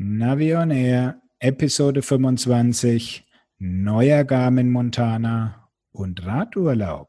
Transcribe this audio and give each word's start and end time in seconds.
Navi 0.00 0.54
on 0.54 0.70
Air, 0.70 1.20
Episode 1.40 2.02
25, 2.02 3.24
neuer 3.58 4.22
Garmin 4.22 4.70
Montana 4.70 5.68
und 5.90 6.24
Radurlaub. 6.24 7.08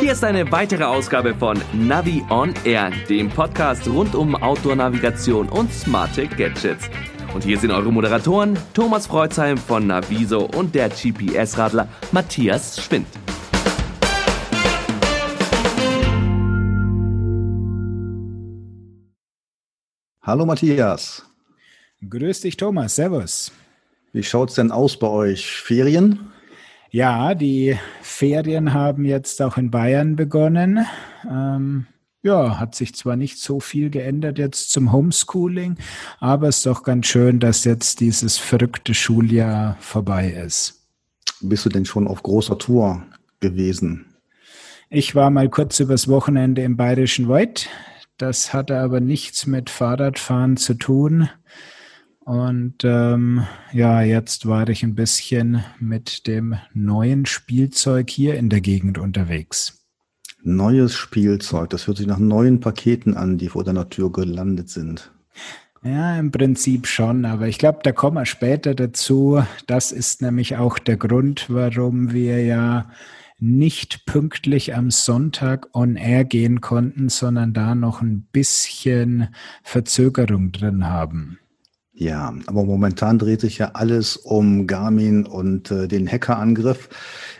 Hier 0.00 0.10
ist 0.10 0.24
eine 0.24 0.50
weitere 0.50 0.82
Ausgabe 0.82 1.36
von 1.36 1.56
Navi 1.72 2.24
on 2.30 2.52
Air, 2.64 2.90
dem 3.08 3.28
Podcast 3.28 3.86
rund 3.86 4.16
um 4.16 4.34
Outdoor-Navigation 4.34 5.48
und 5.48 5.72
smarte 5.72 6.26
Gadgets. 6.26 6.90
Und 7.32 7.44
hier 7.44 7.56
sind 7.56 7.70
eure 7.70 7.92
Moderatoren 7.92 8.58
Thomas 8.74 9.06
Freuzheim 9.06 9.56
von 9.56 9.86
Naviso 9.86 10.50
und 10.56 10.74
der 10.74 10.88
GPS-Radler 10.88 11.86
Matthias 12.10 12.84
Schwind. 12.84 13.06
Hallo 20.30 20.46
Matthias. 20.46 21.24
Grüß 22.08 22.42
dich 22.42 22.56
Thomas, 22.56 22.94
Servus. 22.94 23.50
Wie 24.12 24.22
schaut's 24.22 24.54
denn 24.54 24.70
aus 24.70 24.96
bei 24.96 25.08
euch? 25.08 25.44
Ferien? 25.60 26.20
Ja, 26.92 27.34
die 27.34 27.76
Ferien 28.00 28.72
haben 28.72 29.04
jetzt 29.04 29.42
auch 29.42 29.56
in 29.56 29.72
Bayern 29.72 30.14
begonnen. 30.14 30.86
Ähm, 31.28 31.86
ja, 32.22 32.60
hat 32.60 32.76
sich 32.76 32.94
zwar 32.94 33.16
nicht 33.16 33.40
so 33.40 33.58
viel 33.58 33.90
geändert 33.90 34.38
jetzt 34.38 34.70
zum 34.70 34.92
Homeschooling, 34.92 35.78
aber 36.20 36.46
es 36.46 36.58
ist 36.58 36.66
doch 36.66 36.84
ganz 36.84 37.08
schön, 37.08 37.40
dass 37.40 37.64
jetzt 37.64 37.98
dieses 37.98 38.38
verrückte 38.38 38.94
Schuljahr 38.94 39.78
vorbei 39.80 40.30
ist. 40.30 40.86
Bist 41.40 41.64
du 41.64 41.70
denn 41.70 41.86
schon 41.86 42.06
auf 42.06 42.22
großer 42.22 42.56
Tour 42.56 43.02
gewesen? 43.40 44.06
Ich 44.90 45.16
war 45.16 45.30
mal 45.30 45.48
kurz 45.48 45.80
übers 45.80 46.06
Wochenende 46.06 46.62
im 46.62 46.76
Bayerischen 46.76 47.28
Wald. 47.28 47.68
Das 48.20 48.52
hatte 48.52 48.78
aber 48.78 49.00
nichts 49.00 49.46
mit 49.46 49.70
Fahrradfahren 49.70 50.58
zu 50.58 50.74
tun. 50.74 51.30
Und 52.18 52.84
ähm, 52.84 53.46
ja, 53.72 54.02
jetzt 54.02 54.44
war 54.44 54.68
ich 54.68 54.82
ein 54.82 54.94
bisschen 54.94 55.64
mit 55.78 56.26
dem 56.26 56.56
neuen 56.74 57.24
Spielzeug 57.24 58.10
hier 58.10 58.34
in 58.34 58.50
der 58.50 58.60
Gegend 58.60 58.98
unterwegs. 58.98 59.86
Neues 60.42 60.94
Spielzeug, 60.94 61.70
das 61.70 61.86
hört 61.86 61.96
sich 61.96 62.06
nach 62.06 62.18
neuen 62.18 62.60
Paketen 62.60 63.16
an, 63.16 63.38
die 63.38 63.48
vor 63.48 63.64
deiner 63.64 63.88
Tür 63.88 64.12
gelandet 64.12 64.68
sind. 64.68 65.10
Ja, 65.82 66.18
im 66.18 66.30
Prinzip 66.30 66.88
schon, 66.88 67.24
aber 67.24 67.48
ich 67.48 67.56
glaube, 67.56 67.78
da 67.84 67.92
kommen 67.92 68.18
wir 68.18 68.26
später 68.26 68.74
dazu. 68.74 69.42
Das 69.66 69.92
ist 69.92 70.20
nämlich 70.20 70.58
auch 70.58 70.78
der 70.78 70.98
Grund, 70.98 71.46
warum 71.48 72.12
wir 72.12 72.44
ja 72.44 72.90
nicht 73.40 74.06
pünktlich 74.06 74.74
am 74.74 74.90
Sonntag 74.90 75.68
on 75.74 75.96
air 75.96 76.24
gehen 76.24 76.60
konnten, 76.60 77.08
sondern 77.08 77.52
da 77.52 77.74
noch 77.74 78.02
ein 78.02 78.26
bisschen 78.32 79.28
Verzögerung 79.62 80.52
drin 80.52 80.86
haben. 80.88 81.38
Ja, 81.92 82.32
aber 82.46 82.64
momentan 82.64 83.18
dreht 83.18 83.42
sich 83.42 83.58
ja 83.58 83.72
alles 83.74 84.16
um 84.16 84.66
Garmin 84.66 85.26
und 85.26 85.70
äh, 85.70 85.86
den 85.86 86.10
Hackerangriff. 86.10 86.88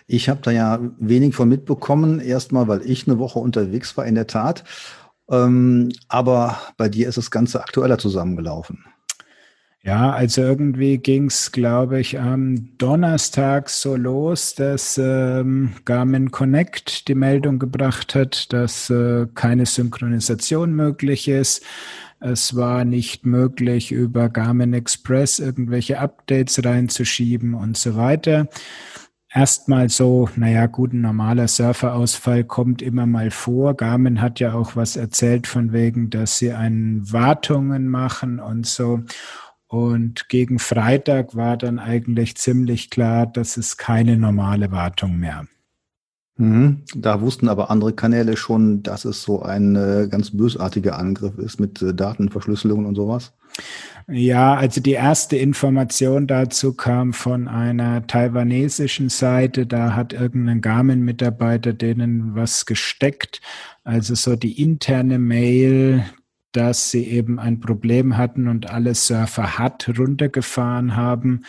Ich 0.07 0.29
habe 0.29 0.41
da 0.43 0.51
ja 0.51 0.81
wenig 0.99 1.35
von 1.35 1.49
mitbekommen. 1.49 2.21
Erstmal, 2.21 2.69
weil 2.69 2.83
ich 2.85 3.09
eine 3.09 3.19
Woche 3.19 3.39
unterwegs 3.39 3.97
war, 3.97 4.05
in 4.05 4.17
der 4.17 4.27
Tat. 4.27 4.65
Ähm, 5.31 5.91
aber 6.09 6.59
bei 6.77 6.91
dir 6.91 7.09
ist 7.09 7.17
das 7.17 7.31
Ganze 7.31 7.63
aktueller 7.63 7.97
zusammengelaufen. 7.97 8.85
Ja, 9.83 10.13
also 10.13 10.43
irgendwie 10.43 10.99
ging's, 10.99 11.53
glaube 11.53 12.01
ich, 12.01 12.21
am 12.21 12.77
Donnerstag 12.77 13.71
so 13.71 13.97
los, 13.97 14.55
dass 14.55 14.99
ähm, 14.99 15.73
Garmin 15.87 16.31
Connect 16.31 17.09
die 17.09 17.15
Meldung 17.15 17.59
gebracht 17.59 18.15
hat, 18.15 18.53
dass 18.53 18.91
äh, 18.91 19.27
keine 19.35 19.65
Synchronisation 19.65 20.75
möglich 20.75 21.29
ist. 21.29 21.65
Es 22.21 22.55
war 22.55 22.85
nicht 22.85 23.25
möglich, 23.25 23.91
über 23.91 24.29
Garmin 24.29 24.75
Express 24.75 25.39
irgendwelche 25.39 25.99
Updates 25.99 26.63
reinzuschieben 26.63 27.55
und 27.55 27.79
so 27.79 27.97
weiter. 27.97 28.49
Erstmal 29.33 29.89
so, 29.89 30.29
naja, 30.37 30.67
gut, 30.67 30.93
ein 30.93 31.01
normaler 31.03 31.49
Surferausfall 31.49 32.45
kommt 32.45 32.83
immer 32.83 33.07
mal 33.07 33.31
vor. 33.31 33.75
Garmin 33.75 34.21
hat 34.21 34.41
ja 34.41 34.53
auch 34.53 34.77
was 34.77 34.97
erzählt 34.97 35.47
von 35.47 35.73
wegen, 35.73 36.11
dass 36.11 36.39
sie 36.39 36.53
einen 36.53 37.11
Wartungen 37.13 37.89
machen 37.89 38.41
und 38.41 38.67
so. 38.67 39.01
Und 39.71 40.29
gegen 40.29 40.59
Freitag 40.59 41.37
war 41.37 41.57
dann 41.57 41.79
eigentlich 41.79 42.37
ziemlich 42.37 42.91
klar, 42.91 43.29
dass 43.29 43.57
es 43.57 43.77
keine 43.77 44.17
normale 44.17 44.73
Wartung 44.73 45.17
mehr. 45.17 45.47
Mhm. 46.39 46.83
Da 46.97 47.21
wussten 47.21 47.49
aber 47.49 47.71
andere 47.71 47.93
Kanäle 47.93 48.37
schon, 48.37 48.83
dass 48.83 49.05
es 49.05 49.23
so 49.23 49.43
ein 49.43 49.77
äh, 49.77 50.09
ganz 50.11 50.37
bösartiger 50.37 50.99
Angriff 50.99 51.39
ist 51.39 51.61
mit 51.61 51.81
äh, 51.83 51.95
Datenverschlüsselung 51.95 52.85
und 52.85 52.97
sowas. 52.97 53.33
Ja, 54.09 54.57
also 54.57 54.81
die 54.81 54.95
erste 54.95 55.37
Information 55.37 56.27
dazu 56.27 56.73
kam 56.73 57.13
von 57.13 57.47
einer 57.47 58.05
taiwanesischen 58.09 59.09
Seite. 59.09 59.67
Da 59.67 59.95
hat 59.95 60.13
irgendein 60.13 60.63
Garmin-Mitarbeiter 60.63 61.75
denen 61.75 62.35
was 62.35 62.67
gesteckt. 62.67 63.41
Also 63.85 64.17
so 64.17 64.35
die 64.35 64.61
interne 64.61 65.21
Mail, 65.21 66.05
dass 66.53 66.91
sie 66.91 67.05
eben 67.05 67.39
ein 67.39 67.61
Problem 67.61 68.17
hatten 68.17 68.49
und 68.49 68.71
alle 68.71 68.95
Surfer 68.95 69.59
hat 69.59 69.91
runtergefahren 69.99 70.97
haben. 70.97 71.43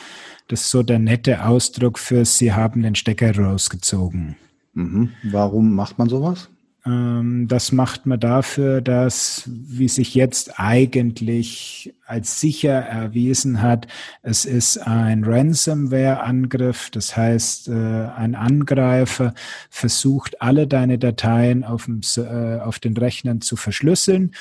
Das 0.48 0.62
ist 0.62 0.72
so 0.72 0.84
der 0.84 1.00
nette 1.00 1.46
Ausdruck 1.46 1.98
für, 1.98 2.26
sie 2.26 2.54
haben 2.54 2.82
den 2.84 2.96
Stecker 2.96 3.36
rausgezogen. 3.36 4.36
Mhm. 4.74 5.10
Warum 5.24 5.74
macht 5.74 5.98
man 5.98 6.10
sowas? 6.10 6.50
Ähm, 6.86 7.48
das 7.48 7.72
macht 7.72 8.06
man 8.06 8.20
dafür, 8.20 8.82
dass, 8.82 9.44
wie 9.48 9.88
sich 9.88 10.16
jetzt 10.16 10.60
eigentlich 10.60 11.94
als 12.06 12.40
sicher 12.40 12.74
erwiesen 12.74 13.62
hat, 13.62 13.88
es 14.24 14.46
ist 14.46 14.78
ein 14.80 15.24
Ransomware-Angriff. 15.24 16.90
Das 16.90 17.16
heißt, 17.16 17.70
äh, 17.70 17.72
ein 18.16 18.36
Angreifer 18.36 19.34
versucht, 19.70 20.42
alle 20.42 20.68
deine 20.68 20.98
Dateien 20.98 21.64
auf, 21.64 21.86
dem, 21.86 22.02
äh, 22.18 22.58
auf 22.60 22.80
den 22.80 22.98
Rechnern 22.98 23.42
zu 23.42 23.56
verschlüsseln 23.56 24.34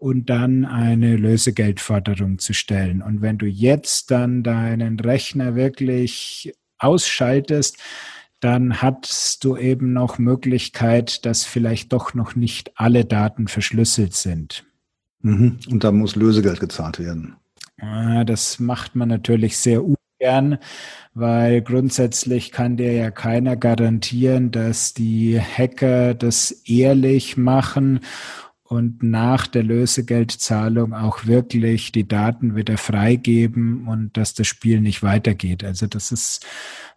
und 0.00 0.30
dann 0.30 0.64
eine 0.64 1.16
Lösegeldforderung 1.16 2.38
zu 2.38 2.52
stellen. 2.52 3.02
Und 3.02 3.20
wenn 3.20 3.38
du 3.38 3.46
jetzt 3.46 4.10
dann 4.10 4.42
deinen 4.42 5.00
Rechner 5.00 5.54
wirklich 5.54 6.54
ausschaltest, 6.78 7.78
dann 8.40 8.80
hast 8.80 9.42
du 9.42 9.56
eben 9.56 9.92
noch 9.92 10.18
Möglichkeit, 10.18 11.26
dass 11.26 11.44
vielleicht 11.44 11.92
doch 11.92 12.14
noch 12.14 12.36
nicht 12.36 12.70
alle 12.76 13.04
Daten 13.04 13.48
verschlüsselt 13.48 14.14
sind. 14.14 14.64
Mhm. 15.22 15.58
Und 15.68 15.82
da 15.82 15.90
muss 15.90 16.14
Lösegeld 16.14 16.60
gezahlt 16.60 17.00
werden. 17.00 17.34
Das 18.26 18.60
macht 18.60 18.94
man 18.94 19.08
natürlich 19.08 19.58
sehr 19.58 19.82
ungern, 19.84 20.58
weil 21.14 21.62
grundsätzlich 21.62 22.52
kann 22.52 22.76
dir 22.76 22.92
ja 22.92 23.10
keiner 23.10 23.56
garantieren, 23.56 24.52
dass 24.52 24.94
die 24.94 25.40
Hacker 25.40 26.14
das 26.14 26.50
ehrlich 26.66 27.36
machen 27.36 28.00
und 28.68 29.02
nach 29.02 29.46
der 29.46 29.62
Lösegeldzahlung 29.62 30.92
auch 30.92 31.24
wirklich 31.24 31.90
die 31.90 32.06
Daten 32.06 32.54
wieder 32.54 32.76
freigeben 32.76 33.88
und 33.88 34.16
dass 34.18 34.34
das 34.34 34.46
Spiel 34.46 34.82
nicht 34.82 35.02
weitergeht. 35.02 35.64
Also 35.64 35.86
das 35.86 36.12
ist 36.12 36.44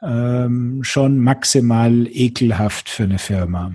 ähm, 0.01 0.83
schon 0.83 1.19
maximal 1.19 2.07
ekelhaft 2.11 2.89
für 2.89 3.03
eine 3.03 3.19
Firma. 3.19 3.73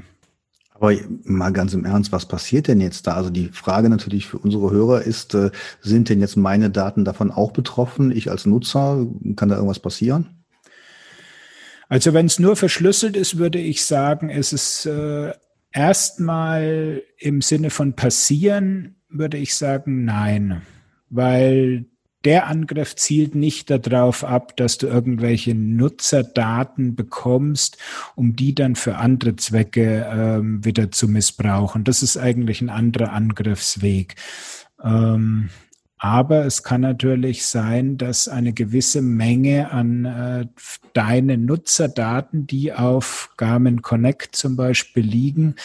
Aber 0.75 0.93
mal 1.25 1.55
ganz 1.55 1.73
im 1.73 1.87
Ernst, 1.87 2.13
was 2.13 2.29
passiert 2.29 2.69
denn 2.69 2.83
jetzt 2.83 3.07
da? 3.07 3.15
Also 3.15 3.31
die 3.31 3.49
Frage 3.49 3.89
natürlich 3.89 4.27
für 4.27 4.37
unsere 4.37 4.71
Hörer 4.71 5.01
ist, 5.01 5.35
äh, 5.35 5.51
sind 5.81 6.11
denn 6.11 6.21
jetzt 6.21 6.37
meine 6.37 6.69
Daten 6.69 7.07
davon 7.07 7.31
auch 7.31 7.53
betroffen? 7.53 8.11
Ich 8.11 8.31
als 8.31 8.45
Nutzer, 8.45 9.07
kann 9.37 9.49
da 9.49 9.55
irgendwas 9.55 9.81
passieren? 9.81 10.45
Also 11.89 12.13
wenn 12.13 12.27
es 12.27 12.39
nur 12.39 12.57
verschlüsselt 12.57 13.17
ist, 13.17 13.39
würde 13.39 13.59
ich 13.59 13.87
sagen, 13.87 14.29
ist 14.29 14.53
es 14.53 14.85
äh, 14.85 15.33
Erstmal 15.77 17.03
im 17.19 17.43
Sinne 17.43 17.69
von 17.69 17.93
passieren 17.93 18.97
würde 19.11 19.37
ich 19.37 19.55
sagen, 19.55 20.07
nein, 20.07 20.63
weil 21.11 21.85
der 22.25 22.47
Angriff 22.47 22.97
zielt 22.97 23.35
nicht 23.35 23.69
darauf 23.69 24.25
ab, 24.25 24.57
dass 24.57 24.79
du 24.79 24.87
irgendwelche 24.87 25.55
Nutzerdaten 25.55 26.97
bekommst, 26.97 27.77
um 28.15 28.35
die 28.35 28.55
dann 28.55 28.75
für 28.75 28.97
andere 28.97 29.37
Zwecke 29.37 30.11
ähm, 30.11 30.65
wieder 30.65 30.91
zu 30.91 31.09
missbrauchen. 31.09 31.85
Das 31.85 32.03
ist 32.03 32.17
eigentlich 32.17 32.63
ein 32.63 32.71
anderer 32.71 33.13
Angriffsweg. 33.13 34.15
Ähm, 34.83 35.51
aber 36.07 36.47
es 36.47 36.63
kann 36.63 36.83
natürlich 36.83 37.47
sein, 37.47 37.99
dass 37.99 38.29
eine 38.29 38.53
gewisse 38.53 39.03
Menge 39.03 39.73
an 39.73 40.05
äh, 40.05 40.47
deinen 40.93 41.47
Nutzerdaten, 41.47 42.47
die 42.47 42.73
auf 42.73 43.31
Garmin 43.37 43.83
Connect 43.83 44.37
zum 44.37 44.55
Beispiel 44.55 45.03
liegen, 45.03 45.57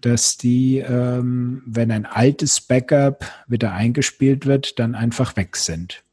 dass 0.00 0.36
die, 0.36 0.78
ähm, 0.78 1.62
wenn 1.66 1.90
ein 1.90 2.06
altes 2.06 2.60
Backup 2.60 3.24
wieder 3.48 3.72
eingespielt 3.72 4.46
wird, 4.46 4.78
dann 4.78 4.94
einfach 4.94 5.36
weg 5.36 5.56
sind. 5.56 6.04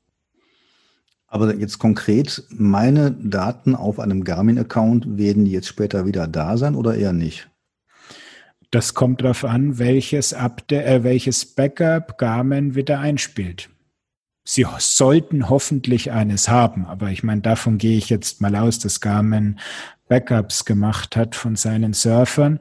Aber 1.28 1.54
jetzt 1.54 1.78
konkret, 1.78 2.44
meine 2.50 3.12
Daten 3.12 3.76
auf 3.76 4.00
einem 4.00 4.24
Garmin-Account 4.24 5.20
werden 5.20 5.46
die 5.46 5.52
jetzt 5.52 5.68
später 5.68 6.08
wieder 6.08 6.28
da 6.28 6.58
sein 6.58 6.74
oder 6.74 6.96
eher 6.96 7.14
nicht? 7.14 7.52
Das 8.72 8.96
kommt 8.96 9.22
darauf 9.22 9.46
an, 9.46 9.78
welches, 9.78 10.34
Update, 10.34 10.88
äh, 10.88 11.04
welches 11.04 11.46
Backup 11.46 12.18
Garmin 12.18 12.74
wieder 12.74 13.00
einspielt. 13.00 13.70
Sie 14.48 14.66
sollten 14.78 15.50
hoffentlich 15.50 16.12
eines 16.12 16.50
haben, 16.50 16.86
aber 16.86 17.10
ich 17.10 17.24
meine, 17.24 17.42
davon 17.42 17.80
gehe 17.80 17.98
ich 17.98 18.10
jetzt 18.10 18.42
mal 18.42 18.56
aus, 18.56 18.78
dass 18.78 19.02
Garmin 19.02 19.60
Backups 20.08 20.66
gemacht 20.66 21.16
hat 21.16 21.36
von 21.36 21.56
seinen 21.56 21.94
Surfern. 21.94 22.60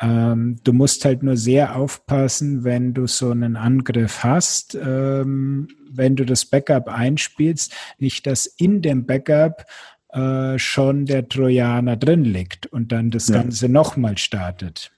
Ähm, 0.00 0.56
du 0.64 0.72
musst 0.72 1.04
halt 1.04 1.22
nur 1.22 1.36
sehr 1.36 1.76
aufpassen, 1.76 2.64
wenn 2.64 2.94
du 2.94 3.06
so 3.06 3.30
einen 3.30 3.56
Angriff 3.56 4.24
hast, 4.24 4.74
ähm, 4.74 5.68
wenn 5.90 6.16
du 6.16 6.24
das 6.24 6.46
Backup 6.46 6.88
einspielst, 6.88 7.74
nicht 7.98 8.26
dass 8.26 8.46
in 8.46 8.80
dem 8.80 9.04
Backup 9.04 9.66
äh, 10.08 10.58
schon 10.58 11.04
der 11.04 11.28
Trojaner 11.28 11.96
drin 11.96 12.24
liegt 12.24 12.66
und 12.66 12.92
dann 12.92 13.10
das 13.10 13.28
ja. 13.28 13.36
Ganze 13.42 13.68
nochmal 13.68 14.16
startet. 14.16 14.90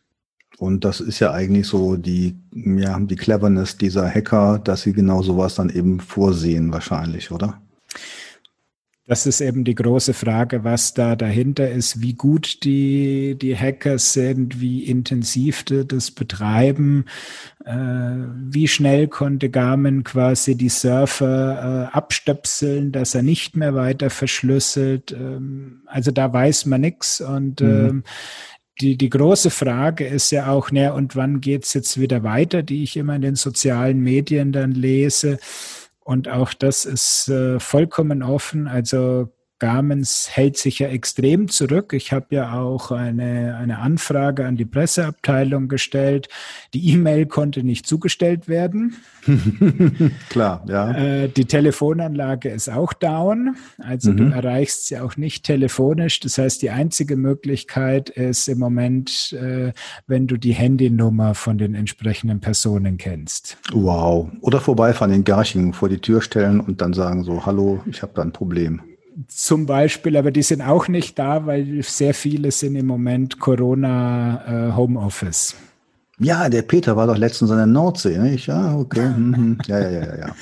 Und 0.63 0.85
das 0.85 1.01
ist 1.01 1.19
ja 1.19 1.33
eigentlich 1.33 1.67
so 1.67 1.97
die, 1.97 2.37
ja, 2.55 2.97
die 3.01 3.17
Cleverness 3.17 3.79
dieser 3.79 4.09
Hacker, 4.09 4.61
dass 4.63 4.83
sie 4.83 4.93
genau 4.93 5.21
sowas 5.21 5.57
dann 5.57 5.71
eben 5.71 5.99
vorsehen 5.99 6.73
wahrscheinlich, 6.73 7.33
oder? 7.33 7.61
Das 9.09 9.27
ist 9.27 9.41
eben 9.41 9.65
die 9.65 9.75
große 9.75 10.15
Frage, 10.15 10.63
was 10.63 10.95
da 10.95 11.17
dahinter 11.17 11.69
ist, 11.69 12.01
wie 12.01 12.13
gut 12.13 12.63
die, 12.63 13.37
die 13.37 13.59
Hackers 13.59 14.13
sind, 14.13 14.61
wie 14.61 14.85
intensiv 14.85 15.65
die 15.65 15.85
das 15.85 16.13
betreiben, 16.13 17.07
äh, 17.65 17.73
wie 17.73 18.69
schnell 18.69 19.09
konnte 19.09 19.51
Garmin 19.51 20.05
quasi 20.05 20.55
die 20.55 20.69
Surfer 20.69 21.91
äh, 21.91 21.97
abstöpseln, 21.97 22.93
dass 22.93 23.17
er 23.17 23.23
nicht 23.23 23.57
mehr 23.57 23.75
weiter 23.75 24.11
verschlüsselt. 24.11 25.11
Ähm, 25.11 25.83
also 25.87 26.13
da 26.13 26.33
weiß 26.33 26.67
man 26.67 26.83
nichts 26.83 27.21
und 27.21 27.61
mhm. 27.61 27.69
ähm, 27.69 28.05
die, 28.81 28.97
die 28.97 29.11
große 29.11 29.51
Frage 29.51 30.07
ist 30.07 30.31
ja 30.31 30.51
auch, 30.51 30.71
ne, 30.71 30.93
und 30.95 31.15
wann 31.15 31.41
geht's 31.41 31.75
jetzt 31.75 32.01
wieder 32.01 32.23
weiter, 32.23 32.63
die 32.63 32.83
ich 32.83 32.97
immer 32.97 33.17
in 33.17 33.23
den 33.23 33.35
sozialen 33.35 34.01
Medien 34.01 34.53
dann 34.53 34.73
lese. 34.73 35.39
Und 36.01 36.29
auch 36.29 36.53
das 36.55 36.85
ist 36.85 37.29
äh, 37.29 37.61
vollkommen 37.61 38.23
offen. 38.23 38.67
Also 38.67 39.29
Garmens 39.63 40.29
hält 40.29 40.57
sich 40.57 40.81
ja 40.81 40.89
extrem 40.89 41.47
zurück. 41.47 41.93
Ich 41.93 42.13
habe 42.13 42.27
ja 42.31 42.61
auch 42.61 42.91
eine, 42.91 43.57
eine 43.57 43.79
Anfrage 43.79 44.45
an 44.45 44.57
die 44.57 44.65
Presseabteilung 44.65 45.69
gestellt. 45.69 46.29
Die 46.75 46.91
E-Mail 46.91 47.27
konnte 47.27 47.63
nicht 47.63 47.87
zugestellt 47.87 48.49
werden. 48.49 48.97
Klar, 50.31 50.65
ja. 50.67 50.91
Äh, 50.91 51.29
die 51.29 51.45
Telefonanlage 51.45 52.49
ist 52.49 52.71
auch 52.71 52.93
down. 52.93 53.55
Also 53.79 54.11
mhm. 54.11 54.17
du 54.17 54.25
erreichst 54.35 54.89
sie 54.89 54.99
auch 54.99 55.17
nicht 55.17 55.45
telefonisch. 55.45 56.19
Das 56.19 56.39
heißt, 56.39 56.61
die 56.61 56.71
einzige 56.71 57.15
Möglichkeit 57.15 58.11
ist 58.11 58.49
im 58.49 58.59
Moment, 58.59 59.33
äh, 59.33 59.73
wenn 60.09 60.27
du 60.27 60.39
die 60.39 60.55
Handynummer 60.55 61.37
von 61.37 61.57
den 61.57 61.77
entsprechenden 61.77 62.41
Personen 62.41 62.97
kennst. 62.97 63.59
Wow. 63.73 64.29
Oder 64.41 64.61
vorbeifahren 64.61 65.15
in 65.15 65.23
Garching, 65.23 65.73
vor 65.73 65.89
die 65.89 65.99
Tür 65.99 66.21
stellen 66.21 66.59
und 66.59 66.81
dann 66.81 66.95
sagen 66.95 67.23
so, 67.23 67.47
hallo, 67.47 67.81
ich 67.87 68.03
habe 68.03 68.11
da 68.17 68.23
ein 68.23 68.33
Problem 68.33 68.81
zum 69.29 69.67
Beispiel, 69.67 70.17
aber 70.17 70.31
die 70.31 70.43
sind 70.43 70.63
auch 70.63 70.89
nicht 70.89 71.19
da, 71.19 71.47
weil 71.47 71.83
sehr 71.83 72.15
viele 72.15 72.51
sind 72.51 72.77
im 72.77 72.87
Moment 72.87 73.39
Corona 73.39 74.71
äh, 74.71 74.73
Homeoffice. 74.77 75.55
Ja, 76.19 76.49
der 76.49 76.63
Peter 76.63 76.97
war 76.97 77.07
doch 77.07 77.17
letztens 77.17 77.51
an 77.51 77.57
der 77.57 77.67
Nordsee, 77.67 78.19
nicht? 78.19 78.47
Ja, 78.47 78.77
okay. 78.77 79.09
Mhm. 79.09 79.59
Ja, 79.67 79.81
ja, 79.81 79.91
ja, 79.91 80.17
ja. 80.19 80.35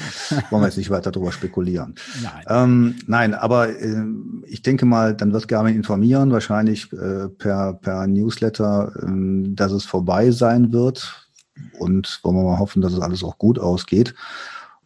Wollen 0.51 0.63
wir 0.63 0.67
jetzt 0.67 0.77
nicht 0.77 0.91
weiter 0.91 1.11
darüber 1.11 1.33
spekulieren. 1.33 1.95
Nein. 2.23 2.45
Ähm, 2.49 2.95
nein, 3.07 3.35
aber 3.35 3.71
äh, 3.71 4.05
ich 4.47 4.63
denke 4.63 4.85
mal, 4.85 5.15
dann 5.15 5.33
wird 5.33 5.49
Garmin 5.49 5.77
informieren, 5.77 6.33
wahrscheinlich 6.33 6.93
äh, 6.93 7.29
per, 7.29 7.75
per 7.75 8.07
Newsletter, 8.07 8.93
äh, 9.03 9.55
dass 9.55 9.73
es 9.73 9.87
vorbei 9.87 10.31
sein 10.33 10.73
wird. 10.73 11.29
Und 11.79 12.21
wollen 12.23 12.37
wir 12.37 12.43
mal 12.43 12.59
hoffen, 12.59 12.83
dass 12.83 12.93
es 12.93 13.01
alles 13.01 13.23
auch 13.23 13.39
gut 13.39 13.59
ausgeht 13.59 14.15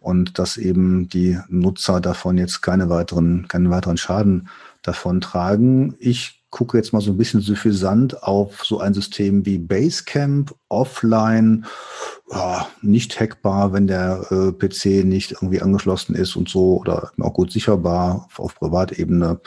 und 0.04 0.38
dass 0.38 0.58
eben 0.58 1.08
die 1.08 1.38
Nutzer 1.48 2.00
davon 2.00 2.36
jetzt 2.36 2.60
keine 2.60 2.90
weiteren, 2.90 3.48
keinen 3.48 3.70
weiteren 3.70 3.96
Schaden 3.96 4.48
davon 4.82 5.22
tragen. 5.22 5.94
Ich 5.98 6.44
gucke 6.50 6.76
jetzt 6.76 6.92
mal 6.92 7.00
so 7.00 7.10
ein 7.10 7.16
bisschen 7.16 7.40
suffisant 7.40 8.22
auf 8.22 8.64
so 8.64 8.80
ein 8.80 8.92
System 8.92 9.46
wie 9.46 9.58
Basecamp 9.58 10.54
offline, 10.68 11.64
ja, 12.30 12.68
nicht 12.82 13.18
hackbar, 13.18 13.72
wenn 13.72 13.86
der 13.86 14.26
äh, 14.30 14.52
PC 14.52 15.06
nicht 15.06 15.32
irgendwie 15.32 15.62
angeschlossen 15.62 16.14
ist 16.14 16.36
und 16.36 16.50
so 16.50 16.76
oder 16.76 17.10
auch 17.18 17.32
gut 17.32 17.50
sicherbar 17.50 18.26
auf, 18.26 18.38
auf 18.38 18.54
Privatebene, 18.56 19.40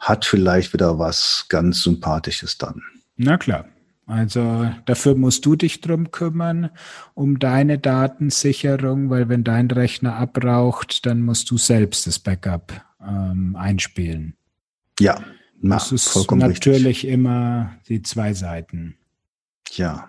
hat 0.00 0.24
vielleicht 0.24 0.72
wieder 0.72 0.98
was 0.98 1.46
ganz 1.48 1.84
Sympathisches 1.84 2.58
dann. 2.58 2.82
Na 3.16 3.38
klar. 3.38 3.66
Also 4.06 4.68
dafür 4.84 5.14
musst 5.14 5.46
du 5.46 5.54
dich 5.54 5.80
drum 5.80 6.10
kümmern, 6.10 6.70
um 7.14 7.38
deine 7.38 7.78
Datensicherung, 7.78 9.10
weil 9.10 9.28
wenn 9.28 9.44
dein 9.44 9.70
Rechner 9.70 10.16
abraucht, 10.16 11.06
dann 11.06 11.22
musst 11.22 11.50
du 11.50 11.56
selbst 11.56 12.06
das 12.06 12.18
Backup 12.18 12.72
ähm, 13.00 13.56
einspielen. 13.56 14.34
Ja, 14.98 15.20
na, 15.60 15.76
das 15.76 15.92
ist 15.92 16.08
vollkommen 16.08 16.40
natürlich 16.40 16.84
richtig. 16.84 17.10
immer 17.10 17.74
die 17.88 18.02
zwei 18.02 18.34
Seiten. 18.34 18.96
Ja, 19.70 20.08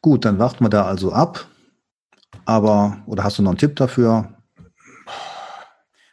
gut, 0.00 0.24
dann 0.24 0.38
warten 0.38 0.64
wir 0.64 0.68
da 0.68 0.84
also 0.84 1.12
ab. 1.12 1.46
Aber, 2.44 2.98
oder 3.06 3.24
hast 3.24 3.38
du 3.38 3.42
noch 3.42 3.50
einen 3.50 3.58
Tipp 3.58 3.74
dafür? 3.76 4.36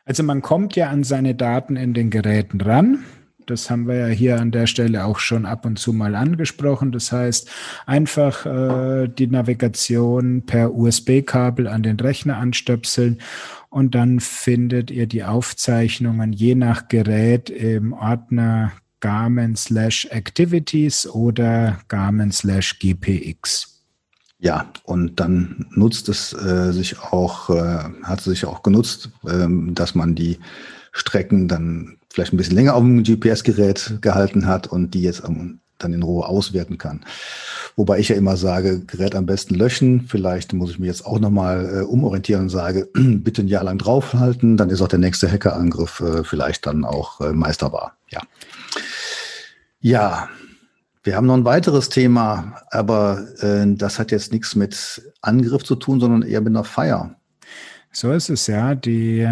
Also 0.05 0.23
man 0.23 0.41
kommt 0.41 0.75
ja 0.75 0.89
an 0.89 1.03
seine 1.03 1.35
Daten 1.35 1.75
in 1.75 1.93
den 1.93 2.09
Geräten 2.09 2.59
ran. 2.59 3.03
Das 3.45 3.69
haben 3.69 3.87
wir 3.87 3.95
ja 3.95 4.07
hier 4.07 4.39
an 4.39 4.51
der 4.51 4.67
Stelle 4.67 5.05
auch 5.05 5.19
schon 5.19 5.45
ab 5.45 5.65
und 5.65 5.79
zu 5.79 5.93
mal 5.93 6.15
angesprochen. 6.15 6.91
Das 6.91 7.11
heißt, 7.11 7.49
einfach 7.85 8.45
äh, 8.45 9.07
die 9.07 9.27
Navigation 9.27 10.45
per 10.45 10.73
USB-Kabel 10.73 11.67
an 11.67 11.83
den 11.83 11.99
Rechner 11.99 12.37
anstöpseln 12.37 13.19
und 13.69 13.95
dann 13.95 14.19
findet 14.19 14.91
ihr 14.91 15.07
die 15.07 15.23
Aufzeichnungen 15.23 16.31
je 16.31 16.55
nach 16.55 16.87
Gerät 16.87 17.49
im 17.49 17.93
Ordner 17.93 18.71
Garmin 18.99 19.55
slash 19.55 20.05
Activities 20.11 21.05
oder 21.07 21.79
Garmin 21.89 22.31
slash 22.31 22.79
GPX. 22.79 23.73
Ja, 24.39 24.71
und 24.83 25.19
dann 25.19 25.67
nutzt 25.71 26.09
es 26.09 26.33
äh, 26.33 26.71
sich 26.71 26.99
auch, 26.99 27.49
äh, 27.49 27.79
hat 28.03 28.19
es 28.19 28.25
sich 28.25 28.45
auch 28.45 28.61
genutzt, 28.61 29.09
äh, 29.25 29.47
dass 29.49 29.95
man 29.95 30.15
die 30.15 30.37
Strecken 30.93 31.47
dann 31.47 31.97
vielleicht 32.09 32.33
ein 32.33 32.37
bisschen 32.37 32.55
länger 32.55 32.75
auf 32.75 32.81
dem 32.81 33.03
GPS-Gerät 33.03 33.97
gehalten 34.01 34.45
hat 34.47 34.67
und 34.67 34.93
die 34.93 35.01
jetzt 35.01 35.23
dann 35.23 35.93
in 35.93 36.03
Ruhe 36.03 36.25
auswerten 36.27 36.77
kann. 36.77 37.03
Wobei 37.75 37.99
ich 37.99 38.09
ja 38.09 38.15
immer 38.15 38.37
sage, 38.37 38.81
Gerät 38.85 39.15
am 39.15 39.25
besten 39.25 39.55
löschen. 39.55 40.05
Vielleicht 40.07 40.53
muss 40.53 40.69
ich 40.69 40.79
mich 40.79 40.87
jetzt 40.87 41.05
auch 41.05 41.19
nochmal 41.19 41.79
äh, 41.79 41.81
umorientieren 41.81 42.43
und 42.43 42.49
sage, 42.49 42.87
bitte 42.93 43.41
ein 43.41 43.47
Jahr 43.47 43.63
lang 43.63 43.79
draufhalten, 43.79 44.55
dann 44.55 44.69
ist 44.69 44.81
auch 44.81 44.87
der 44.87 44.99
nächste 44.99 45.29
Hackerangriff 45.29 45.99
äh, 45.99 46.23
vielleicht 46.23 46.65
dann 46.67 46.85
auch 46.85 47.19
äh, 47.19 47.33
meisterbar. 47.33 47.97
Ja. 48.09 48.21
Ja, 49.81 50.29
wir 51.03 51.17
haben 51.17 51.27
noch 51.27 51.33
ein 51.33 51.43
weiteres 51.43 51.89
Thema, 51.89 52.61
aber 52.69 53.25
äh, 53.39 53.65
das 53.75 53.99
hat 53.99 54.11
jetzt 54.11 54.31
nichts 54.31 54.55
mit 54.55 55.01
Angriff 55.21 55.63
zu 55.63 55.75
tun, 55.75 55.99
sondern 55.99 56.21
eher 56.21 56.39
mit 56.39 56.51
einer 56.51 56.63
Feier. 56.63 57.15
So 57.91 58.11
ist 58.13 58.29
es 58.29 58.47
ja. 58.47 58.75
Die 58.75 59.27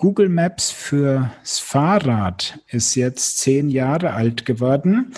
Google 0.00 0.30
Maps 0.30 0.70
fürs 0.70 1.58
Fahrrad 1.58 2.58
ist 2.68 2.94
jetzt 2.94 3.36
zehn 3.36 3.68
Jahre 3.68 4.14
alt 4.14 4.46
geworden. 4.46 5.12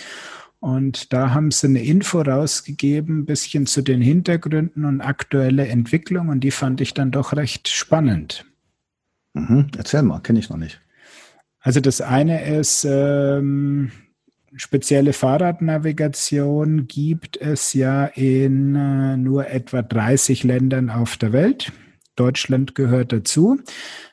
Und 0.59 1.12
da 1.12 1.31
haben 1.31 1.53
sie 1.53 1.69
eine 1.69 1.85
Info 1.85 2.21
rausgegeben, 2.21 3.21
ein 3.21 3.25
bisschen 3.25 3.67
zu 3.67 3.83
den 3.83 4.03
Hintergründen 4.03 4.85
und 4.85 5.01
aktuelle 5.01 5.69
Entwicklung. 5.69 6.31
Und 6.31 6.41
die 6.41 6.51
fand 6.51 6.81
ich 6.81 6.95
dann 6.95 7.12
doch 7.12 7.33
recht 7.33 7.69
spannend. 7.69 8.45
Mhm. 9.35 9.69
Erzähl 9.77 10.03
mal, 10.03 10.21
kenne 10.21 10.41
ich 10.41 10.51
noch 10.51 10.57
nicht. 10.57 10.81
Also 11.61 11.79
das 11.79 12.01
eine 12.01 12.45
ist, 12.45 12.85
ähm, 12.85 13.93
spezielle 14.57 15.12
Fahrradnavigation 15.12 16.89
gibt 16.89 17.37
es 17.37 17.73
ja 17.73 18.07
in 18.07 18.75
äh, 18.75 19.17
nur 19.17 19.49
etwa 19.49 19.83
30 19.83 20.43
Ländern 20.43 20.91
auf 20.91 21.17
der 21.17 21.33
Welt. 21.33 21.73
Deutschland 22.16 22.75
gehört 22.75 23.12
dazu. 23.12 23.61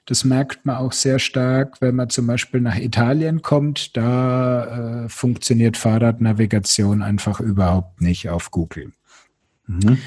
Das 0.05 0.23
merkt 0.23 0.65
man 0.65 0.77
auch 0.77 0.93
sehr 0.93 1.19
stark, 1.19 1.81
wenn 1.81 1.95
man 1.95 2.09
zum 2.09 2.27
Beispiel 2.27 2.61
nach 2.61 2.77
Italien 2.77 3.41
kommt. 3.41 3.97
Da 3.97 5.05
äh, 5.05 5.09
funktioniert 5.09 5.77
Fahrradnavigation 5.77 7.01
einfach 7.01 7.39
überhaupt 7.39 8.01
nicht 8.01 8.29
auf 8.29 8.51
Google. 8.51 8.91
Mhm. 9.67 9.97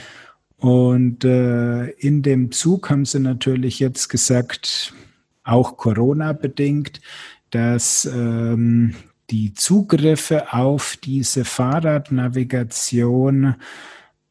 Und 0.56 1.25
äh, 1.25 1.88
in 1.90 2.22
dem 2.22 2.52
Zug 2.52 2.88
haben 2.88 3.04
sie 3.04 3.20
natürlich 3.20 3.80
jetzt 3.80 4.08
gesagt, 4.08 4.94
auch 5.44 5.76
Corona 5.76 6.32
bedingt, 6.32 7.00
dass 7.50 8.04
ähm, 8.04 8.94
die 9.30 9.54
Zugriffe 9.54 10.52
auf 10.52 10.96
diese 11.02 11.44
Fahrradnavigation 11.44 13.56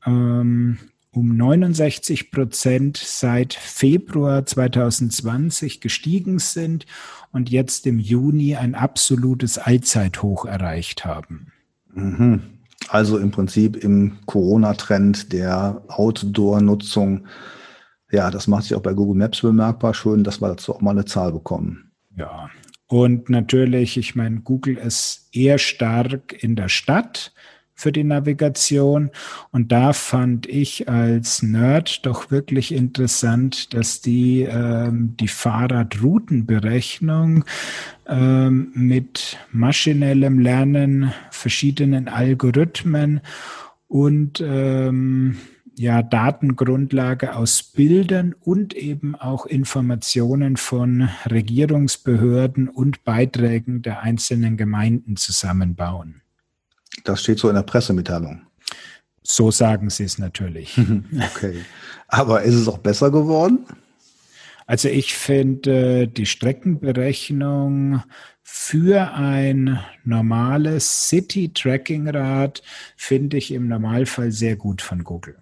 ähm, 0.05 0.77
um 1.13 1.35
69 1.35 2.31
Prozent 2.31 2.97
seit 2.97 3.53
Februar 3.53 4.45
2020 4.45 5.81
gestiegen 5.81 6.39
sind 6.39 6.85
und 7.31 7.49
jetzt 7.49 7.85
im 7.85 7.99
Juni 7.99 8.55
ein 8.55 8.75
absolutes 8.75 9.57
Allzeithoch 9.57 10.45
erreicht 10.45 11.03
haben. 11.05 11.51
Mhm. 11.93 12.41
Also 12.87 13.17
im 13.17 13.31
Prinzip 13.31 13.75
im 13.75 14.17
Corona-Trend 14.25 15.33
der 15.33 15.83
Outdoor-Nutzung 15.87 17.27
Ja, 18.11 18.29
das 18.29 18.47
macht 18.47 18.63
sich 18.63 18.75
auch 18.75 18.81
bei 18.81 18.93
Google 18.93 19.15
Maps 19.15 19.41
bemerkbar. 19.41 19.93
Schön, 19.93 20.23
dass 20.23 20.41
wir 20.41 20.49
dazu 20.49 20.75
auch 20.75 20.81
mal 20.81 20.91
eine 20.91 21.05
Zahl 21.05 21.31
bekommen. 21.31 21.91
Ja. 22.17 22.49
Und 22.87 23.29
natürlich, 23.29 23.97
ich 23.97 24.15
meine, 24.15 24.41
Google 24.41 24.77
ist 24.77 25.29
eher 25.31 25.57
stark 25.57 26.43
in 26.43 26.57
der 26.57 26.67
Stadt 26.67 27.33
für 27.81 27.91
die 27.91 28.03
Navigation. 28.03 29.09
Und 29.51 29.71
da 29.71 29.93
fand 29.93 30.45
ich 30.47 30.87
als 30.87 31.41
Nerd 31.41 32.05
doch 32.05 32.29
wirklich 32.29 32.71
interessant, 32.71 33.73
dass 33.73 34.01
die 34.01 34.43
ähm, 34.43 35.15
die 35.19 35.27
Fahrradroutenberechnung 35.27 37.43
ähm, 38.07 38.71
mit 38.75 39.39
maschinellem 39.51 40.37
Lernen, 40.39 41.11
verschiedenen 41.31 42.07
Algorithmen 42.07 43.21
und 43.87 44.43
ähm, 44.45 45.37
ja, 45.75 46.03
Datengrundlage 46.03 47.35
aus 47.35 47.63
Bildern 47.63 48.35
und 48.39 48.75
eben 48.75 49.15
auch 49.15 49.47
Informationen 49.47 50.57
von 50.57 51.09
Regierungsbehörden 51.29 52.69
und 52.69 53.03
Beiträgen 53.03 53.81
der 53.81 54.01
einzelnen 54.01 54.57
Gemeinden 54.57 55.15
zusammenbauen. 55.15 56.20
Das 57.03 57.21
steht 57.21 57.39
so 57.39 57.49
in 57.49 57.55
der 57.55 57.63
Pressemitteilung. 57.63 58.41
So 59.23 59.51
sagen 59.51 59.89
Sie 59.89 60.03
es 60.03 60.17
natürlich. 60.17 60.79
okay. 61.35 61.63
Aber 62.07 62.41
ist 62.43 62.55
es 62.55 62.67
auch 62.67 62.79
besser 62.79 63.11
geworden? 63.11 63.65
Also 64.65 64.87
ich 64.87 65.13
finde 65.13 66.07
die 66.07 66.25
Streckenberechnung 66.25 68.03
für 68.41 69.13
ein 69.13 69.79
normales 70.03 71.09
City-Tracking-Rad 71.09 72.61
finde 72.95 73.37
ich 73.37 73.51
im 73.51 73.67
Normalfall 73.67 74.31
sehr 74.31 74.55
gut 74.55 74.81
von 74.81 75.03
Google. 75.03 75.37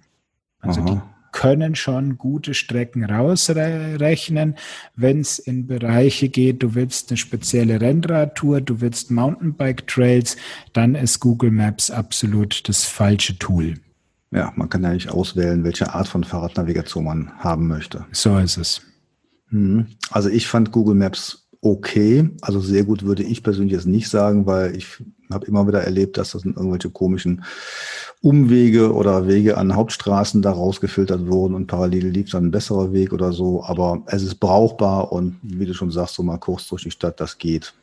Also 0.61 0.81
die 0.81 0.99
können 1.31 1.75
schon 1.75 2.17
gute 2.17 2.53
Strecken 2.53 3.03
rausrechnen, 3.03 4.55
wenn 4.95 5.21
es 5.21 5.39
in 5.39 5.67
Bereiche 5.67 6.29
geht, 6.29 6.63
du 6.63 6.75
willst 6.75 7.09
eine 7.09 7.17
spezielle 7.17 7.81
Rennradtour, 7.81 8.61
du 8.61 8.81
willst 8.81 9.11
Mountainbike-Trails, 9.11 10.37
dann 10.73 10.95
ist 10.95 11.19
Google 11.19 11.51
Maps 11.51 11.91
absolut 11.91 12.67
das 12.67 12.85
falsche 12.85 13.37
Tool. 13.37 13.75
Ja, 14.31 14.53
man 14.55 14.69
kann 14.69 14.83
ja 14.83 14.93
nicht 14.93 15.09
auswählen, 15.09 15.63
welche 15.63 15.93
Art 15.93 16.07
von 16.07 16.23
Fahrradnavigation 16.23 17.03
man 17.03 17.31
haben 17.39 17.67
möchte. 17.67 18.05
So 18.11 18.37
ist 18.37 18.57
es. 18.57 18.81
Mhm. 19.49 19.87
Also 20.11 20.29
ich 20.29 20.47
fand 20.47 20.71
Google 20.71 20.95
Maps 20.95 21.49
okay. 21.61 22.29
Also 22.41 22.59
sehr 22.59 22.83
gut 22.83 23.03
würde 23.03 23.23
ich 23.23 23.43
persönlich 23.43 23.73
jetzt 23.73 23.87
nicht 23.87 24.09
sagen, 24.09 24.45
weil 24.45 24.75
ich 24.75 25.03
habe 25.31 25.45
immer 25.45 25.67
wieder 25.67 25.81
erlebt, 25.81 26.17
dass 26.17 26.31
das 26.31 26.45
in 26.45 26.53
irgendwelche 26.53 26.89
komischen 26.89 27.43
Umwege 28.21 28.93
oder 28.93 29.27
Wege 29.27 29.57
an 29.57 29.75
Hauptstraßen 29.75 30.41
da 30.41 30.51
rausgefiltert 30.51 31.27
wurden 31.27 31.53
und 31.53 31.67
parallel 31.67 32.07
lief 32.07 32.31
dann 32.31 32.47
ein 32.47 32.51
besserer 32.51 32.91
Weg 32.91 33.13
oder 33.13 33.31
so. 33.31 33.63
Aber 33.63 34.03
es 34.07 34.23
ist 34.23 34.35
brauchbar 34.35 35.11
und 35.11 35.37
wie 35.41 35.65
du 35.65 35.73
schon 35.73 35.91
sagst, 35.91 36.15
so 36.15 36.23
mal 36.23 36.37
kurz 36.37 36.67
durch 36.67 36.83
die 36.83 36.91
Stadt, 36.91 37.19
das 37.21 37.37
geht. 37.37 37.73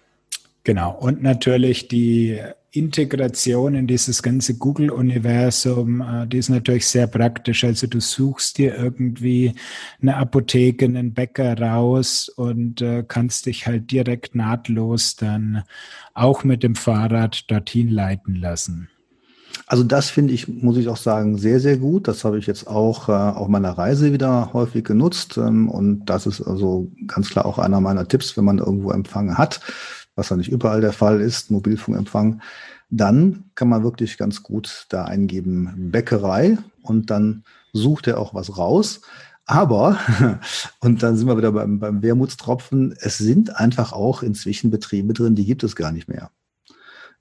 Genau. 0.64 0.98
Und 0.98 1.22
natürlich 1.22 1.88
die 1.88 2.38
Integration 2.72 3.74
in 3.74 3.86
dieses 3.86 4.22
ganze 4.22 4.58
Google-Universum, 4.58 6.00
äh, 6.02 6.26
die 6.26 6.38
ist 6.38 6.50
natürlich 6.50 6.86
sehr 6.86 7.06
praktisch. 7.06 7.64
Also 7.64 7.86
du 7.86 8.00
suchst 8.00 8.58
dir 8.58 8.76
irgendwie 8.76 9.54
eine 10.02 10.16
Apotheke, 10.16 10.84
einen 10.84 11.14
Bäcker 11.14 11.58
raus 11.58 12.28
und 12.28 12.82
äh, 12.82 13.04
kannst 13.06 13.46
dich 13.46 13.66
halt 13.66 13.90
direkt 13.90 14.34
nahtlos 14.34 15.16
dann 15.16 15.62
auch 16.12 16.44
mit 16.44 16.62
dem 16.62 16.74
Fahrrad 16.74 17.50
dorthin 17.50 17.88
leiten 17.88 18.34
lassen. 18.34 18.88
Also 19.68 19.82
das 19.82 20.10
finde 20.10 20.32
ich, 20.32 20.46
muss 20.46 20.76
ich 20.76 20.88
auch 20.88 20.96
sagen, 20.96 21.38
sehr, 21.38 21.58
sehr 21.58 21.76
gut. 21.76 22.06
Das 22.06 22.24
habe 22.24 22.38
ich 22.38 22.46
jetzt 22.46 22.68
auch 22.68 23.08
äh, 23.08 23.12
auf 23.12 23.48
meiner 23.48 23.72
Reise 23.72 24.12
wieder 24.12 24.52
häufig 24.52 24.84
genutzt. 24.84 25.38
Ähm, 25.38 25.68
und 25.68 26.06
das 26.06 26.26
ist 26.26 26.40
also 26.40 26.92
ganz 27.08 27.30
klar 27.30 27.46
auch 27.46 27.58
einer 27.58 27.80
meiner 27.80 28.06
Tipps, 28.06 28.36
wenn 28.36 28.44
man 28.44 28.58
irgendwo 28.58 28.92
Empfang 28.92 29.36
hat, 29.36 29.60
was 30.14 30.28
ja 30.28 30.36
nicht 30.36 30.52
überall 30.52 30.80
der 30.80 30.92
Fall 30.92 31.20
ist, 31.20 31.50
Mobilfunkempfang, 31.50 32.40
dann 32.90 33.50
kann 33.56 33.68
man 33.68 33.82
wirklich 33.82 34.16
ganz 34.18 34.44
gut 34.44 34.86
da 34.90 35.04
eingeben 35.04 35.90
Bäckerei 35.90 36.58
und 36.82 37.10
dann 37.10 37.42
sucht 37.72 38.06
er 38.06 38.18
auch 38.20 38.34
was 38.34 38.56
raus. 38.56 39.00
Aber, 39.46 39.98
und 40.80 41.02
dann 41.02 41.16
sind 41.16 41.26
wir 41.26 41.38
wieder 41.38 41.52
beim, 41.52 41.80
beim 41.80 42.02
Wermutstropfen, 42.02 42.94
es 43.00 43.18
sind 43.18 43.56
einfach 43.56 43.92
auch 43.92 44.22
inzwischen 44.22 44.70
Betriebe 44.70 45.12
drin, 45.12 45.34
die 45.34 45.44
gibt 45.44 45.64
es 45.64 45.74
gar 45.74 45.90
nicht 45.90 46.08
mehr. 46.08 46.30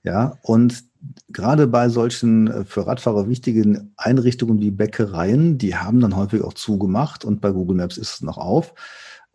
Ja, 0.04 0.38
und 0.42 0.84
gerade 1.28 1.66
bei 1.66 1.88
solchen 1.88 2.48
äh, 2.48 2.64
für 2.64 2.86
Radfahrer 2.86 3.28
wichtigen 3.28 3.92
Einrichtungen 3.96 4.60
wie 4.60 4.70
Bäckereien, 4.70 5.58
die 5.58 5.76
haben 5.76 6.00
dann 6.00 6.16
häufig 6.16 6.42
auch 6.42 6.54
zugemacht 6.54 7.24
und 7.24 7.40
bei 7.40 7.50
Google 7.50 7.76
Maps 7.76 7.96
ist 7.96 8.14
es 8.14 8.20
noch 8.22 8.38
auf. 8.38 8.74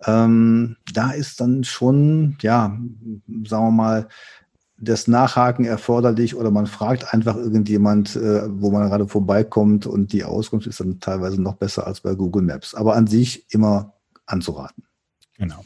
Ähm, 0.06 0.78
da 0.94 1.12
ist 1.12 1.40
dann 1.42 1.64
schon, 1.64 2.38
ja, 2.42 2.78
sagen 3.48 3.66
wir 3.66 3.72
mal, 3.72 4.08
das 4.82 5.08
Nachhaken 5.08 5.64
erforderlich 5.64 6.36
oder 6.36 6.50
man 6.50 6.66
fragt 6.66 7.14
einfach 7.14 7.36
irgendjemand, 7.36 8.16
äh, 8.16 8.42
wo 8.50 8.72
man 8.72 8.90
gerade 8.90 9.08
vorbeikommt 9.08 9.86
und 9.86 10.12
die 10.12 10.24
Auskunft 10.24 10.66
ist 10.66 10.80
dann 10.80 11.00
teilweise 11.00 11.40
noch 11.40 11.56
besser 11.56 11.86
als 11.86 12.02
bei 12.02 12.16
Google 12.16 12.42
Maps. 12.42 12.74
Aber 12.74 12.96
an 12.96 13.06
sich 13.06 13.46
immer 13.54 13.94
anzuraten. 14.26 14.84
Genau. 15.38 15.64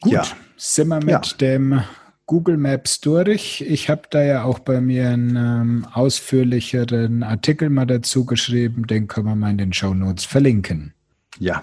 Gut, 0.00 0.12
ja. 0.12 0.22
sind 0.56 0.88
wir 0.88 0.96
mit 0.96 1.08
ja. 1.08 1.20
dem 1.40 1.82
Google 2.26 2.56
Maps 2.56 3.00
durch. 3.00 3.60
Ich 3.60 3.88
habe 3.88 4.02
da 4.10 4.22
ja 4.22 4.42
auch 4.42 4.58
bei 4.58 4.80
mir 4.80 5.10
einen 5.10 5.36
ähm, 5.36 5.86
ausführlicheren 5.92 7.22
Artikel 7.22 7.70
mal 7.70 7.86
dazu 7.86 8.26
geschrieben. 8.26 8.86
Den 8.86 9.06
können 9.06 9.26
wir 9.26 9.36
mal 9.36 9.50
in 9.50 9.58
den 9.58 9.72
Show 9.72 9.94
Notes 9.94 10.24
verlinken. 10.24 10.92
Ja. 11.38 11.62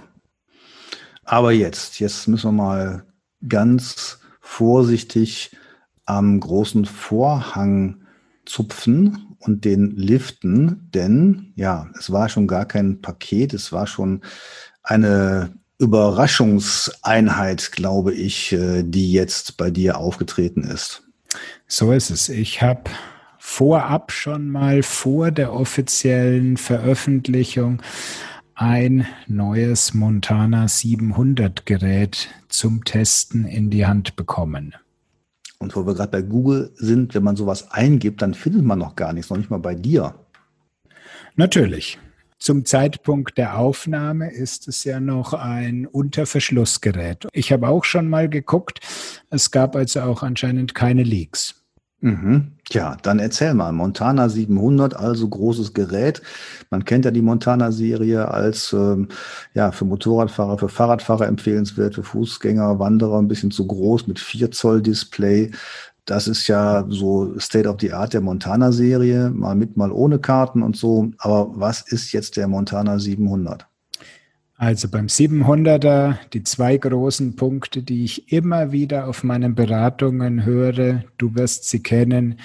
Aber 1.25 1.51
jetzt, 1.51 2.00
jetzt 2.00 2.27
müssen 2.27 2.48
wir 2.48 2.63
mal 2.63 3.05
ganz 3.48 4.20
vorsichtig 4.39 5.55
am 6.05 6.39
großen 6.39 6.86
Vorhang 6.86 8.03
zupfen 8.46 9.36
und 9.39 9.65
den 9.65 9.91
liften, 9.91 10.89
denn 10.93 11.53
ja, 11.55 11.89
es 11.98 12.12
war 12.12 12.29
schon 12.29 12.48
gar 12.48 12.65
kein 12.65 13.01
Paket, 13.01 13.53
es 13.53 13.72
war 13.72 13.88
schon 13.88 14.22
eine 14.82 15.53
Überraschungseinheit, 15.84 17.72
glaube 17.72 18.13
ich, 18.13 18.54
äh, 18.54 18.84
die 18.84 19.12
jetzt 19.12 19.58
bei 19.58 19.70
dir 19.70 19.98
aufgetreten 19.98 20.63
ist. 20.63 21.04
So 21.68 21.92
ist 21.92 22.10
es. 22.10 22.30
Ich 22.30 22.62
habe 22.62 22.84
vorab 23.38 24.12
schon 24.12 24.50
mal 24.50 24.84
vor 24.84 25.32
der 25.32 25.54
offiziellen 25.54 26.58
Veröffentlichung 26.58 27.82
ein 28.56 29.06
neues 29.28 29.94
Montana 29.94 30.68
700 30.68 31.66
Gerät 31.66 32.30
zum 32.48 32.86
Testen 32.86 33.46
in 33.46 33.70
die 33.70 33.86
Hand 33.86 34.16
bekommen. 34.16 34.75
Und 35.60 35.75
wo 35.75 35.86
wir 35.86 35.94
gerade 35.96 36.12
bei 36.12 36.22
Google 36.22 36.72
sind, 36.75 37.16
wenn 37.16 37.24
man 37.24 37.36
sowas 37.36 37.72
eingibt, 37.72 38.22
dann 38.22 38.34
findet 38.34 38.63
man 38.63 38.80
noch 38.80 38.96
gar 38.96 39.13
nichts, 39.13 39.30
noch 39.30 39.38
nicht 39.38 39.50
mal 39.50 39.60
bei 39.60 39.75
dir. 39.75 40.16
Natürlich. 41.36 42.00
Zum 42.43 42.65
Zeitpunkt 42.65 43.38
der 43.38 43.57
Aufnahme 43.57 44.29
ist 44.29 44.67
es 44.67 44.83
ja 44.83 45.00
noch 45.00 45.33
ein 45.33 45.88
Unterverschlussgerät. 45.88 47.25
Ich 47.31 47.53
habe 47.53 47.69
auch 47.69 47.85
schon 47.85 48.09
mal 48.09 48.27
geguckt. 48.27 48.81
Es 49.29 49.50
gab 49.50 49.77
also 49.77 50.01
auch 50.01 50.23
anscheinend 50.23 50.75
keine 50.75 51.03
Leaks. 51.03 51.63
Mhm. 52.01 52.57
Tja, 52.65 52.97
dann 53.01 53.19
erzähl 53.19 53.53
mal. 53.53 53.71
Montana 53.71 54.27
700, 54.27 54.93
also 54.93 55.29
großes 55.29 55.73
Gerät. 55.73 56.21
Man 56.69 56.83
kennt 56.83 57.05
ja 57.05 57.12
die 57.12 57.21
Montana-Serie 57.21 58.27
als 58.27 58.73
ähm, 58.73 59.07
ja 59.53 59.71
für 59.71 59.85
Motorradfahrer, 59.85 60.57
für 60.57 60.67
Fahrradfahrer 60.67 61.27
empfehlenswert, 61.27 61.95
für 61.95 62.03
Fußgänger, 62.03 62.77
Wanderer 62.77 63.19
ein 63.19 63.29
bisschen 63.29 63.51
zu 63.51 63.65
groß 63.65 64.07
mit 64.07 64.19
4 64.19 64.51
Zoll 64.51 64.81
Display. 64.81 65.51
Das 66.05 66.27
ist 66.27 66.48
ja 66.48 66.86
so 66.89 67.38
State 67.39 67.67
of 67.67 67.77
the 67.79 67.93
Art 67.93 68.13
der 68.13 68.22
Montana-Serie, 68.22 69.29
mal 69.29 69.55
mit, 69.55 69.77
mal 69.77 69.91
ohne 69.91 70.19
Karten 70.19 70.62
und 70.62 70.75
so. 70.75 71.12
Aber 71.17 71.51
was 71.55 71.81
ist 71.81 72.12
jetzt 72.12 72.36
der 72.36 72.48
Montana 72.48 73.00
700? 73.00 73.65
Also 74.55 74.88
beim 74.88 75.07
700er, 75.07 76.17
die 76.31 76.43
zwei 76.43 76.77
großen 76.77 77.36
Punkte, 77.36 77.83
die 77.83 78.03
ich 78.03 78.31
immer 78.31 78.72
wieder 78.72 79.07
auf 79.07 79.24
meinen 79.24 79.55
Beratungen 79.55 80.45
höre, 80.45 81.03
du 81.17 81.36
wirst 81.36 81.69
sie 81.69 81.81
kennen. 81.81 82.39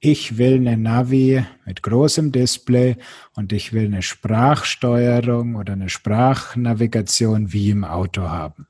Ich 0.00 0.38
will 0.38 0.54
eine 0.54 0.76
Navi 0.76 1.44
mit 1.66 1.82
großem 1.82 2.30
Display 2.30 2.96
und 3.34 3.52
ich 3.52 3.72
will 3.72 3.86
eine 3.86 4.02
Sprachsteuerung 4.02 5.56
oder 5.56 5.72
eine 5.72 5.88
Sprachnavigation 5.88 7.52
wie 7.52 7.70
im 7.70 7.84
Auto 7.84 8.22
haben. 8.22 8.66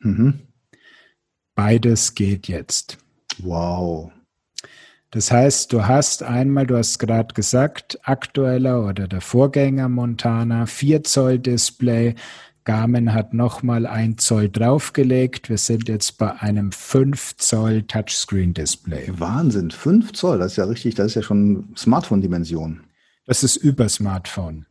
Mhm. 0.00 0.40
Beides 1.54 2.14
geht 2.14 2.48
jetzt. 2.48 3.03
Wow. 3.38 4.10
Das 5.10 5.30
heißt, 5.30 5.72
du 5.72 5.86
hast 5.86 6.24
einmal, 6.24 6.66
du 6.66 6.76
hast 6.76 6.98
gerade 6.98 7.34
gesagt, 7.34 8.00
aktueller 8.02 8.84
oder 8.84 9.06
der 9.06 9.20
Vorgänger 9.20 9.88
Montana, 9.88 10.66
4 10.66 11.04
Zoll 11.04 11.38
Display. 11.38 12.16
Garmin 12.64 13.12
hat 13.12 13.32
nochmal 13.34 13.86
ein 13.86 14.18
Zoll 14.18 14.48
draufgelegt. 14.48 15.50
Wir 15.50 15.58
sind 15.58 15.88
jetzt 15.88 16.18
bei 16.18 16.32
einem 16.40 16.72
5 16.72 17.36
Zoll 17.36 17.82
Touchscreen 17.82 18.54
Display. 18.54 19.08
Wahnsinn, 19.16 19.70
5 19.70 20.14
Zoll, 20.14 20.38
das 20.38 20.52
ist 20.52 20.56
ja 20.56 20.64
richtig, 20.64 20.94
das 20.96 21.08
ist 21.08 21.14
ja 21.14 21.22
schon 21.22 21.72
Smartphone-Dimension. 21.76 22.80
Das 23.26 23.44
ist 23.44 23.56
über 23.56 23.88
Smartphone. 23.88 24.66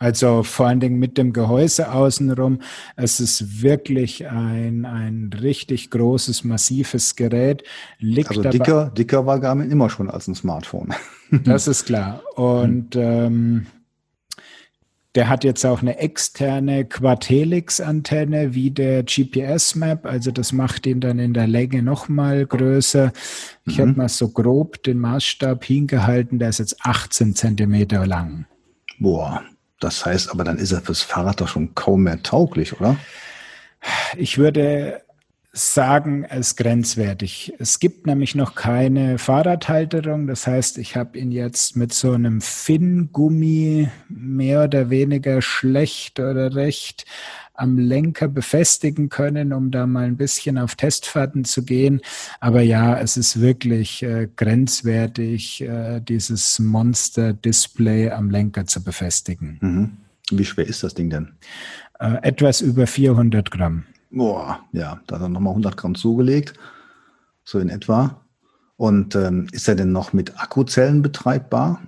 Also 0.00 0.42
vor 0.42 0.66
allen 0.66 0.80
Dingen 0.80 0.98
mit 0.98 1.18
dem 1.18 1.34
Gehäuse 1.34 1.92
außenrum. 1.92 2.60
Es 2.96 3.20
ist 3.20 3.62
wirklich 3.62 4.26
ein, 4.28 4.86
ein 4.86 5.30
richtig 5.42 5.90
großes, 5.90 6.42
massives 6.42 7.16
Gerät. 7.16 7.64
Liegt 7.98 8.30
also 8.30 8.42
dicker, 8.42 8.90
dicker 8.96 9.26
war 9.26 9.38
Garmin 9.38 9.70
immer 9.70 9.90
schon 9.90 10.08
als 10.08 10.26
ein 10.26 10.34
Smartphone. 10.34 10.94
das 11.44 11.68
ist 11.68 11.84
klar. 11.84 12.22
Und 12.34 12.96
ähm, 12.96 13.66
der 15.14 15.28
hat 15.28 15.44
jetzt 15.44 15.66
auch 15.66 15.82
eine 15.82 15.98
externe 15.98 16.86
Quad-Helix-Antenne 16.86 18.54
wie 18.54 18.70
der 18.70 19.02
GPS-Map, 19.02 20.06
also 20.06 20.30
das 20.30 20.52
macht 20.52 20.86
ihn 20.86 21.00
dann 21.00 21.18
in 21.18 21.34
der 21.34 21.46
Länge 21.46 21.82
nochmal 21.82 22.46
größer. 22.46 23.12
Ich 23.66 23.76
mhm. 23.76 23.82
habe 23.82 23.92
mal 23.92 24.08
so 24.08 24.30
grob 24.30 24.82
den 24.82 24.98
Maßstab 24.98 25.62
hingehalten, 25.62 26.38
der 26.38 26.48
ist 26.48 26.60
jetzt 26.60 26.86
18 26.86 27.34
Zentimeter 27.34 28.06
lang. 28.06 28.46
Boah, 28.98 29.42
das 29.80 30.06
heißt 30.06 30.30
aber, 30.30 30.44
dann 30.44 30.58
ist 30.58 30.72
er 30.72 30.80
fürs 30.80 31.02
Fahrrad 31.02 31.40
doch 31.40 31.48
schon 31.48 31.74
kaum 31.74 32.04
mehr 32.04 32.22
tauglich, 32.22 32.78
oder? 32.80 32.96
Ich 34.16 34.38
würde 34.38 35.02
sagen, 35.52 36.24
es 36.24 36.54
grenzwertig. 36.54 37.54
Es 37.58 37.80
gibt 37.80 38.06
nämlich 38.06 38.34
noch 38.34 38.54
keine 38.54 39.18
Fahrradhalterung. 39.18 40.26
Das 40.26 40.46
heißt, 40.46 40.78
ich 40.78 40.96
habe 40.96 41.18
ihn 41.18 41.32
jetzt 41.32 41.76
mit 41.76 41.92
so 41.92 42.12
einem 42.12 42.40
Finngummi 42.40 43.88
mehr 44.08 44.64
oder 44.64 44.90
weniger 44.90 45.42
schlecht 45.42 46.20
oder 46.20 46.54
recht 46.54 47.04
am 47.60 47.78
Lenker 47.78 48.28
befestigen 48.28 49.08
können, 49.08 49.52
um 49.52 49.70
da 49.70 49.86
mal 49.86 50.04
ein 50.04 50.16
bisschen 50.16 50.58
auf 50.58 50.74
Testfahrten 50.74 51.44
zu 51.44 51.64
gehen. 51.64 52.00
Aber 52.40 52.62
ja, 52.62 52.98
es 52.98 53.16
ist 53.16 53.40
wirklich 53.40 54.02
äh, 54.02 54.28
grenzwertig, 54.34 55.62
äh, 55.62 56.00
dieses 56.00 56.58
Monster-Display 56.58 58.10
am 58.10 58.30
Lenker 58.30 58.66
zu 58.66 58.82
befestigen. 58.82 59.58
Mhm. 59.60 59.90
Wie 60.30 60.44
schwer 60.44 60.66
ist 60.66 60.82
das 60.82 60.94
Ding 60.94 61.10
denn? 61.10 61.32
Äh, 61.98 62.16
etwas 62.22 62.60
über 62.60 62.86
400 62.86 63.50
Gramm. 63.50 63.84
Boah, 64.10 64.60
ja, 64.72 65.00
da 65.06 65.16
hat 65.16 65.22
er 65.22 65.28
nochmal 65.28 65.52
100 65.52 65.76
Gramm 65.76 65.94
zugelegt, 65.94 66.54
so 67.44 67.58
in 67.58 67.68
etwa. 67.68 68.24
Und 68.80 69.14
ähm, 69.14 69.46
ist 69.52 69.68
er 69.68 69.74
denn 69.74 69.92
noch 69.92 70.14
mit 70.14 70.40
Akkuzellen 70.40 71.02
betreibbar? 71.02 71.82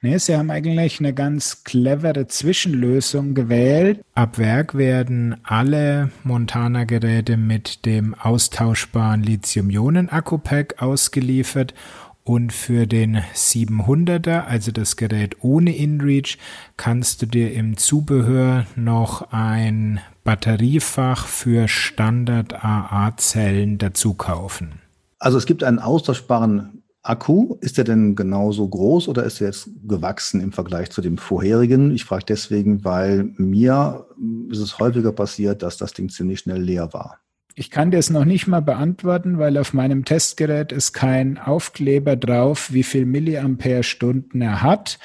Nee, 0.00 0.16
sie 0.18 0.36
haben 0.36 0.52
eigentlich 0.52 1.00
eine 1.00 1.12
ganz 1.12 1.64
clevere 1.64 2.28
Zwischenlösung 2.28 3.34
gewählt. 3.34 4.04
Ab 4.14 4.38
Werk 4.38 4.76
werden 4.76 5.38
alle 5.42 6.12
Montana-Geräte 6.22 7.36
mit 7.36 7.84
dem 7.84 8.14
austauschbaren 8.14 9.24
Lithium-Ionen-Akku-Pack 9.24 10.80
ausgeliefert 10.80 11.74
und 12.22 12.52
für 12.52 12.86
den 12.86 13.22
700er, 13.34 14.44
also 14.44 14.70
das 14.70 14.94
Gerät 14.94 15.38
ohne 15.40 15.74
InReach, 15.74 16.38
kannst 16.76 17.22
du 17.22 17.26
dir 17.26 17.52
im 17.54 17.76
Zubehör 17.76 18.66
noch 18.76 19.32
ein 19.32 19.98
Batteriefach 20.22 21.26
für 21.26 21.66
Standard-AA-Zellen 21.66 23.78
dazu 23.78 24.14
kaufen. 24.14 24.85
Also 25.26 25.38
es 25.38 25.46
gibt 25.46 25.64
einen 25.64 25.80
austauschbaren 25.80 26.84
Akku. 27.02 27.56
Ist 27.60 27.78
der 27.78 27.84
denn 27.84 28.14
genauso 28.14 28.68
groß 28.68 29.08
oder 29.08 29.24
ist 29.24 29.40
er 29.40 29.48
jetzt 29.48 29.68
gewachsen 29.82 30.40
im 30.40 30.52
Vergleich 30.52 30.90
zu 30.90 31.00
dem 31.00 31.18
vorherigen? 31.18 31.92
Ich 31.92 32.04
frage 32.04 32.26
deswegen, 32.28 32.84
weil 32.84 33.34
mir 33.36 34.06
ist 34.48 34.60
es 34.60 34.78
häufiger 34.78 35.10
passiert, 35.10 35.64
dass 35.64 35.78
das 35.78 35.94
Ding 35.94 36.10
ziemlich 36.10 36.38
schnell 36.38 36.62
leer 36.62 36.92
war. 36.92 37.18
Ich 37.56 37.72
kann 37.72 37.90
das 37.90 38.08
noch 38.08 38.24
nicht 38.24 38.46
mal 38.46 38.62
beantworten, 38.62 39.40
weil 39.40 39.58
auf 39.58 39.74
meinem 39.74 40.04
Testgerät 40.04 40.70
ist 40.70 40.92
kein 40.92 41.38
Aufkleber 41.38 42.14
drauf, 42.14 42.72
wie 42.72 42.84
viel 42.84 43.04
Milliampere-Stunden 43.04 44.40
er 44.40 44.62
hat. 44.62 45.00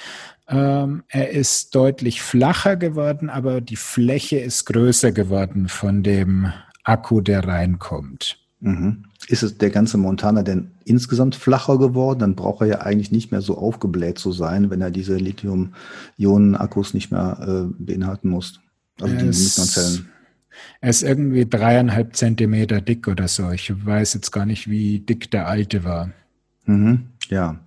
Ähm, 0.48 1.02
er 1.08 1.32
ist 1.32 1.74
deutlich 1.74 2.22
flacher 2.22 2.76
geworden, 2.76 3.32
aber 3.32 3.60
die 3.60 3.76
Fläche 3.76 4.38
ist 4.38 4.66
größer 4.66 5.14
geworden 5.14 5.68
von 5.68 6.04
dem 6.04 6.54
Akku, 6.84 7.22
der 7.22 7.48
reinkommt. 7.48 8.41
Mhm. 8.62 9.06
Ist 9.28 9.44
es 9.44 9.58
der 9.58 9.72
ganze 9.72 9.98
Montana 9.98 10.44
denn 10.44 10.72
insgesamt 10.86 11.36
flacher 11.36 11.78
geworden? 11.78 12.20
Dann 12.20 12.36
braucht 12.36 12.62
er 12.62 12.68
ja 12.68 12.82
eigentlich 12.82 13.12
nicht 13.12 13.32
mehr 13.32 13.42
so 13.42 13.58
aufgebläht 13.58 14.20
zu 14.20 14.32
sein, 14.32 14.70
wenn 14.70 14.82
er 14.82 14.92
diese 14.92 15.18
Lithium-Ionen-Akkus 15.18 16.94
nicht 16.94 17.12
mehr 17.12 17.38
äh, 17.42 17.74
beinhalten 17.84 18.30
muss. 18.30 18.62
Also 19.00 19.16
die 19.16 19.26
Lithium-Zellen. 19.26 20.10
Er 20.80 20.90
ist 20.90 21.02
irgendwie 21.02 21.48
dreieinhalb 21.48 22.16
Zentimeter 22.16 22.82
dick 22.82 23.08
oder 23.08 23.28
so. 23.28 23.50
Ich 23.52 23.74
weiß 23.86 24.14
jetzt 24.14 24.32
gar 24.32 24.46
nicht, 24.46 24.70
wie 24.70 25.00
dick 25.00 25.32
der 25.32 25.48
alte 25.48 25.84
war. 25.84 26.12
Mhm, 26.66 27.08
ja. 27.30 27.60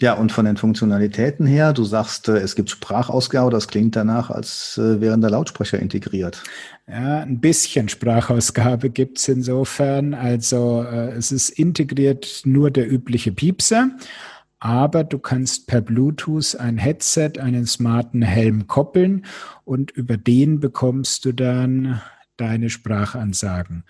Ja, 0.00 0.12
und 0.14 0.30
von 0.30 0.44
den 0.44 0.56
Funktionalitäten 0.56 1.44
her, 1.44 1.72
du 1.72 1.84
sagst, 1.84 2.28
äh, 2.28 2.38
es 2.38 2.54
gibt 2.54 2.70
Sprachausgabe, 2.70 3.50
das 3.50 3.66
klingt 3.66 3.96
danach, 3.96 4.30
als 4.30 4.78
äh, 4.78 5.00
wären 5.00 5.20
da 5.20 5.28
Lautsprecher 5.28 5.80
integriert. 5.80 6.44
Ja, 6.90 7.20
ein 7.20 7.40
bisschen 7.40 7.88
Sprachausgabe 7.88 8.90
gibt's 8.90 9.28
insofern. 9.28 10.14
Also 10.14 10.82
äh, 10.82 11.10
es 11.10 11.32
ist 11.32 11.50
integriert 11.50 12.42
nur 12.44 12.70
der 12.70 12.90
übliche 12.90 13.32
Piepser 13.32 13.90
aber 14.60 15.04
du 15.04 15.18
kannst 15.18 15.66
per 15.66 15.80
Bluetooth 15.80 16.56
ein 16.56 16.78
Headset, 16.78 17.32
einen 17.38 17.66
smarten 17.66 18.22
Helm 18.22 18.66
koppeln 18.66 19.24
und 19.64 19.90
über 19.92 20.16
den 20.16 20.60
bekommst 20.60 21.24
du 21.24 21.32
dann 21.32 22.00
deine 22.36 22.70
Sprachansagen. 22.70 23.84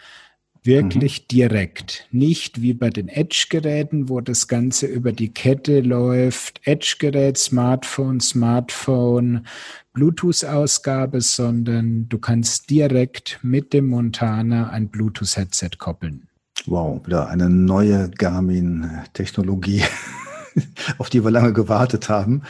Wirklich 0.64 1.22
mhm. 1.22 1.28
direkt. 1.28 2.06
Nicht 2.10 2.60
wie 2.60 2.74
bei 2.74 2.90
den 2.90 3.08
Edge-Geräten, 3.08 4.08
wo 4.08 4.20
das 4.20 4.48
Ganze 4.48 4.86
über 4.86 5.12
die 5.12 5.32
Kette 5.32 5.80
läuft. 5.80 6.60
Edge-Gerät, 6.64 7.38
Smartphone, 7.38 8.20
Smartphone, 8.20 9.46
Bluetooth-Ausgabe, 9.98 11.20
sondern 11.20 12.08
du 12.08 12.18
kannst 12.18 12.70
direkt 12.70 13.40
mit 13.42 13.72
dem 13.72 13.88
Montana 13.88 14.70
ein 14.70 14.90
Bluetooth-Headset 14.90 15.70
koppeln. 15.76 16.28
Wow, 16.66 17.04
wieder 17.04 17.28
eine 17.28 17.50
neue 17.50 18.08
Garmin-Technologie. 18.10 19.82
auf 20.98 21.10
die 21.10 21.22
wir 21.22 21.30
lange 21.30 21.52
gewartet 21.52 22.08
haben. 22.08 22.42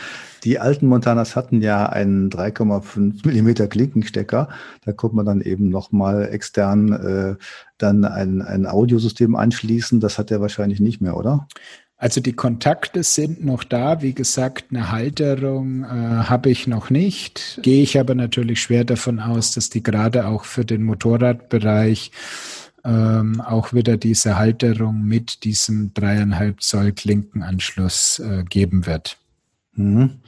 Die 0.45 0.59
alten 0.59 0.87
Montanas 0.87 1.37
hatten 1.37 1.61
ja 1.61 1.87
einen 1.87 2.31
3,5 2.31 3.27
Millimeter 3.27 3.67
Klinkenstecker. 3.67 4.49
Da 4.85 4.93
konnte 4.93 5.17
man 5.17 5.27
dann 5.27 5.41
eben 5.41 5.69
nochmal 5.69 6.29
extern 6.31 6.93
äh, 6.93 7.37
dann 7.77 8.05
ein, 8.05 8.41
ein 8.41 8.67
Audiosystem 8.67 9.37
anschließen. 9.37 10.01
Das 10.01 10.19
hat 10.19 10.31
er 10.31 10.41
wahrscheinlich 10.41 10.81
nicht 10.81 11.01
mehr, 11.01 11.17
oder? 11.17 11.49
Also 12.01 12.21
die 12.21 12.33
Kontakte 12.33 13.03
sind 13.03 13.45
noch 13.45 13.65
da. 13.65 14.03
Wie 14.03 14.15
gesagt, 14.15 14.67
eine 14.71 14.93
Halterung 14.93 15.83
äh, 15.83 15.87
habe 15.87 16.49
ich 16.49 16.69
noch 16.69 16.91
nicht. 16.91 17.59
Gehe 17.63 17.83
ich 17.83 17.99
aber 17.99 18.15
natürlich 18.15 18.63
schwer 18.63 18.85
davon 18.85 19.19
aus, 19.19 19.53
dass 19.53 19.69
die 19.69 19.83
gerade 19.83 20.29
auch 20.29 20.45
für 20.45 20.65
den 20.65 20.85
Motorradbereich 20.85 22.13
ähm, 22.85 23.41
auch 23.41 23.73
wieder 23.73 23.97
diese 23.97 24.39
Halterung 24.39 25.03
mit 25.03 25.43
diesem 25.43 25.93
dreieinhalb 25.93 26.63
Zoll 26.63 26.93
Klinkenanschluss 26.93 28.21
äh, 28.21 28.45
geben 28.49 28.87
wird. 28.87 29.19
Mhm. 29.75 30.21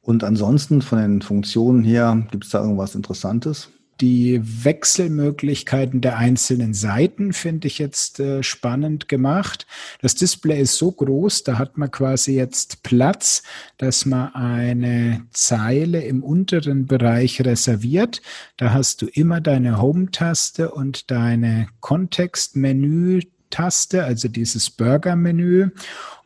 Und 0.00 0.24
ansonsten 0.24 0.80
von 0.80 0.98
den 0.98 1.20
Funktionen 1.20 1.84
her, 1.84 2.26
gibt 2.30 2.44
es 2.44 2.50
da 2.50 2.62
irgendwas 2.62 2.94
Interessantes? 2.94 3.68
Die 4.00 4.40
Wechselmöglichkeiten 4.42 6.00
der 6.00 6.18
einzelnen 6.18 6.74
Seiten 6.74 7.32
finde 7.32 7.68
ich 7.68 7.78
jetzt 7.78 8.18
äh, 8.18 8.42
spannend 8.42 9.08
gemacht. 9.08 9.68
Das 10.02 10.16
Display 10.16 10.60
ist 10.60 10.76
so 10.76 10.90
groß, 10.90 11.44
da 11.44 11.58
hat 11.58 11.78
man 11.78 11.92
quasi 11.92 12.34
jetzt 12.34 12.82
Platz, 12.82 13.44
dass 13.78 14.04
man 14.04 14.34
eine 14.34 15.24
Zeile 15.30 16.02
im 16.02 16.24
unteren 16.24 16.86
Bereich 16.86 17.40
reserviert. 17.42 18.20
Da 18.56 18.72
hast 18.72 19.02
du 19.02 19.06
immer 19.06 19.40
deine 19.40 19.80
Home-Taste 19.80 20.72
und 20.72 21.12
deine 21.12 21.68
Kontextmenü-Taste, 21.80 24.02
also 24.02 24.26
dieses 24.26 24.70
Burger-Menü. 24.70 25.70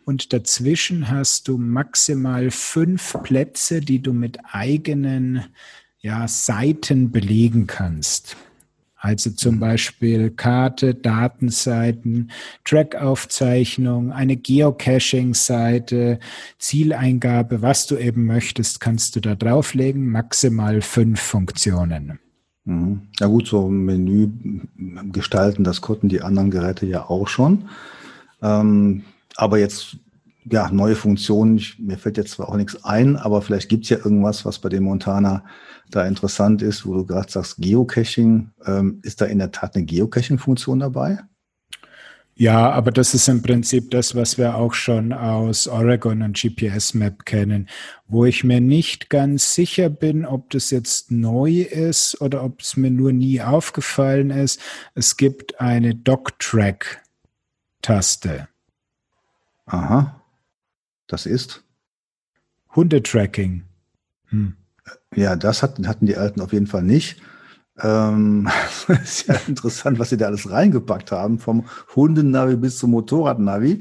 Und 0.06 0.32
dazwischen 0.32 1.10
hast 1.10 1.48
du 1.48 1.58
maximal 1.58 2.50
fünf 2.50 3.18
Plätze, 3.22 3.82
die 3.82 4.00
du 4.00 4.14
mit 4.14 4.38
eigenen 4.50 5.44
ja, 6.00 6.28
Seiten 6.28 7.10
belegen 7.10 7.66
kannst. 7.66 8.36
Also 9.00 9.30
zum 9.30 9.56
mhm. 9.56 9.60
Beispiel 9.60 10.30
Karte, 10.30 10.94
Datenseiten, 10.94 12.30
Trackaufzeichnung, 12.64 14.10
eine 14.10 14.36
Geocaching-Seite, 14.36 16.18
Zieleingabe, 16.58 17.62
was 17.62 17.86
du 17.86 17.96
eben 17.96 18.26
möchtest, 18.26 18.80
kannst 18.80 19.14
du 19.14 19.20
da 19.20 19.36
drauflegen. 19.36 20.10
Maximal 20.10 20.80
fünf 20.82 21.20
Funktionen. 21.20 22.18
Mhm. 22.64 23.02
Ja 23.20 23.28
gut, 23.28 23.46
so 23.46 23.68
ein 23.68 23.84
Menü 23.84 24.30
gestalten, 25.12 25.62
das 25.62 25.80
konnten 25.80 26.08
die 26.08 26.22
anderen 26.22 26.50
Geräte 26.50 26.84
ja 26.86 27.08
auch 27.08 27.28
schon. 27.28 27.68
Ähm, 28.42 29.04
aber 29.36 29.58
jetzt 29.58 29.96
ja, 30.50 30.70
neue 30.70 30.96
Funktionen, 30.96 31.58
ich, 31.58 31.78
mir 31.78 31.98
fällt 31.98 32.16
jetzt 32.16 32.32
zwar 32.32 32.48
auch 32.48 32.56
nichts 32.56 32.84
ein, 32.84 33.16
aber 33.16 33.42
vielleicht 33.42 33.68
gibt 33.68 33.84
es 33.84 33.90
ja 33.90 33.98
irgendwas, 33.98 34.44
was 34.44 34.58
bei 34.58 34.68
dem 34.68 34.84
Montana 34.84 35.44
da 35.90 36.06
interessant 36.06 36.62
ist, 36.62 36.86
wo 36.86 36.94
du 36.94 37.06
gerade 37.06 37.30
sagst, 37.30 37.56
Geocaching. 37.58 38.50
Ähm, 38.64 39.00
ist 39.02 39.20
da 39.20 39.26
in 39.26 39.38
der 39.38 39.52
Tat 39.52 39.74
eine 39.74 39.84
Geocaching-Funktion 39.84 40.80
dabei? 40.80 41.18
Ja, 42.40 42.70
aber 42.70 42.92
das 42.92 43.14
ist 43.14 43.26
im 43.26 43.42
Prinzip 43.42 43.90
das, 43.90 44.14
was 44.14 44.38
wir 44.38 44.54
auch 44.54 44.72
schon 44.72 45.12
aus 45.12 45.66
Oregon 45.66 46.22
und 46.22 46.40
GPS 46.40 46.94
Map 46.94 47.26
kennen, 47.26 47.68
wo 48.06 48.26
ich 48.26 48.44
mir 48.44 48.60
nicht 48.60 49.10
ganz 49.10 49.56
sicher 49.56 49.90
bin, 49.90 50.24
ob 50.24 50.48
das 50.50 50.70
jetzt 50.70 51.10
neu 51.10 51.62
ist 51.62 52.20
oder 52.20 52.44
ob 52.44 52.60
es 52.60 52.76
mir 52.76 52.92
nur 52.92 53.12
nie 53.12 53.42
aufgefallen 53.42 54.30
ist. 54.30 54.60
Es 54.94 55.16
gibt 55.16 55.60
eine 55.60 55.96
Dog-Track-Taste. 55.96 58.46
Aha. 59.66 60.22
Das 61.08 61.26
ist? 61.26 61.64
Hundetracking. 62.76 63.64
Hm. 64.26 64.54
Ja, 65.14 65.36
das 65.36 65.62
hatten, 65.62 65.88
hatten 65.88 66.06
die 66.06 66.16
Alten 66.16 66.40
auf 66.40 66.52
jeden 66.52 66.66
Fall 66.66 66.82
nicht. 66.82 67.20
Ähm, 67.80 68.48
ist 68.88 69.26
ja 69.28 69.34
interessant, 69.46 69.98
was 69.98 70.10
sie 70.10 70.16
da 70.16 70.26
alles 70.26 70.50
reingepackt 70.50 71.12
haben, 71.12 71.38
vom 71.38 71.66
Hundennavi 71.94 72.56
bis 72.56 72.78
zum 72.78 72.90
Motorradnavi. 72.90 73.80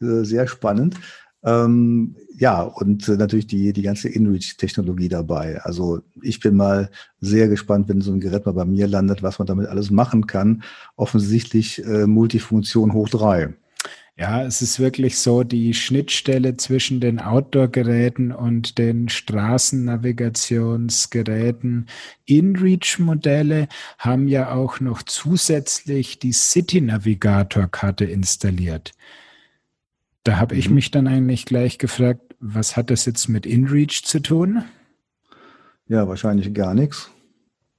Äh, 0.00 0.24
sehr 0.24 0.46
spannend. 0.46 0.96
Ähm, 1.44 2.16
ja, 2.36 2.62
und 2.62 3.06
äh, 3.08 3.16
natürlich 3.16 3.46
die, 3.46 3.72
die 3.72 3.82
ganze 3.82 4.08
InReach-Technologie 4.08 5.08
dabei. 5.08 5.60
Also 5.62 6.00
ich 6.22 6.40
bin 6.40 6.56
mal 6.56 6.90
sehr 7.20 7.48
gespannt, 7.48 7.88
wenn 7.88 8.00
so 8.00 8.12
ein 8.12 8.20
Gerät 8.20 8.46
mal 8.46 8.52
bei 8.52 8.64
mir 8.64 8.88
landet, 8.88 9.22
was 9.22 9.38
man 9.38 9.46
damit 9.46 9.68
alles 9.68 9.90
machen 9.90 10.26
kann. 10.26 10.62
Offensichtlich 10.96 11.84
äh, 11.84 12.06
Multifunktion 12.06 12.94
hoch 12.94 13.10
drei. 13.10 13.54
Ja, 14.16 14.44
es 14.44 14.62
ist 14.62 14.78
wirklich 14.78 15.18
so, 15.18 15.42
die 15.42 15.74
Schnittstelle 15.74 16.56
zwischen 16.56 17.00
den 17.00 17.18
Outdoor-Geräten 17.18 18.30
und 18.30 18.78
den 18.78 19.08
Straßennavigationsgeräten. 19.08 21.88
InReach-Modelle 22.24 23.66
haben 23.98 24.28
ja 24.28 24.52
auch 24.52 24.78
noch 24.78 25.02
zusätzlich 25.02 26.20
die 26.20 26.32
City-Navigator-Karte 26.32 28.04
installiert. 28.04 28.92
Da 30.22 30.38
habe 30.38 30.54
ich 30.54 30.68
mhm. 30.68 30.76
mich 30.76 30.92
dann 30.92 31.08
eigentlich 31.08 31.44
gleich 31.44 31.78
gefragt, 31.78 32.36
was 32.38 32.76
hat 32.76 32.90
das 32.90 33.06
jetzt 33.06 33.28
mit 33.28 33.46
InReach 33.46 34.04
zu 34.04 34.20
tun? 34.20 34.62
Ja, 35.88 36.06
wahrscheinlich 36.06 36.54
gar 36.54 36.74
nichts. 36.74 37.10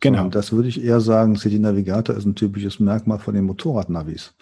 Genau. 0.02 0.26
Und 0.26 0.36
das 0.36 0.52
würde 0.52 0.68
ich 0.68 0.84
eher 0.84 1.00
sagen, 1.00 1.38
City 1.38 1.60
Navigator 1.60 2.14
ist 2.16 2.26
ein 2.26 2.36
typisches 2.36 2.82
Merkmal 2.82 3.20
von 3.20 3.34
den 3.34 3.46
Motorradnavis. 3.46 4.34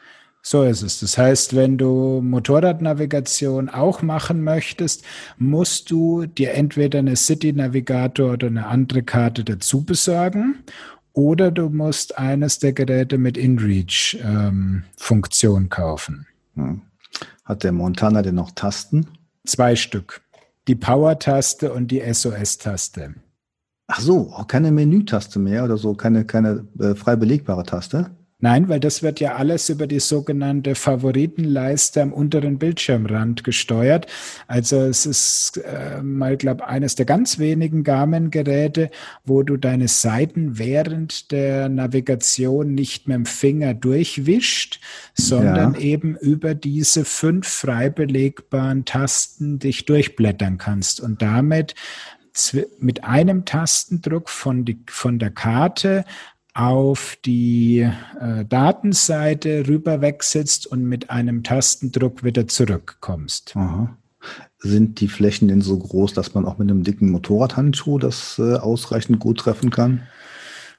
So 0.45 0.63
ist 0.63 0.81
es. 0.81 0.99
Das 0.99 1.17
heißt, 1.17 1.55
wenn 1.55 1.77
du 1.77 2.19
Motorradnavigation 2.21 3.69
auch 3.69 4.01
machen 4.01 4.43
möchtest, 4.43 5.05
musst 5.37 5.89
du 5.89 6.25
dir 6.25 6.53
entweder 6.53 6.99
eine 6.99 7.15
City 7.15 7.53
Navigator 7.53 8.33
oder 8.33 8.47
eine 8.47 8.67
andere 8.67 9.03
Karte 9.03 9.45
dazu 9.45 9.85
besorgen 9.85 10.65
oder 11.13 11.49
du 11.49 11.69
musst 11.69 12.17
eines 12.17 12.59
der 12.59 12.73
Geräte 12.73 13.17
mit 13.17 13.37
InReach-Funktion 13.37 15.63
ähm, 15.63 15.69
kaufen. 15.69 16.27
Hm. 16.55 16.81
Hat 17.45 17.63
der 17.63 17.71
Montana 17.71 18.21
denn 18.21 18.35
noch 18.35 18.51
Tasten? 18.51 19.07
Zwei 19.45 19.77
Stück. 19.77 20.19
Die 20.67 20.75
Power-Taste 20.75 21.71
und 21.71 21.89
die 21.89 22.01
SOS-Taste. 22.01 23.15
Ach 23.87 24.01
so, 24.01 24.33
auch 24.33 24.47
keine 24.47 24.71
Menütaste 24.71 25.39
mehr 25.39 25.63
oder 25.63 25.77
so, 25.77 25.93
keine, 25.93 26.25
keine 26.25 26.67
äh, 26.79 26.95
frei 26.95 27.15
belegbare 27.15 27.63
Taste? 27.63 28.11
Nein, 28.43 28.67
weil 28.67 28.81
das 28.81 29.01
wird 29.01 29.21
ja 29.21 29.35
alles 29.35 29.69
über 29.69 29.87
die 29.87 30.01
sogenannte 30.01 30.75
Favoritenleiste 30.75 32.01
am 32.01 32.11
unteren 32.11 32.59
Bildschirmrand 32.59 33.45
gesteuert. 33.45 34.07
Also 34.47 34.81
es 34.81 35.05
ist 35.05 35.61
äh, 35.63 36.01
mal, 36.03 36.35
glaube 36.35 36.67
eines 36.67 36.95
der 36.95 37.05
ganz 37.05 37.39
wenigen 37.39 37.85
Garmin-Geräte, 37.85 38.91
wo 39.23 39.43
du 39.43 39.55
deine 39.55 39.87
Seiten 39.87 40.57
während 40.59 41.31
der 41.31 41.69
Navigation 41.69 42.75
nicht 42.75 43.07
mit 43.07 43.15
dem 43.15 43.25
Finger 43.25 43.73
durchwischt, 43.73 44.81
sondern 45.13 45.75
ja. 45.75 45.79
eben 45.79 46.17
über 46.17 46.53
diese 46.53 47.05
fünf 47.05 47.47
frei 47.47 47.89
belegbaren 47.89 48.83
Tasten 48.83 49.59
dich 49.59 49.85
durchblättern 49.85 50.57
kannst 50.57 50.99
und 50.99 51.21
damit 51.21 51.75
mit 52.79 53.03
einem 53.03 53.45
Tastendruck 53.45 54.27
von, 54.27 54.65
die, 54.65 54.79
von 54.87 55.19
der 55.19 55.29
Karte 55.29 56.03
auf 56.53 57.17
die 57.25 57.79
äh, 58.19 58.45
Datenseite 58.45 59.67
rüber 59.67 60.01
wechselst 60.01 60.67
und 60.67 60.83
mit 60.83 61.09
einem 61.09 61.43
Tastendruck 61.43 62.23
wieder 62.23 62.47
zurückkommst. 62.47 63.55
Aha. 63.55 63.97
Sind 64.59 65.01
die 65.01 65.07
Flächen 65.07 65.47
denn 65.47 65.61
so 65.61 65.77
groß, 65.77 66.13
dass 66.13 66.33
man 66.33 66.45
auch 66.45 66.57
mit 66.57 66.69
einem 66.69 66.83
dicken 66.83 67.09
Motorradhandschuh 67.11 67.97
das 67.99 68.39
äh, 68.39 68.55
ausreichend 68.55 69.19
gut 69.19 69.39
treffen 69.39 69.71
kann? 69.71 70.03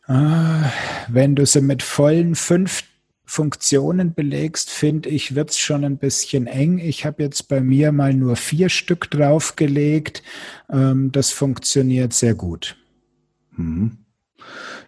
Äh, 0.07 0.69
wenn 1.09 1.35
du 1.35 1.45
sie 1.45 1.61
mit 1.61 1.83
vollen 1.83 2.35
fünf 2.35 2.85
Funktionen 3.27 4.15
belegst, 4.15 4.71
finde 4.71 5.09
ich, 5.09 5.35
wird 5.35 5.51
es 5.51 5.59
schon 5.59 5.85
ein 5.85 5.97
bisschen 5.97 6.47
eng. 6.47 6.79
Ich 6.79 7.05
habe 7.05 7.23
jetzt 7.23 7.49
bei 7.49 7.61
mir 7.61 7.91
mal 7.91 8.15
nur 8.15 8.37
vier 8.37 8.69
Stück 8.69 9.11
draufgelegt. 9.11 10.23
Ähm, 10.71 11.11
das 11.11 11.31
funktioniert 11.31 12.13
sehr 12.13 12.35
gut. 12.35 12.77
Mhm. 13.57 13.99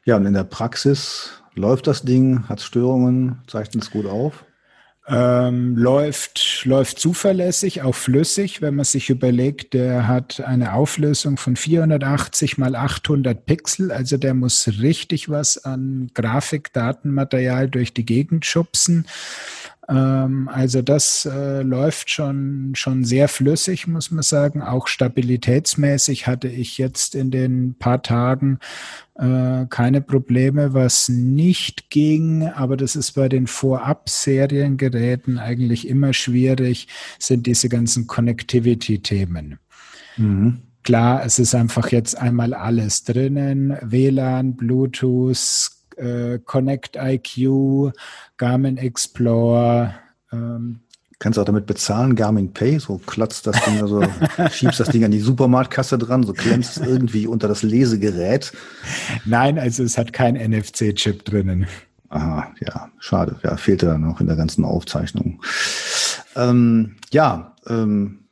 Ja, 0.07 0.16
und 0.16 0.25
in 0.25 0.35
der 0.35 0.45
Praxis 0.45 1.42
läuft 1.57 1.88
das 1.88 2.03
Ding, 2.03 2.49
hat 2.49 2.61
Störungen, 2.61 3.42
zeichnet 3.49 3.83
es 3.83 3.90
gut 3.90 4.07
auf? 4.07 4.45
Ähm, 5.09 5.77
läuft, 5.77 6.64
läuft 6.64 7.01
zuverlässig, 7.01 7.83
auch 7.83 7.95
flüssig, 7.95 8.62
wenn 8.62 8.77
man 8.77 8.85
sich 8.85 9.11
überlegt, 9.11 9.75
der 9.75 10.07
hat 10.07 10.40
eine 10.40 10.75
Auflösung 10.75 11.37
von 11.37 11.57
480 11.57 12.57
mal 12.57 12.77
800 12.77 13.47
Pixel, 13.47 13.90
also 13.90 14.16
der 14.16 14.35
muss 14.35 14.69
richtig 14.81 15.29
was 15.29 15.64
an 15.64 16.11
Grafikdatenmaterial 16.14 17.69
durch 17.69 17.92
die 17.92 18.07
Gegend 18.07 18.47
schubsen. 18.47 19.07
Ähm, 19.88 20.49
also 20.49 20.83
das 20.83 21.27
äh, 21.27 21.62
läuft 21.62 22.11
schon, 22.11 22.72
schon 22.75 23.05
sehr 23.05 23.29
flüssig, 23.29 23.87
muss 23.87 24.11
man 24.11 24.22
sagen. 24.22 24.62
Auch 24.62 24.88
stabilitätsmäßig 24.88 26.27
hatte 26.27 26.49
ich 26.49 26.79
jetzt 26.79 27.14
in 27.14 27.31
den 27.31 27.75
paar 27.79 28.03
Tagen 28.03 28.59
äh, 29.14 29.66
keine 29.68 30.01
Probleme, 30.01 30.75
was 30.75 31.09
nicht 31.09 31.90
ging. 31.90 32.49
Aber 32.49 32.77
das 32.77 32.96
ist 32.96 33.12
bei 33.12 33.29
den 33.29 33.46
Vorab-Seriengeräten 33.46 35.38
eigentlich 35.38 35.88
immer 35.88 36.12
schwierig, 36.12 36.88
sind 37.18 37.46
diese 37.46 37.68
ganzen 37.68 38.07
Connectivity-Themen. 38.07 39.59
Mhm. 40.16 40.62
Klar, 40.83 41.25
es 41.25 41.40
ist 41.40 41.55
einfach 41.55 41.90
jetzt 41.90 42.16
einmal 42.16 42.55
alles 42.55 43.03
drinnen. 43.03 43.77
WLAN, 43.83 44.55
Bluetooth, 44.55 45.70
äh, 45.96 46.38
Connect 46.44 46.96
IQ, 46.96 47.92
Garmin 48.37 48.76
Explorer. 48.76 49.94
Ähm, 50.32 50.80
Kannst 51.18 51.38
du 51.38 51.40
auch 51.40 51.46
damit 51.46 51.64
bezahlen, 51.64 52.14
Garmin 52.14 52.52
Pay, 52.52 52.78
so 52.78 52.98
klotzt 52.98 53.46
das 53.46 53.59
Ding, 53.64 53.80
also 53.80 54.02
schiebst 54.52 54.80
das 54.80 54.90
Ding 54.90 55.02
an 55.02 55.11
die 55.11 55.20
Supermarktkasse 55.20 55.96
dran, 55.96 56.24
so 56.24 56.35
klemmst 56.35 56.76
es 56.76 56.87
irgendwie 56.87 57.26
unter 57.26 57.48
das 57.48 57.62
Lesegerät. 57.62 58.52
Nein, 59.24 59.59
also 59.59 59.82
es 59.82 59.96
hat 59.96 60.12
kein 60.12 60.35
NFC-Chip 60.35 61.24
drinnen. 61.24 61.66
Aha, 62.11 62.52
ja, 62.61 62.90
schade. 62.98 63.37
Ja, 63.42 63.56
fehlte 63.56 63.87
dann 63.87 64.02
noch 64.02 64.20
in 64.20 64.26
der 64.26 64.37
ganzen 64.37 64.64
Aufzeichnung. 64.64 65.40
Ähm, 66.37 66.96
ja, 67.11 67.56
ähm, 67.66 68.26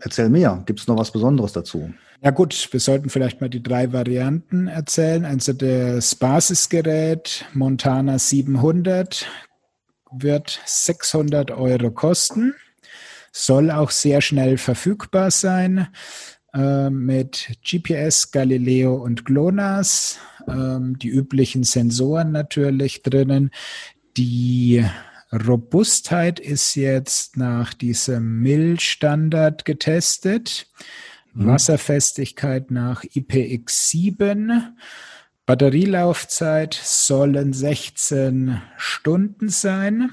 erzähl 0.00 0.28
mehr. 0.28 0.62
Gibt 0.66 0.80
es 0.80 0.86
noch 0.86 0.96
was 0.96 1.10
Besonderes 1.10 1.52
dazu? 1.52 1.92
Ja 2.22 2.30
gut, 2.30 2.68
wir 2.70 2.80
sollten 2.80 3.08
vielleicht 3.08 3.40
mal 3.40 3.48
die 3.48 3.62
drei 3.62 3.92
Varianten 3.92 4.66
erzählen. 4.66 5.24
Also 5.24 5.54
das 5.54 6.14
Basisgerät 6.14 7.46
Montana 7.54 8.18
700 8.18 9.26
wird 10.12 10.60
600 10.66 11.50
Euro 11.52 11.90
kosten, 11.90 12.54
soll 13.32 13.70
auch 13.70 13.90
sehr 13.90 14.20
schnell 14.20 14.58
verfügbar 14.58 15.30
sein 15.30 15.88
äh, 16.52 16.90
mit 16.90 17.48
GPS, 17.64 18.32
Galileo 18.32 18.96
und 18.96 19.24
GLONASS, 19.24 20.18
äh, 20.46 20.78
die 20.80 21.08
üblichen 21.08 21.64
Sensoren 21.64 22.32
natürlich 22.32 23.02
drinnen. 23.02 23.50
Die 24.16 24.84
Robustheit 25.32 26.40
ist 26.40 26.74
jetzt 26.74 27.36
nach 27.36 27.72
diesem 27.72 28.40
MIL-Standard 28.40 29.64
getestet. 29.64 30.66
Mhm. 31.34 31.46
Wasserfestigkeit 31.46 32.70
nach 32.70 33.04
IPX7. 33.04 34.62
Batterielaufzeit 35.46 36.74
sollen 36.74 37.52
16 37.52 38.60
Stunden 38.76 39.48
sein. 39.48 40.10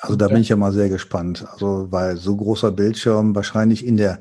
Also 0.00 0.16
da 0.16 0.28
bin 0.28 0.38
ich 0.38 0.48
ja 0.48 0.56
mal 0.56 0.72
sehr 0.72 0.88
gespannt. 0.88 1.46
Also 1.52 1.88
weil 1.90 2.16
so 2.16 2.36
großer 2.36 2.72
Bildschirm 2.72 3.34
wahrscheinlich 3.34 3.86
in 3.86 3.96
der 3.96 4.18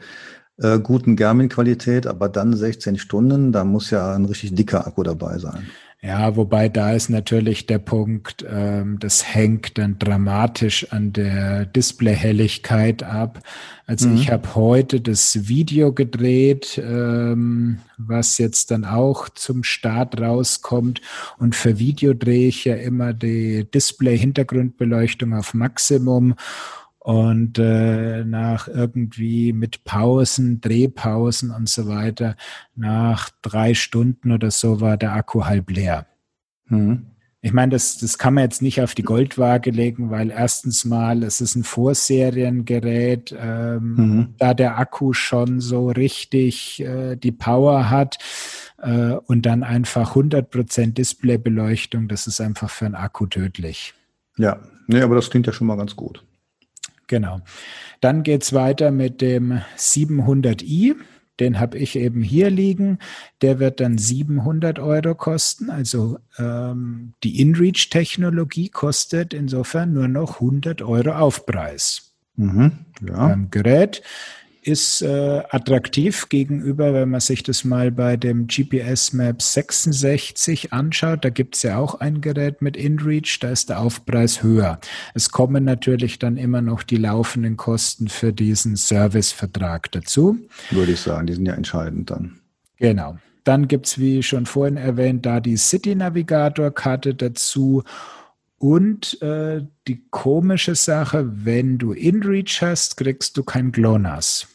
äh, 0.58 0.80
guten 0.80 1.16
Garmin-Qualität, 1.16 2.06
aber 2.06 2.30
dann 2.30 2.56
16 2.56 2.98
Stunden, 2.98 3.52
da 3.52 3.64
muss 3.64 3.90
ja 3.90 4.14
ein 4.14 4.26
richtig 4.26 4.54
dicker 4.56 4.86
Akku 4.86 5.04
dabei 5.04 5.40
sein. 5.40 5.68
Ja, 6.04 6.36
wobei 6.36 6.68
da 6.68 6.94
ist 6.94 7.10
natürlich 7.10 7.68
der 7.68 7.78
Punkt, 7.78 8.44
ähm, 8.50 8.98
das 8.98 9.36
hängt 9.36 9.78
dann 9.78 10.00
dramatisch 10.00 10.92
an 10.92 11.14
der 11.14 11.66
Displayhelligkeit 11.66 13.04
ab. 13.04 13.40
Also 13.86 14.08
mhm. 14.10 14.16
ich 14.16 14.32
habe 14.32 14.56
heute 14.56 15.00
das 15.00 15.48
Video 15.48 15.94
gedreht, 15.94 16.82
ähm, 16.84 17.82
was 18.00 18.40
jetzt 18.40 18.72
dann 18.72 18.84
auch 18.84 19.30
zum 19.30 19.64
Start 19.64 20.20
rauskommt. 20.20 21.02
Und 21.38 21.56
für 21.56 21.78
Video 21.78 22.16
drehe 22.16 22.48
ich 22.48 22.66
ja 22.66 22.76
immer 22.76 23.14
die 23.14 23.70
Display-Hintergrundbeleuchtung 23.72 25.36
auf 25.36 25.54
Maximum. 25.54 26.34
Und 27.04 27.58
äh, 27.58 28.24
nach 28.26 28.68
irgendwie 28.68 29.54
mit 29.54 29.84
Pausen, 29.86 30.62
Drehpausen 30.62 31.50
und 31.50 31.68
so 31.68 31.88
weiter, 31.88 32.36
nach 32.76 33.32
drei 33.42 33.74
Stunden 33.74 34.32
oder 34.32 34.52
so 34.52 34.82
war 34.82 34.98
der 34.98 35.14
Akku 35.14 35.46
halb 35.46 35.72
leer. 35.72 36.06
Mhm. 36.68 37.08
Ich 37.44 37.54
meine, 37.54 37.72
das, 37.72 37.98
das 37.98 38.20
kann 38.20 38.36
man 38.36 38.44
jetzt 38.44 38.62
nicht 38.62 38.84
auf 38.84 38.94
die 38.94 39.02
Goldwaage 39.02 39.72
legen, 39.72 40.12
weil 40.12 40.30
erstens 40.30 40.86
mal, 40.86 41.24
es 41.24 41.42
ist 41.42 41.56
ein 41.56 41.64
Vorseriengerät, 41.64 43.36
ähm, 43.36 43.96
mhm. 43.96 44.36
da 44.38 44.54
der 44.54 44.78
Akku 44.78 45.14
schon 45.14 45.60
so 45.60 45.90
richtig 45.90 46.82
äh, 46.82 47.16
die 47.16 47.32
Power 47.32 47.90
hat 47.90 48.20
äh, 48.78 49.14
und 49.14 49.48
dann 49.48 49.64
einfach 49.64 50.16
100% 50.16 50.94
Displaybeleuchtung, 50.94 52.08
das 52.08 52.28
ist 52.28 52.40
einfach 52.42 52.70
für 52.70 52.86
einen 52.86 52.94
Akku 52.94 53.26
tödlich. 53.26 53.96
Ja, 54.38 54.60
nee, 54.86 55.02
aber 55.02 55.16
das 55.16 55.32
klingt 55.32 55.48
ja 55.48 55.54
schon 55.54 55.66
mal 55.66 55.78
ganz 55.78 55.96
gut. 55.96 56.24
Genau. 57.12 57.42
Dann 58.00 58.24
geht 58.24 58.44
es 58.44 58.54
weiter 58.54 58.90
mit 58.90 59.20
dem 59.20 59.60
700i. 59.78 60.96
Den 61.42 61.60
habe 61.60 61.78
ich 61.78 61.98
eben 61.98 62.22
hier 62.22 62.50
liegen. 62.50 63.00
Der 63.42 63.60
wird 63.60 63.82
dann 63.82 63.98
700 63.98 64.80
Euro 64.80 65.14
kosten. 65.14 65.70
Also 65.70 66.20
ähm, 66.40 67.12
die 67.26 67.42
InReach-Technologie 67.42 68.70
kostet 68.70 69.34
insofern 69.34 69.92
nur 69.92 70.08
noch 70.08 70.36
100 70.36 70.84
Euro 70.84 71.12
Aufpreis. 71.12 72.14
Mhm, 72.38 72.86
ja. 73.06 73.28
Beim 73.28 73.52
Gerät 73.52 74.04
ist 74.62 75.02
äh, 75.02 75.42
attraktiv 75.50 76.30
gegenüber, 76.30 76.94
wenn 76.94 77.10
man 77.10 77.20
sich 77.20 77.44
das 77.44 77.64
mal 77.64 77.92
bei 77.92 78.16
dem 78.16 78.48
GPS 78.48 79.12
Map 79.14 79.42
66 79.42 80.72
anschaut. 80.72 81.26
Da 81.26 81.30
gibt 81.30 81.56
es 81.56 81.64
ja 81.64 81.78
auch 81.78 81.96
ein 81.96 82.22
Gerät 82.22 82.62
mit 82.62 82.78
InReach, 82.78 83.40
da 83.40 83.50
ist 83.50 83.70
der 83.70 83.80
Aufpreis 83.80 84.44
höher. 84.44 84.80
Es 85.14 85.32
kommen 85.32 85.64
natürlich 85.64 86.20
dann 86.20 86.38
immer 86.38 86.62
noch 86.62 86.84
die 86.84 86.98
laufenden 86.98 87.58
Kosten 87.58 88.08
für 88.08 88.32
diesen 88.34 88.76
Servicevertrag 88.76 89.92
dazu. 89.92 90.38
Würde 90.70 90.92
ich 90.92 91.00
sagen, 91.00 91.28
die 91.28 91.34
sind 91.34 91.46
ja 91.48 91.54
entscheidend 91.54 92.12
dann. 92.12 92.40
Genau. 92.78 93.18
Dann 93.44 93.68
gibt 93.68 93.88
es, 93.88 94.00
wie 94.00 94.22
schon 94.22 94.46
vorhin 94.46 94.78
erwähnt, 94.78 95.26
da 95.26 95.40
die 95.40 95.58
City 95.58 95.96
Navigator-Karte 95.96 97.16
dazu. 97.16 97.84
Und 98.62 99.20
äh, 99.24 99.66
die 99.88 100.04
komische 100.12 100.76
Sache, 100.76 101.28
wenn 101.46 101.80
du 101.80 101.94
InReach 101.94 102.62
hast, 102.62 102.96
kriegst 102.96 103.36
du 103.36 103.44
kein 103.44 103.72
GLONASS. 103.72 104.50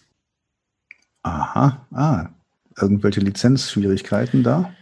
Aha, 1.24 1.84
ah, 1.90 2.28
irgendwelche 2.80 3.18
Lizenzschwierigkeiten 3.18 4.44
da? 4.44 4.72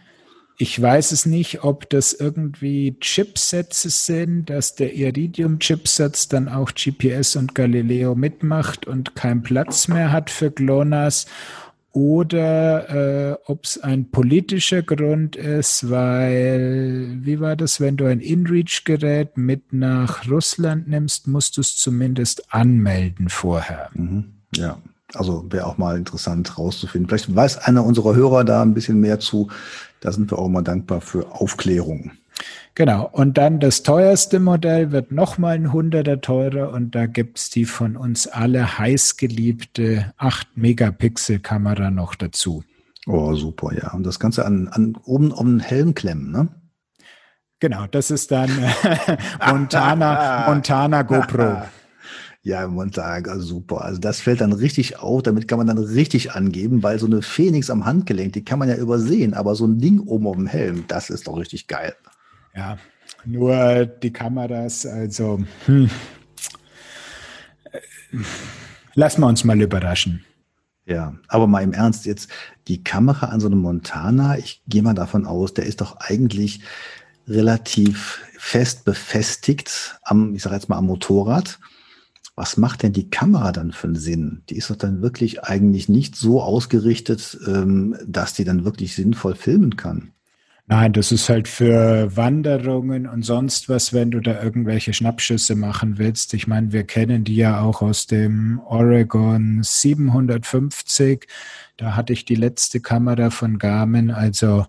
Ich 0.59 0.79
weiß 0.79 1.11
es 1.11 1.25
nicht, 1.25 1.63
ob 1.63 1.89
das 1.89 2.13
irgendwie 2.13 2.99
Chipsätze 2.99 3.89
sind, 3.89 4.51
dass 4.51 4.75
der 4.75 4.93
Iridium-Chipsatz 4.93 6.27
dann 6.27 6.47
auch 6.47 6.71
GPS 6.75 7.35
und 7.35 7.55
Galileo 7.55 8.13
mitmacht 8.13 8.85
und 8.85 9.15
keinen 9.15 9.41
Platz 9.41 9.87
mehr 9.87 10.11
hat 10.11 10.29
für 10.29 10.51
GLONASS 10.51 11.25
oder 11.95 12.89
äh, 13.31 13.37
ob 13.45 13.63
es 13.63 13.81
ein 13.81 14.11
politischer 14.11 14.81
Grund 14.81 15.37
ist, 15.37 15.89
weil, 15.89 17.19
wie 17.21 17.39
war 17.39 17.55
das, 17.55 17.79
wenn 17.79 17.95
du 17.95 18.05
ein 18.05 18.19
InReach-Gerät 18.19 19.37
mit 19.37 19.71
nach 19.71 20.29
Russland 20.29 20.89
nimmst, 20.89 21.27
musst 21.27 21.55
du 21.55 21.61
es 21.61 21.77
zumindest 21.77 22.53
anmelden 22.53 23.29
vorher. 23.29 23.91
Mhm. 23.93 24.33
Ja, 24.53 24.77
also 25.13 25.45
wäre 25.49 25.67
auch 25.67 25.77
mal 25.77 25.97
interessant 25.97 26.57
rauszufinden. 26.57 27.07
Vielleicht 27.07 27.33
weiß 27.33 27.59
einer 27.59 27.85
unserer 27.85 28.13
Hörer 28.13 28.43
da 28.43 28.61
ein 28.61 28.73
bisschen 28.73 28.99
mehr 28.99 29.21
zu. 29.21 29.47
Da 30.01 30.11
sind 30.11 30.29
wir 30.29 30.37
auch 30.37 30.49
mal 30.49 30.63
dankbar 30.63 30.99
für 30.99 31.31
Aufklärung. 31.31 32.11
Genau. 32.75 33.09
Und 33.09 33.37
dann 33.37 33.61
das 33.61 33.83
teuerste 33.83 34.41
Modell 34.41 34.91
wird 34.91 35.11
nochmal 35.11 35.55
ein 35.55 35.71
Hunderter 35.71 36.19
teurer 36.19 36.73
und 36.73 36.93
da 36.93 37.05
gibt 37.05 37.39
es 37.39 37.49
die 37.49 37.63
von 37.63 37.95
uns 37.95 38.27
alle 38.27 38.77
heißgeliebte 38.77 40.13
8-Megapixel-Kamera 40.19 41.89
noch 41.89 42.15
dazu. 42.15 42.65
Oh, 43.07 43.33
super, 43.33 43.73
ja. 43.73 43.93
Und 43.93 44.05
das 44.05 44.19
Ganze 44.19 44.45
an, 44.45 44.67
an 44.67 44.97
oben 45.05 45.31
um 45.31 45.57
den 45.57 45.59
Helm 45.61 45.93
klemmen, 45.93 46.31
ne? 46.31 46.49
Genau, 47.61 47.87
das 47.87 48.11
ist 48.11 48.31
dann 48.31 48.49
Montana, 49.47 50.45
Montana 50.47 51.01
GoPro. 51.01 51.63
Ja, 52.47 52.67
Montag, 52.67 53.27
also 53.27 53.41
super. 53.43 53.81
Also 53.83 53.99
das 53.99 54.19
fällt 54.19 54.39
dann 54.39 54.53
richtig 54.53 54.99
auf, 54.99 55.23
damit 55.23 55.47
kann 55.47 55.57
man 55.57 55.65
dann 55.65 55.79
richtig 55.79 56.33
angeben, 56.33 56.83
weil 56.83 56.99
so 56.99 57.07
eine 57.07 57.23
Phoenix 57.23 57.71
am 57.71 57.85
Handgelenk, 57.85 58.33
die 58.33 58.45
kann 58.45 58.59
man 58.59 58.69
ja 58.69 58.75
übersehen, 58.75 59.33
aber 59.33 59.55
so 59.55 59.65
ein 59.65 59.79
Ding 59.79 59.99
oben 60.01 60.27
auf 60.27 60.35
dem 60.35 60.45
Helm, 60.45 60.83
das 60.87 61.09
ist 61.09 61.25
doch 61.25 61.37
richtig 61.37 61.65
geil. 61.65 61.95
Ja, 62.55 62.77
nur 63.25 63.85
die 63.85 64.13
Kameras, 64.13 64.85
also 64.85 65.43
hm. 65.65 65.89
lassen 68.93 69.21
wir 69.21 69.27
uns 69.27 69.43
mal 69.43 69.61
überraschen. 69.61 70.23
Ja, 70.85 71.15
aber 71.27 71.47
mal 71.47 71.63
im 71.63 71.73
Ernst 71.73 72.05
jetzt, 72.05 72.29
die 72.67 72.83
Kamera 72.83 73.27
an 73.27 73.39
so 73.39 73.47
einem 73.47 73.59
Montana, 73.59 74.37
ich 74.37 74.61
gehe 74.67 74.83
mal 74.83 74.93
davon 74.93 75.25
aus, 75.25 75.53
der 75.53 75.65
ist 75.65 75.81
doch 75.81 75.97
eigentlich 75.97 76.61
relativ 77.27 78.23
fest 78.37 78.85
befestigt 78.85 79.99
am, 80.03 80.35
ich 80.35 80.43
sage 80.43 80.55
jetzt 80.55 80.69
mal 80.69 80.77
am 80.77 80.85
Motorrad 80.85 81.59
was 82.35 82.57
macht 82.57 82.83
denn 82.83 82.91
die 82.91 83.09
Kamera 83.09 83.51
dann 83.53 83.71
für 83.71 83.87
einen 83.87 83.95
Sinn? 83.95 84.43
Die 84.49 84.57
ist 84.57 84.69
doch 84.69 84.75
dann 84.75 85.01
wirklich 85.01 85.43
eigentlich 85.43 85.87
nicht 85.87 86.15
so 86.15 86.41
ausgerichtet, 86.41 87.37
ähm, 87.47 87.95
dass 88.05 88.33
die 88.33 88.43
dann 88.43 88.65
wirklich 88.65 88.93
sinnvoll 88.93 89.35
filmen 89.35 89.77
kann. 89.77 90.11
Nein, 90.67 90.93
das 90.93 91.11
ist 91.11 91.29
halt 91.29 91.47
für 91.47 92.15
Wanderungen 92.15 93.05
und 93.07 93.23
sonst 93.23 93.69
was, 93.69 93.93
wenn 93.93 94.09
du 94.09 94.19
da 94.19 94.41
irgendwelche 94.41 94.93
Schnappschüsse 94.93 95.55
machen 95.55 95.99
willst. 95.99 96.33
Ich 96.33 96.47
meine, 96.47 96.71
wir 96.71 96.85
kennen 96.85 97.23
die 97.23 97.35
ja 97.35 97.61
auch 97.61 97.83
aus 97.83 98.07
dem 98.07 98.59
Oregon 98.65 99.59
750. 99.61 101.27
Da 101.77 101.95
hatte 101.95 102.13
ich 102.13 102.25
die 102.25 102.35
letzte 102.35 102.79
Kamera 102.79 103.29
von 103.29 103.59
Garmin. 103.59 104.09
Also, 104.09 104.65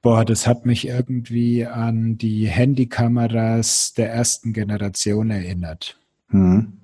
boah, 0.00 0.24
das 0.24 0.46
hat 0.46 0.64
mich 0.64 0.86
irgendwie 0.86 1.66
an 1.66 2.16
die 2.16 2.46
Handykameras 2.46 3.94
der 3.94 4.12
ersten 4.12 4.52
Generation 4.52 5.30
erinnert. 5.30 5.98
Hm. 6.28 6.74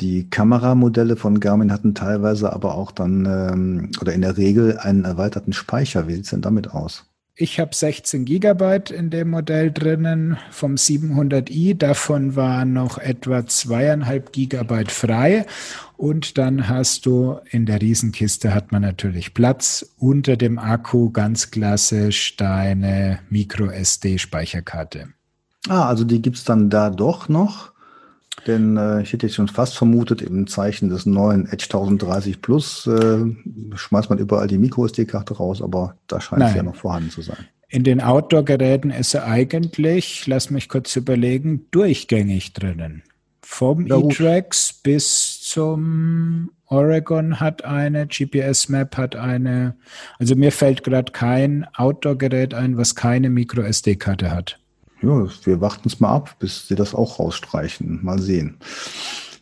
Die 0.00 0.28
Kameramodelle 0.28 1.14
von 1.14 1.38
Garmin 1.38 1.70
hatten 1.70 1.94
teilweise 1.94 2.52
aber 2.52 2.74
auch 2.74 2.90
dann 2.90 3.26
ähm, 3.26 3.90
oder 4.00 4.12
in 4.12 4.22
der 4.22 4.36
Regel 4.36 4.76
einen 4.78 5.04
erweiterten 5.04 5.52
Speicher. 5.52 6.08
Wie 6.08 6.14
sieht 6.14 6.24
es 6.24 6.30
denn 6.30 6.42
damit 6.42 6.70
aus? 6.72 7.07
Ich 7.40 7.60
habe 7.60 7.72
16 7.72 8.24
Gigabyte 8.24 8.90
in 8.90 9.10
dem 9.10 9.30
Modell 9.30 9.70
drinnen 9.70 10.38
vom 10.50 10.74
700i. 10.74 11.76
Davon 11.78 12.34
waren 12.34 12.72
noch 12.72 12.98
etwa 12.98 13.46
zweieinhalb 13.46 14.32
Gigabyte 14.32 14.90
frei. 14.90 15.46
Und 15.96 16.36
dann 16.36 16.68
hast 16.68 17.06
du 17.06 17.38
in 17.48 17.64
der 17.64 17.80
Riesenkiste 17.80 18.52
hat 18.52 18.72
man 18.72 18.82
natürlich 18.82 19.34
Platz. 19.34 19.94
Unter 19.98 20.36
dem 20.36 20.58
Akku 20.58 21.10
ganz 21.10 21.52
klassisch 21.52 22.34
deine 22.34 23.20
Micro 23.30 23.66
SD 23.66 24.18
Speicherkarte. 24.18 25.10
Ah, 25.68 25.86
also 25.86 26.02
die 26.02 26.20
gibt 26.20 26.38
es 26.38 26.44
dann 26.44 26.70
da 26.70 26.90
doch 26.90 27.28
noch. 27.28 27.70
Denn 28.48 28.78
äh, 28.78 29.02
ich 29.02 29.12
hätte 29.12 29.26
jetzt 29.26 29.36
schon 29.36 29.46
fast 29.46 29.76
vermutet, 29.76 30.22
im 30.22 30.46
Zeichen 30.46 30.88
des 30.88 31.04
neuen 31.04 31.46
Edge 31.46 31.66
1030 31.66 32.40
Plus 32.40 32.86
äh, 32.86 33.18
schmeißt 33.74 34.08
man 34.08 34.18
überall 34.18 34.48
die 34.48 34.56
MicroSD-Karte 34.56 35.36
raus, 35.36 35.60
aber 35.60 35.96
da 36.06 36.18
scheint 36.20 36.40
Nein. 36.40 36.48
es 36.48 36.56
ja 36.56 36.62
noch 36.62 36.74
vorhanden 36.74 37.10
zu 37.10 37.20
sein. 37.20 37.46
In 37.68 37.84
den 37.84 38.00
Outdoor-Geräten 38.00 38.90
ist 38.90 39.12
er 39.12 39.26
eigentlich, 39.26 40.26
lass 40.26 40.48
mich 40.48 40.70
kurz 40.70 40.96
überlegen, 40.96 41.66
durchgängig 41.70 42.54
drinnen. 42.54 43.02
Vom 43.42 43.86
ja, 43.86 43.98
E-Trax 43.98 44.80
bis 44.82 45.42
zum 45.42 46.50
Oregon 46.64 47.40
hat 47.40 47.64
eine, 47.66 48.06
GPS 48.06 48.70
Map 48.70 48.96
hat 48.96 49.14
eine. 49.14 49.76
Also 50.18 50.34
mir 50.34 50.52
fällt 50.52 50.84
gerade 50.84 51.12
kein 51.12 51.66
Outdoor-Gerät 51.74 52.54
ein, 52.54 52.78
was 52.78 52.94
keine 52.94 53.28
Micro-SD-Karte 53.28 54.30
hat 54.30 54.58
ja, 55.02 55.26
wir 55.44 55.60
warten 55.60 55.88
es 55.88 56.00
mal 56.00 56.14
ab, 56.14 56.36
bis 56.38 56.68
sie 56.68 56.74
das 56.74 56.94
auch 56.94 57.18
rausstreichen. 57.18 58.00
Mal 58.02 58.20
sehen. 58.20 58.58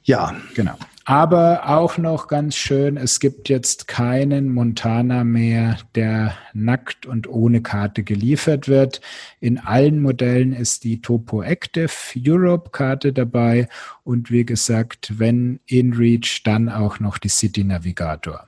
Ja. 0.04 0.34
Genau. 0.54 0.74
Aber 1.08 1.68
auch 1.68 1.98
noch 1.98 2.26
ganz 2.26 2.56
schön, 2.56 2.96
es 2.96 3.20
gibt 3.20 3.48
jetzt 3.48 3.86
keinen 3.86 4.52
Montana 4.52 5.22
mehr, 5.22 5.78
der 5.94 6.34
nackt 6.52 7.06
und 7.06 7.28
ohne 7.28 7.62
Karte 7.62 8.02
geliefert 8.02 8.66
wird. 8.66 9.00
In 9.38 9.58
allen 9.58 10.02
Modellen 10.02 10.52
ist 10.52 10.82
die 10.82 11.00
Topo 11.00 11.42
Active 11.42 11.92
Europe 12.16 12.70
Karte 12.70 13.12
dabei 13.12 13.68
und 14.02 14.32
wie 14.32 14.44
gesagt, 14.44 15.12
wenn 15.18 15.60
InReach, 15.66 16.42
dann 16.42 16.68
auch 16.68 16.98
noch 16.98 17.18
die 17.18 17.28
City 17.28 17.62
Navigator. 17.62 18.44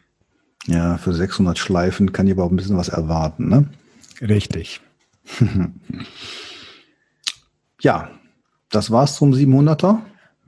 Ja, 0.67 0.99
für 0.99 1.15
600 1.15 1.57
Schleifen 1.59 2.13
kann 2.13 2.27
ich 2.27 2.33
aber 2.33 2.43
auch 2.43 2.51
ein 2.51 2.57
bisschen 2.57 2.77
was 2.77 2.89
erwarten, 2.89 3.49
ne? 3.49 3.69
Richtig. 4.21 4.81
ja, 7.81 8.11
das 8.71 8.91
war's 8.91 9.17
zum 9.17 9.33
700er 9.33 10.01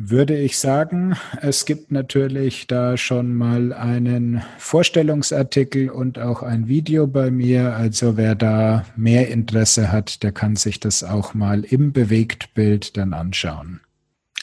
würde 0.03 0.37
ich 0.37 0.59
sagen. 0.59 1.15
Es 1.43 1.67
gibt 1.67 1.93
natürlich 1.93 2.67
da 2.67 2.97
schon 2.97 3.35
mal 3.35 3.75
einen 3.75 4.43
Vorstellungsartikel 4.57 5.91
und 5.91 6.19
auch 6.19 6.43
ein 6.43 6.69
Video 6.69 7.07
bei 7.07 7.31
mir. 7.31 7.77
Also 7.77 8.17
wer 8.17 8.35
da 8.35 8.87
mehr 8.97 9.29
Interesse 9.29 9.93
hat, 9.93 10.23
der 10.23 10.33
kann 10.33 10.57
sich 10.57 10.81
das 10.81 11.05
auch 11.05 11.35
mal 11.35 11.65
im 11.65 11.93
Bewegtbild 11.93 12.97
dann 12.97 13.13
anschauen. 13.13 13.81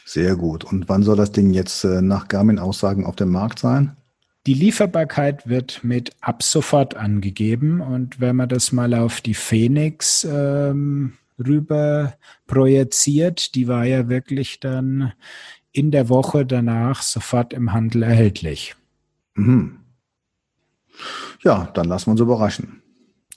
Sehr 0.06 0.36
gut. 0.36 0.64
Und 0.64 0.88
wann 0.90 1.02
soll 1.02 1.18
das 1.18 1.32
Ding 1.32 1.52
jetzt 1.52 1.84
äh, 1.84 2.02
nach 2.02 2.28
Garmin-Aussagen 2.28 3.04
auf 3.04 3.16
dem 3.16 3.30
Markt 3.30 3.60
sein? 3.60 3.98
Die 4.46 4.54
Lieferbarkeit 4.54 5.50
wird 5.50 5.84
mit 5.84 6.12
ab 6.22 6.44
sofort 6.44 6.96
angegeben. 6.96 7.82
Und 7.82 8.22
wenn 8.22 8.36
man 8.36 8.48
das 8.48 8.72
mal 8.72 8.94
auf 8.94 9.22
die 9.22 9.34
Phoenix 9.34 10.24
ähm, 10.24 11.14
rüber 11.40 12.16
projiziert. 12.46 13.56
Die 13.56 13.68
war 13.68 13.86
ja 13.86 14.10
wirklich 14.10 14.60
dann 14.60 15.14
in 15.72 15.92
der 15.92 16.10
Woche 16.10 16.46
danach 16.46 17.02
sofort 17.02 17.54
im 17.54 17.74
Handel 17.74 18.04
erhältlich. 18.04 18.76
Mhm. 19.36 19.80
Ja, 21.44 21.70
dann 21.74 21.88
lassen 21.88 22.08
wir 22.08 22.12
uns 22.12 22.22
überraschen. 22.22 22.82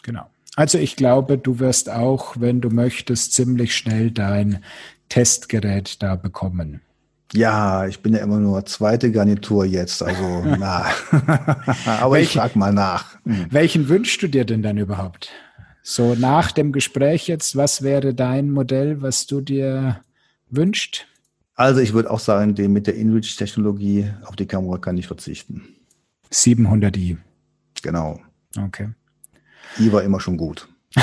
Genau. 0.03 0.27
Also 0.57 0.79
ich 0.79 0.97
glaube, 0.97 1.39
du 1.39 1.59
wirst 1.59 1.91
auch, 1.91 2.37
wenn 2.39 2.61
du 2.61 2.71
möchtest, 2.71 3.35
ziemlich 3.35 3.77
schnell 3.77 4.11
dein 4.11 4.65
Testgerät 5.09 6.03
da 6.03 6.17
bekommen. 6.17 6.81
Ja, 7.33 7.87
ich 7.87 8.03
bin 8.03 8.15
ja 8.15 8.21
immer 8.21 8.39
nur 8.39 8.65
zweite 8.67 9.13
Garnitur 9.13 9.65
jetzt, 9.65 10.03
also 10.03 10.43
na. 10.59 10.87
Aber 11.87 12.15
Welchen, 12.15 12.31
ich 12.31 12.33
frag 12.33 12.57
mal 12.57 12.73
nach. 12.73 13.17
Hm. 13.25 13.47
Welchen 13.51 13.89
wünschst 13.89 14.23
du 14.23 14.29
dir 14.29 14.45
denn 14.45 14.63
dann 14.63 14.79
überhaupt? 14.79 15.31
So 15.83 16.15
nach 16.15 16.53
dem 16.53 16.73
Gespräch 16.73 17.27
jetzt, 17.27 17.57
was 17.57 17.83
wäre 17.83 18.15
dein 18.15 18.51
Modell, 18.51 19.03
was 19.03 19.27
du 19.27 19.41
dir 19.41 20.03
wünschst? 20.49 21.07
Also 21.55 21.81
ich 21.81 21.93
würde 21.93 22.11
auch 22.11 22.21
sagen, 22.21 22.55
den 22.55 22.73
mit 22.73 22.87
der 22.87 22.97
InReach-Technologie 22.97 24.11
auf 24.25 24.37
die 24.37 24.47
Kamera 24.47 24.79
kann 24.79 24.97
ich 24.97 25.07
verzichten. 25.07 25.77
700i. 26.33 27.17
Genau. 27.83 28.21
Okay. 28.57 28.91
I 29.79 29.93
war 29.93 30.03
immer 30.03 30.21
schon 30.21 30.37
gut. 30.37 30.69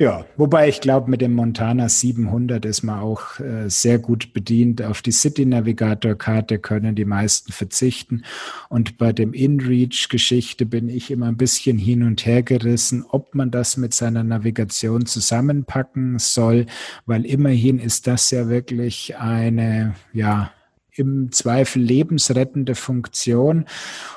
Ja, 0.00 0.24
wobei 0.38 0.66
ich 0.70 0.80
glaube, 0.80 1.10
mit 1.10 1.20
dem 1.20 1.34
Montana 1.34 1.90
700 1.90 2.64
ist 2.64 2.82
man 2.82 3.00
auch 3.00 3.38
äh, 3.38 3.68
sehr 3.68 3.98
gut 3.98 4.32
bedient. 4.32 4.80
Auf 4.80 5.02
die 5.02 5.12
City 5.12 5.44
Navigator 5.44 6.14
Karte 6.14 6.58
können 6.58 6.94
die 6.94 7.04
meisten 7.04 7.52
verzichten. 7.52 8.22
Und 8.70 8.96
bei 8.96 9.12
dem 9.12 9.34
InReach 9.34 10.08
Geschichte 10.08 10.64
bin 10.64 10.88
ich 10.88 11.10
immer 11.10 11.26
ein 11.26 11.36
bisschen 11.36 11.76
hin 11.76 12.02
und 12.02 12.24
her 12.24 12.42
gerissen, 12.42 13.04
ob 13.10 13.34
man 13.34 13.50
das 13.50 13.76
mit 13.76 13.92
seiner 13.92 14.24
Navigation 14.24 15.04
zusammenpacken 15.04 16.18
soll, 16.18 16.64
weil 17.04 17.26
immerhin 17.26 17.78
ist 17.78 18.06
das 18.06 18.30
ja 18.30 18.48
wirklich 18.48 19.18
eine, 19.18 19.96
ja, 20.14 20.50
im 20.94 21.32
Zweifel 21.32 21.82
lebensrettende 21.82 22.74
Funktion. 22.74 23.66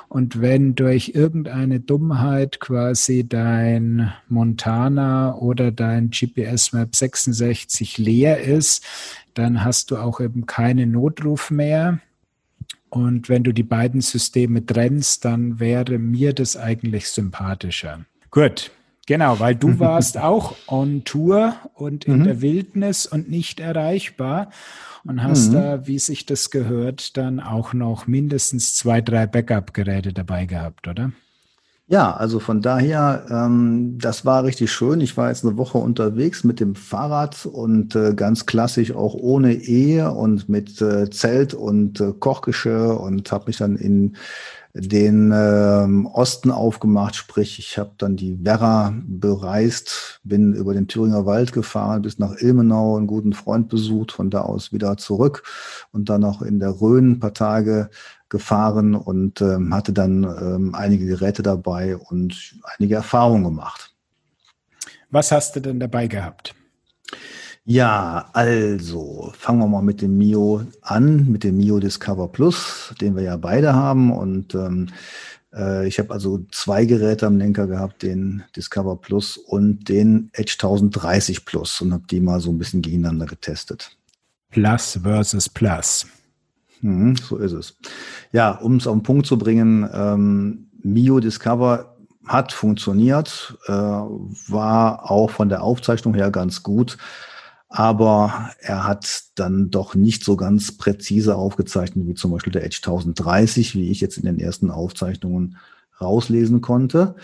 Und 0.08 0.40
wenn 0.40 0.74
durch 0.74 1.12
irgendeine 1.14 1.80
Dummheit 1.80 2.60
quasi 2.60 3.28
dein 3.28 4.12
Montana 4.28 5.34
oder 5.36 5.72
dein 5.72 6.10
GPS 6.10 6.72
Map 6.72 6.94
66 6.94 7.98
leer 7.98 8.40
ist, 8.40 8.84
dann 9.34 9.64
hast 9.64 9.90
du 9.90 9.96
auch 9.96 10.20
eben 10.20 10.46
keinen 10.46 10.92
Notruf 10.92 11.50
mehr. 11.50 12.00
Und 12.88 13.28
wenn 13.28 13.42
du 13.42 13.52
die 13.52 13.64
beiden 13.64 14.00
Systeme 14.00 14.64
trennst, 14.64 15.24
dann 15.24 15.58
wäre 15.58 15.98
mir 15.98 16.32
das 16.32 16.56
eigentlich 16.56 17.08
sympathischer. 17.08 18.04
Gut, 18.30 18.70
Genau, 19.06 19.38
weil 19.40 19.54
du 19.54 19.78
warst 19.78 20.18
auch 20.18 20.54
on 20.66 21.04
Tour 21.04 21.54
und 21.74 22.04
in 22.04 22.20
mhm. 22.20 22.24
der 22.24 22.40
Wildnis 22.40 23.06
und 23.06 23.30
nicht 23.30 23.60
erreichbar 23.60 24.50
und 25.04 25.22
hast 25.22 25.48
mhm. 25.48 25.54
da, 25.54 25.86
wie 25.86 25.98
sich 25.98 26.26
das 26.26 26.50
gehört, 26.50 27.16
dann 27.16 27.40
auch 27.40 27.74
noch 27.74 28.06
mindestens 28.06 28.74
zwei, 28.74 29.00
drei 29.00 29.26
Backup-Geräte 29.26 30.12
dabei 30.12 30.46
gehabt, 30.46 30.88
oder? 30.88 31.12
Ja, 31.86 32.16
also 32.16 32.40
von 32.40 32.62
daher, 32.62 33.26
ähm, 33.28 33.98
das 33.98 34.24
war 34.24 34.44
richtig 34.44 34.72
schön. 34.72 35.02
Ich 35.02 35.18
war 35.18 35.28
jetzt 35.28 35.44
eine 35.44 35.58
Woche 35.58 35.76
unterwegs 35.76 36.42
mit 36.42 36.58
dem 36.58 36.74
Fahrrad 36.74 37.44
und 37.44 37.94
äh, 37.94 38.14
ganz 38.14 38.46
klassisch 38.46 38.92
auch 38.92 39.12
ohne 39.12 39.52
Ehe 39.52 40.10
und 40.10 40.48
mit 40.48 40.80
äh, 40.80 41.10
Zelt 41.10 41.52
und 41.52 42.00
äh, 42.00 42.12
Kochgeschirr 42.18 42.98
und 42.98 43.30
habe 43.30 43.44
mich 43.48 43.58
dann 43.58 43.76
in 43.76 44.16
den 44.76 45.32
ähm, 45.32 46.06
Osten 46.06 46.50
aufgemacht, 46.50 47.14
sprich 47.14 47.60
ich 47.60 47.78
habe 47.78 47.92
dann 47.96 48.16
die 48.16 48.44
Werra 48.44 48.92
bereist, 49.06 50.20
bin 50.24 50.52
über 50.52 50.74
den 50.74 50.88
Thüringer 50.88 51.26
Wald 51.26 51.52
gefahren 51.52 52.02
bis 52.02 52.18
nach 52.18 52.34
Ilmenau, 52.40 52.96
einen 52.96 53.06
guten 53.06 53.34
Freund 53.34 53.68
besucht, 53.68 54.10
von 54.10 54.30
da 54.30 54.40
aus 54.40 54.72
wieder 54.72 54.96
zurück 54.96 55.44
und 55.92 56.08
dann 56.08 56.22
noch 56.22 56.42
in 56.42 56.58
der 56.58 56.80
Rhön 56.80 57.12
ein 57.12 57.20
paar 57.20 57.34
Tage 57.34 57.88
gefahren 58.28 58.96
und 58.96 59.40
ähm, 59.40 59.72
hatte 59.72 59.92
dann 59.92 60.24
ähm, 60.24 60.74
einige 60.74 61.06
Geräte 61.06 61.44
dabei 61.44 61.96
und 61.96 62.56
einige 62.76 62.96
Erfahrungen 62.96 63.44
gemacht. 63.44 63.94
Was 65.10 65.30
hast 65.30 65.54
du 65.54 65.60
denn 65.60 65.78
dabei 65.78 66.08
gehabt? 66.08 66.52
Ja, 67.66 68.28
also 68.34 69.32
fangen 69.38 69.60
wir 69.60 69.66
mal 69.66 69.82
mit 69.82 70.02
dem 70.02 70.18
Mio 70.18 70.66
an, 70.82 71.30
mit 71.30 71.44
dem 71.44 71.56
Mio 71.56 71.80
Discover 71.80 72.28
Plus, 72.28 72.92
den 73.00 73.16
wir 73.16 73.22
ja 73.22 73.38
beide 73.38 73.72
haben. 73.72 74.12
Und 74.12 74.54
ähm, 74.54 74.88
äh, 75.54 75.88
ich 75.88 75.98
habe 75.98 76.12
also 76.12 76.44
zwei 76.50 76.84
Geräte 76.84 77.26
am 77.26 77.38
Lenker 77.38 77.66
gehabt, 77.66 78.02
den 78.02 78.44
Discover 78.54 78.96
Plus 78.96 79.38
und 79.38 79.88
den 79.88 80.28
Edge 80.34 80.56
1030 80.58 81.46
Plus 81.46 81.80
und 81.80 81.94
habe 81.94 82.04
die 82.10 82.20
mal 82.20 82.38
so 82.38 82.50
ein 82.50 82.58
bisschen 82.58 82.82
gegeneinander 82.82 83.24
getestet. 83.24 83.96
Plus 84.50 84.98
versus 85.02 85.48
Plus. 85.48 86.06
Mhm, 86.82 87.16
so 87.16 87.38
ist 87.38 87.52
es. 87.52 87.76
Ja, 88.32 88.50
um 88.50 88.76
es 88.76 88.86
auf 88.86 88.94
den 88.94 89.02
Punkt 89.02 89.26
zu 89.26 89.38
bringen, 89.38 89.88
ähm, 89.90 90.68
Mio 90.82 91.18
Discover 91.18 91.96
hat 92.26 92.52
funktioniert, 92.52 93.56
äh, 93.68 93.72
war 93.72 95.10
auch 95.10 95.30
von 95.30 95.48
der 95.48 95.62
Aufzeichnung 95.62 96.12
her 96.12 96.30
ganz 96.30 96.62
gut 96.62 96.98
aber 97.76 98.50
er 98.60 98.86
hat 98.86 99.24
dann 99.34 99.68
doch 99.68 99.96
nicht 99.96 100.22
so 100.22 100.36
ganz 100.36 100.78
präzise 100.78 101.34
aufgezeichnet 101.34 102.06
wie 102.06 102.14
zum 102.14 102.30
Beispiel 102.30 102.52
der 102.52 102.64
Edge 102.64 102.78
1030, 102.80 103.74
wie 103.74 103.90
ich 103.90 104.00
jetzt 104.00 104.16
in 104.16 104.26
den 104.26 104.38
ersten 104.38 104.70
Aufzeichnungen 104.70 105.56
rauslesen 106.00 106.60
konnte. 106.60 107.16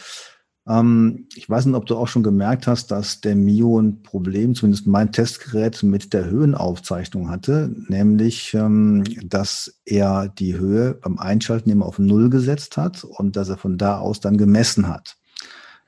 Ähm, 0.67 1.29
ich 1.37 1.49
weiß 1.49 1.67
nicht, 1.67 1.77
ob 1.77 1.87
du 1.87 1.97
auch 1.97 2.09
schon 2.09 2.25
gemerkt 2.25 2.67
hast, 2.67 2.91
dass 2.91 3.21
der 3.21 3.37
Mio 3.37 3.79
ein 3.79 4.03
Problem, 4.03 4.57
zumindest 4.57 4.89
mein 4.89 5.13
Testgerät, 5.13 5.85
mit 5.85 6.13
der 6.13 6.29
Höhenaufzeichnung 6.29 7.31
hatte, 7.31 7.73
nämlich, 7.87 8.53
ähm, 8.53 9.05
dass 9.23 9.81
er 9.85 10.27
die 10.27 10.59
Höhe 10.59 10.95
beim 10.95 11.21
Einschalten 11.21 11.71
immer 11.71 11.87
auf 11.87 12.01
Null 12.01 12.29
gesetzt 12.29 12.77
hat 12.77 13.05
und 13.05 13.37
dass 13.37 13.51
er 13.51 13.57
von 13.57 13.79
da 13.79 14.01
aus 14.01 14.19
dann 14.19 14.37
gemessen 14.37 14.89
hat. 14.89 15.17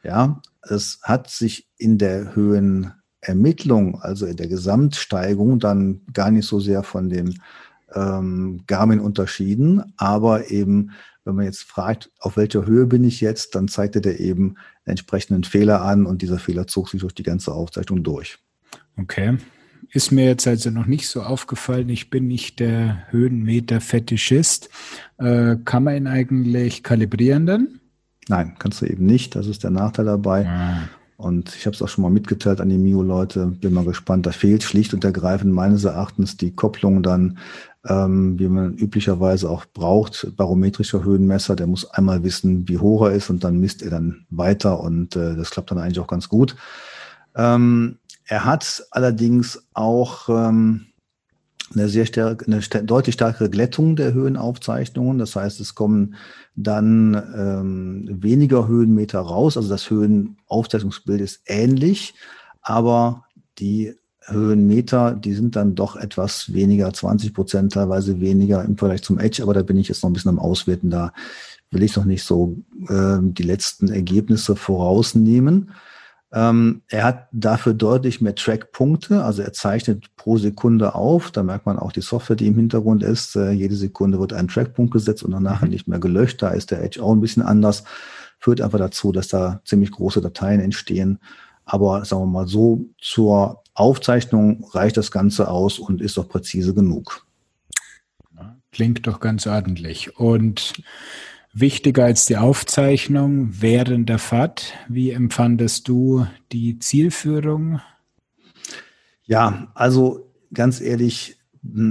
Ja, 0.04 0.40
es 0.62 1.00
hat 1.02 1.30
sich 1.30 1.68
in 1.78 1.98
der 1.98 2.36
Höhen 2.36 2.92
Ermittlung, 3.22 4.00
also 4.02 4.26
in 4.26 4.36
der 4.36 4.48
Gesamtsteigung, 4.48 5.58
dann 5.58 6.02
gar 6.12 6.30
nicht 6.30 6.46
so 6.46 6.60
sehr 6.60 6.82
von 6.82 7.08
dem 7.08 7.34
ähm, 7.94 8.64
Garmin 8.66 9.00
unterschieden. 9.00 9.94
Aber 9.96 10.50
eben, 10.50 10.90
wenn 11.24 11.36
man 11.36 11.44
jetzt 11.44 11.62
fragt, 11.62 12.10
auf 12.18 12.36
welcher 12.36 12.66
Höhe 12.66 12.86
bin 12.86 13.04
ich 13.04 13.20
jetzt, 13.20 13.54
dann 13.54 13.68
zeigte 13.68 14.00
der 14.00 14.20
eben 14.20 14.56
entsprechenden 14.84 15.44
Fehler 15.44 15.82
an 15.82 16.04
und 16.04 16.20
dieser 16.20 16.38
Fehler 16.38 16.66
zog 16.66 16.88
sich 16.88 17.00
durch 17.00 17.14
die 17.14 17.22
ganze 17.22 17.52
Aufzeichnung 17.52 18.02
durch. 18.02 18.38
Okay. 18.98 19.38
Ist 19.90 20.10
mir 20.10 20.24
jetzt 20.24 20.46
also 20.46 20.70
noch 20.70 20.86
nicht 20.86 21.08
so 21.08 21.22
aufgefallen. 21.22 21.88
Ich 21.90 22.10
bin 22.10 22.26
nicht 22.26 22.60
der 22.60 23.04
Höhenmeter-Fetischist. 23.10 24.68
Äh, 25.18 25.56
kann 25.64 25.84
man 25.84 25.96
ihn 25.96 26.06
eigentlich 26.06 26.82
kalibrieren 26.82 27.46
dann? 27.46 27.80
Nein, 28.28 28.54
kannst 28.58 28.80
du 28.80 28.86
eben 28.86 29.06
nicht. 29.06 29.34
Das 29.36 29.46
ist 29.46 29.62
der 29.64 29.70
Nachteil 29.70 30.06
dabei. 30.06 30.46
Ah. 30.46 30.88
Und 31.22 31.54
ich 31.54 31.66
habe 31.66 31.74
es 31.74 31.82
auch 31.82 31.88
schon 31.88 32.02
mal 32.02 32.10
mitgeteilt 32.10 32.60
an 32.60 32.68
die 32.68 32.78
Mio-Leute. 32.78 33.46
Bin 33.46 33.72
mal 33.72 33.84
gespannt. 33.84 34.26
Da 34.26 34.32
fehlt 34.32 34.64
schlicht 34.64 34.92
und 34.92 35.04
ergreifend 35.04 35.52
meines 35.54 35.84
Erachtens 35.84 36.36
die 36.36 36.54
Kopplung 36.54 37.02
dann, 37.02 37.38
ähm, 37.86 38.38
wie 38.38 38.48
man 38.48 38.74
üblicherweise 38.74 39.48
auch 39.48 39.64
braucht. 39.64 40.36
Barometrischer 40.36 41.04
Höhenmesser, 41.04 41.54
der 41.54 41.68
muss 41.68 41.88
einmal 41.88 42.24
wissen, 42.24 42.68
wie 42.68 42.78
hoch 42.78 43.06
er 43.06 43.12
ist 43.12 43.30
und 43.30 43.44
dann 43.44 43.60
misst 43.60 43.82
er 43.82 43.90
dann 43.90 44.26
weiter 44.30 44.80
und 44.80 45.14
äh, 45.14 45.36
das 45.36 45.50
klappt 45.50 45.70
dann 45.70 45.78
eigentlich 45.78 46.00
auch 46.00 46.08
ganz 46.08 46.28
gut. 46.28 46.56
Ähm, 47.36 47.98
er 48.24 48.44
hat 48.44 48.84
allerdings 48.90 49.64
auch 49.74 50.28
ähm, 50.28 50.86
eine 51.74 51.88
sehr 51.88 52.06
stark, 52.06 52.46
eine 52.46 52.60
deutlich 52.84 53.14
stärkere 53.14 53.50
Glättung 53.50 53.96
der 53.96 54.12
Höhenaufzeichnungen. 54.12 55.18
Das 55.18 55.36
heißt, 55.36 55.60
es 55.60 55.74
kommen 55.74 56.14
dann 56.54 57.14
ähm, 57.36 58.22
weniger 58.22 58.68
Höhenmeter 58.68 59.20
raus. 59.20 59.56
Also 59.56 59.68
das 59.68 59.90
Höhenaufzeichnungsbild 59.90 61.20
ist 61.20 61.42
ähnlich, 61.46 62.14
aber 62.60 63.24
die 63.58 63.94
Höhenmeter, 64.26 65.12
die 65.14 65.34
sind 65.34 65.56
dann 65.56 65.74
doch 65.74 65.96
etwas 65.96 66.52
weniger, 66.52 66.92
20 66.92 67.34
Prozent 67.34 67.72
teilweise 67.72 68.20
weniger 68.20 68.64
im 68.64 68.76
Vergleich 68.76 69.02
zum 69.02 69.18
Edge, 69.18 69.42
aber 69.42 69.54
da 69.54 69.62
bin 69.62 69.76
ich 69.76 69.88
jetzt 69.88 70.02
noch 70.02 70.10
ein 70.10 70.12
bisschen 70.12 70.30
am 70.30 70.38
Auswerten. 70.38 70.90
Da 70.90 71.12
will 71.70 71.82
ich 71.82 71.96
noch 71.96 72.04
nicht 72.04 72.22
so 72.22 72.56
äh, 72.88 73.18
die 73.20 73.42
letzten 73.42 73.88
Ergebnisse 73.88 74.54
vorausnehmen. 74.54 75.72
Ähm, 76.34 76.82
er 76.88 77.04
hat 77.04 77.28
dafür 77.32 77.74
deutlich 77.74 78.22
mehr 78.22 78.34
Trackpunkte, 78.34 79.22
also 79.22 79.42
er 79.42 79.52
zeichnet 79.52 80.16
pro 80.16 80.38
Sekunde 80.38 80.94
auf. 80.94 81.30
Da 81.30 81.42
merkt 81.42 81.66
man 81.66 81.78
auch 81.78 81.92
die 81.92 82.00
Software, 82.00 82.36
die 82.36 82.46
im 82.46 82.56
Hintergrund 82.56 83.02
ist. 83.02 83.36
Äh, 83.36 83.50
jede 83.50 83.76
Sekunde 83.76 84.18
wird 84.18 84.32
ein 84.32 84.48
Trackpunkt 84.48 84.92
gesetzt 84.92 85.22
und 85.22 85.32
danach 85.32 85.60
mhm. 85.60 85.68
nicht 85.68 85.88
mehr 85.88 85.98
gelöscht. 85.98 86.40
Da 86.40 86.50
ist 86.50 86.70
der 86.70 86.82
Edge 86.82 87.02
auch 87.02 87.12
ein 87.12 87.20
bisschen 87.20 87.42
anders. 87.42 87.84
Führt 88.38 88.62
einfach 88.62 88.78
dazu, 88.78 89.12
dass 89.12 89.28
da 89.28 89.60
ziemlich 89.64 89.90
große 89.90 90.22
Dateien 90.22 90.60
entstehen. 90.60 91.18
Aber 91.64 92.04
sagen 92.04 92.22
wir 92.22 92.26
mal 92.26 92.48
so, 92.48 92.86
zur 93.00 93.62
Aufzeichnung 93.74 94.64
reicht 94.72 94.96
das 94.96 95.10
Ganze 95.10 95.48
aus 95.48 95.78
und 95.78 96.00
ist 96.00 96.18
auch 96.18 96.28
präzise 96.28 96.74
genug. 96.74 97.26
Klingt 98.72 99.06
doch 99.06 99.20
ganz 99.20 99.46
ordentlich. 99.46 100.18
Und 100.18 100.72
Wichtiger 101.54 102.04
als 102.04 102.24
die 102.26 102.38
Aufzeichnung 102.38 103.50
während 103.60 104.08
der 104.08 104.18
Fahrt. 104.18 104.72
Wie 104.88 105.10
empfandest 105.10 105.86
du 105.86 106.26
die 106.50 106.78
Zielführung? 106.78 107.80
Ja, 109.24 109.68
also 109.74 110.30
ganz 110.54 110.80
ehrlich, 110.80 111.36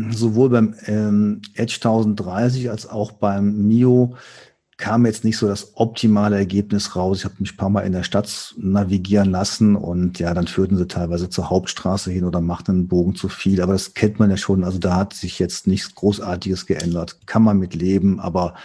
sowohl 0.10 0.50
beim 0.50 0.76
ähm, 0.88 1.42
Edge 1.54 1.76
1030 1.76 2.70
als 2.72 2.88
auch 2.90 3.12
beim 3.12 3.68
Mio 3.68 4.16
kam 4.82 5.06
jetzt 5.06 5.24
nicht 5.24 5.38
so 5.38 5.48
das 5.48 5.78
optimale 5.78 6.36
Ergebnis 6.38 6.96
raus. 6.96 7.20
Ich 7.20 7.26
habe 7.26 7.36
mich 7.38 7.54
ein 7.54 7.58
paar 7.58 7.70
Mal 7.70 7.82
in 7.82 7.92
der 7.92 8.02
Stadt 8.02 8.56
navigieren 8.58 9.30
lassen 9.30 9.76
und 9.76 10.18
ja, 10.18 10.34
dann 10.34 10.48
führten 10.48 10.76
sie 10.76 10.88
teilweise 10.88 11.30
zur 11.30 11.52
Hauptstraße 11.52 12.10
hin 12.10 12.24
oder 12.26 12.42
machten 12.42 12.72
einen 12.72 12.88
Bogen 12.88 13.16
zu 13.16 13.30
viel. 13.30 13.62
Aber 13.62 13.74
das 13.74 13.94
kennt 13.94 14.18
man 14.18 14.32
ja 14.32 14.38
schon. 14.38 14.64
Also 14.64 14.80
da 14.80 14.96
hat 14.96 15.14
sich 15.14 15.38
jetzt 15.38 15.68
nichts 15.68 15.94
Großartiges 15.94 16.66
geändert. 16.66 17.28
Kann 17.28 17.44
man 17.44 17.60
mit 17.60 17.76
leben, 17.76 18.20
aber 18.20 18.56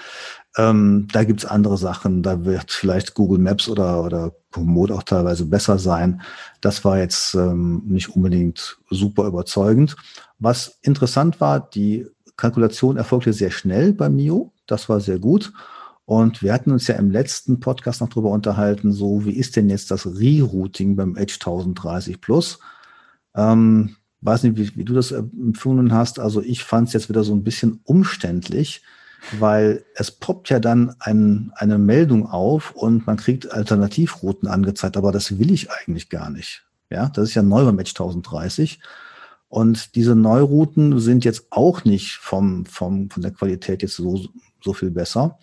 ähm, 0.56 1.06
da 1.12 1.24
gibt's 1.24 1.44
andere 1.44 1.76
Sachen. 1.76 2.22
Da 2.22 2.44
wird 2.44 2.70
vielleicht 2.70 3.14
Google 3.14 3.38
Maps 3.38 3.68
oder, 3.68 4.02
oder 4.02 4.32
Komoot 4.50 4.90
auch 4.90 5.02
teilweise 5.02 5.44
besser 5.44 5.78
sein. 5.78 6.22
Das 6.60 6.84
war 6.84 6.98
jetzt 6.98 7.34
ähm, 7.34 7.82
nicht 7.86 8.16
unbedingt 8.16 8.78
super 8.90 9.26
überzeugend. 9.26 9.96
Was 10.38 10.78
interessant 10.82 11.40
war, 11.40 11.60
die 11.60 12.06
Kalkulation 12.36 12.96
erfolgte 12.96 13.32
sehr 13.32 13.50
schnell 13.50 13.92
bei 13.92 14.08
Mio. 14.08 14.52
Das 14.66 14.88
war 14.88 15.00
sehr 15.00 15.18
gut. 15.18 15.52
Und 16.06 16.42
wir 16.42 16.52
hatten 16.52 16.70
uns 16.70 16.86
ja 16.86 16.94
im 16.94 17.10
letzten 17.10 17.60
Podcast 17.60 18.00
noch 18.00 18.08
drüber 18.08 18.30
unterhalten, 18.30 18.92
so 18.92 19.24
wie 19.24 19.32
ist 19.32 19.56
denn 19.56 19.68
jetzt 19.68 19.90
das 19.90 20.06
Rerouting 20.06 20.94
beim 20.94 21.16
Edge 21.16 21.34
1030 21.40 22.20
Plus? 22.20 22.60
Ähm, 23.34 23.96
weiß 24.20 24.44
nicht, 24.44 24.56
wie, 24.56 24.76
wie 24.76 24.84
du 24.84 24.94
das 24.94 25.10
empfunden 25.10 25.92
hast. 25.92 26.20
Also 26.20 26.40
ich 26.40 26.62
fand 26.62 26.88
es 26.88 26.94
jetzt 26.94 27.08
wieder 27.08 27.24
so 27.24 27.34
ein 27.34 27.42
bisschen 27.42 27.80
umständlich, 27.84 28.82
weil 29.38 29.84
es 29.94 30.10
poppt 30.10 30.50
ja 30.50 30.60
dann 30.60 30.94
ein, 31.00 31.52
eine 31.56 31.78
Meldung 31.78 32.26
auf 32.26 32.72
und 32.72 33.06
man 33.06 33.16
kriegt 33.16 33.52
Alternativrouten 33.52 34.48
angezeigt, 34.48 34.96
aber 34.96 35.12
das 35.12 35.38
will 35.38 35.50
ich 35.50 35.70
eigentlich 35.70 36.08
gar 36.08 36.30
nicht. 36.30 36.64
Ja, 36.90 37.08
das 37.08 37.30
ist 37.30 37.34
ja 37.34 37.42
neu 37.42 37.64
beim 37.64 37.78
Edge 37.78 37.90
1030. 37.90 38.80
Und 39.48 39.94
diese 39.94 40.14
Neurouten 40.14 40.98
sind 40.98 41.24
jetzt 41.24 41.46
auch 41.50 41.84
nicht 41.84 42.14
vom, 42.14 42.66
vom, 42.66 43.10
von 43.10 43.22
der 43.22 43.32
Qualität 43.32 43.82
jetzt 43.82 43.96
so, 43.96 44.20
so 44.62 44.72
viel 44.72 44.90
besser. 44.90 45.38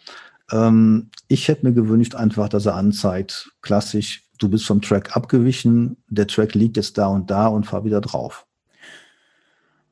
Ähm, 0.51 1.09
ich 1.27 1.47
hätte 1.47 1.65
mir 1.65 1.73
gewünscht 1.73 2.15
einfach, 2.15 2.49
dass 2.49 2.65
er 2.65 2.75
anzeigt, 2.75 3.51
klassisch, 3.61 4.23
du 4.39 4.49
bist 4.49 4.65
vom 4.65 4.81
Track 4.81 5.15
abgewichen, 5.15 5.97
der 6.07 6.27
Track 6.27 6.53
liegt 6.53 6.77
jetzt 6.77 6.97
da 6.97 7.07
und 7.07 7.31
da 7.31 7.47
und 7.47 7.65
fahr 7.65 7.85
wieder 7.85 8.01
drauf. 8.01 8.45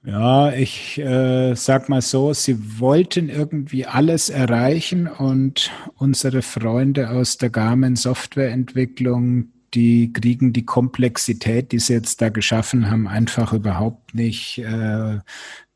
Ja, 0.03 0.51
ich 0.51 0.97
äh, 0.97 1.53
sag 1.53 1.87
mal 1.87 2.01
so, 2.01 2.33
sie 2.33 2.79
wollten 2.79 3.29
irgendwie 3.29 3.85
alles 3.85 4.29
erreichen 4.29 5.05
und 5.07 5.71
unsere 5.95 6.41
Freunde 6.41 7.11
aus 7.11 7.37
der 7.37 7.51
Garmin 7.51 7.95
Softwareentwicklung, 7.95 9.49
die 9.75 10.11
kriegen 10.11 10.53
die 10.53 10.65
Komplexität, 10.65 11.71
die 11.71 11.77
sie 11.77 11.93
jetzt 11.93 12.19
da 12.19 12.29
geschaffen 12.29 12.89
haben, 12.89 13.07
einfach 13.07 13.53
überhaupt 13.53 14.15
nicht 14.15 14.57
äh, 14.57 15.19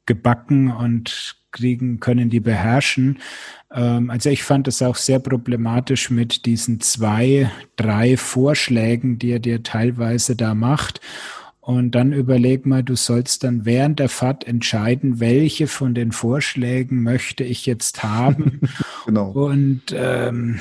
gebacken 0.07 0.71
und 0.71 1.35
kriegen, 1.51 1.99
können 1.99 2.31
die 2.31 2.39
beherrschen. 2.39 3.19
Ähm, 3.71 4.09
also 4.09 4.31
ich 4.31 4.43
fand 4.43 4.67
es 4.67 4.81
auch 4.81 4.95
sehr 4.95 5.19
problematisch 5.19 6.09
mit 6.09 6.47
diesen 6.47 6.79
zwei, 6.81 7.51
drei 7.75 8.17
Vorschlägen, 8.17 9.19
die 9.19 9.31
er 9.31 9.39
dir 9.39 9.61
teilweise 9.61 10.35
da 10.35 10.55
macht. 10.55 10.99
Und 11.65 11.93
dann 11.95 12.13
überleg 12.13 12.67
mal, 12.67 12.83
du 12.83 12.95
sollst 12.95 13.43
dann 13.43 13.65
während 13.65 13.97
der 13.97 14.07
Fahrt 14.07 14.45
entscheiden, 14.45 15.19
welche 15.19 15.65
von 15.65 15.95
den 15.95 16.11
Vorschlägen 16.11 17.01
möchte 17.01 17.43
ich 17.43 17.65
jetzt 17.65 18.03
haben. 18.03 18.61
genau. 19.07 19.31
Und 19.31 19.81
ähm, 19.91 20.59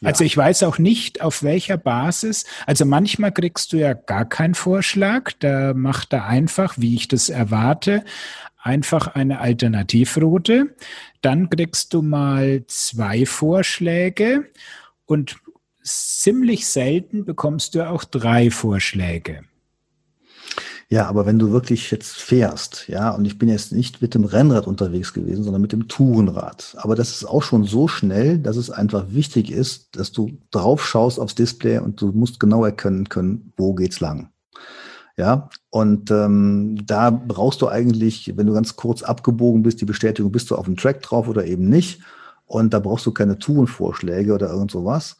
ja. 0.00 0.08
also 0.08 0.24
ich 0.24 0.36
weiß 0.36 0.64
auch 0.64 0.78
nicht, 0.78 1.20
auf 1.20 1.44
welcher 1.44 1.76
Basis. 1.76 2.44
Also 2.66 2.84
manchmal 2.84 3.30
kriegst 3.30 3.72
du 3.72 3.76
ja 3.76 3.92
gar 3.92 4.24
keinen 4.28 4.56
Vorschlag. 4.56 5.30
Da 5.38 5.74
macht 5.74 6.12
er 6.12 6.26
einfach, 6.26 6.74
wie 6.76 6.96
ich 6.96 7.06
das 7.06 7.28
erwarte, 7.28 8.04
einfach 8.60 9.14
eine 9.14 9.38
Alternativroute. 9.38 10.74
Dann 11.20 11.48
kriegst 11.50 11.94
du 11.94 12.02
mal 12.02 12.64
zwei 12.66 13.26
Vorschläge 13.26 14.50
und 15.06 15.36
ziemlich 15.84 16.66
selten 16.66 17.24
bekommst 17.24 17.76
du 17.76 17.88
auch 17.88 18.02
drei 18.02 18.50
Vorschläge. 18.50 19.44
Ja, 20.90 21.06
aber 21.06 21.26
wenn 21.26 21.38
du 21.38 21.50
wirklich 21.50 21.90
jetzt 21.90 22.12
fährst, 22.12 22.88
ja, 22.88 23.10
und 23.10 23.24
ich 23.24 23.38
bin 23.38 23.48
jetzt 23.48 23.72
nicht 23.72 24.02
mit 24.02 24.14
dem 24.14 24.24
Rennrad 24.24 24.66
unterwegs 24.66 25.12
gewesen, 25.12 25.42
sondern 25.42 25.62
mit 25.62 25.72
dem 25.72 25.88
Tourenrad. 25.88 26.76
Aber 26.78 26.94
das 26.94 27.10
ist 27.10 27.24
auch 27.24 27.42
schon 27.42 27.64
so 27.64 27.88
schnell, 27.88 28.38
dass 28.38 28.56
es 28.56 28.70
einfach 28.70 29.06
wichtig 29.08 29.50
ist, 29.50 29.96
dass 29.96 30.12
du 30.12 30.38
drauf 30.50 30.86
schaust 30.86 31.18
aufs 31.18 31.34
Display 31.34 31.78
und 31.78 32.00
du 32.00 32.08
musst 32.12 32.38
genau 32.38 32.64
erkennen 32.64 33.08
können, 33.08 33.52
wo 33.56 33.74
geht's 33.74 34.00
lang. 34.00 34.30
Ja, 35.16 35.48
und 35.70 36.10
ähm, 36.10 36.76
da 36.86 37.10
brauchst 37.10 37.62
du 37.62 37.68
eigentlich, 37.68 38.32
wenn 38.36 38.48
du 38.48 38.52
ganz 38.52 38.74
kurz 38.74 39.02
abgebogen 39.02 39.62
bist, 39.62 39.80
die 39.80 39.84
Bestätigung, 39.84 40.32
bist 40.32 40.50
du 40.50 40.56
auf 40.56 40.64
dem 40.64 40.76
Track 40.76 41.02
drauf 41.02 41.28
oder 41.28 41.46
eben 41.46 41.68
nicht. 41.68 42.00
Und 42.46 42.74
da 42.74 42.80
brauchst 42.80 43.06
du 43.06 43.12
keine 43.12 43.38
Tourenvorschläge 43.38 44.34
oder 44.34 44.50
irgend 44.50 44.72
sowas. 44.72 45.16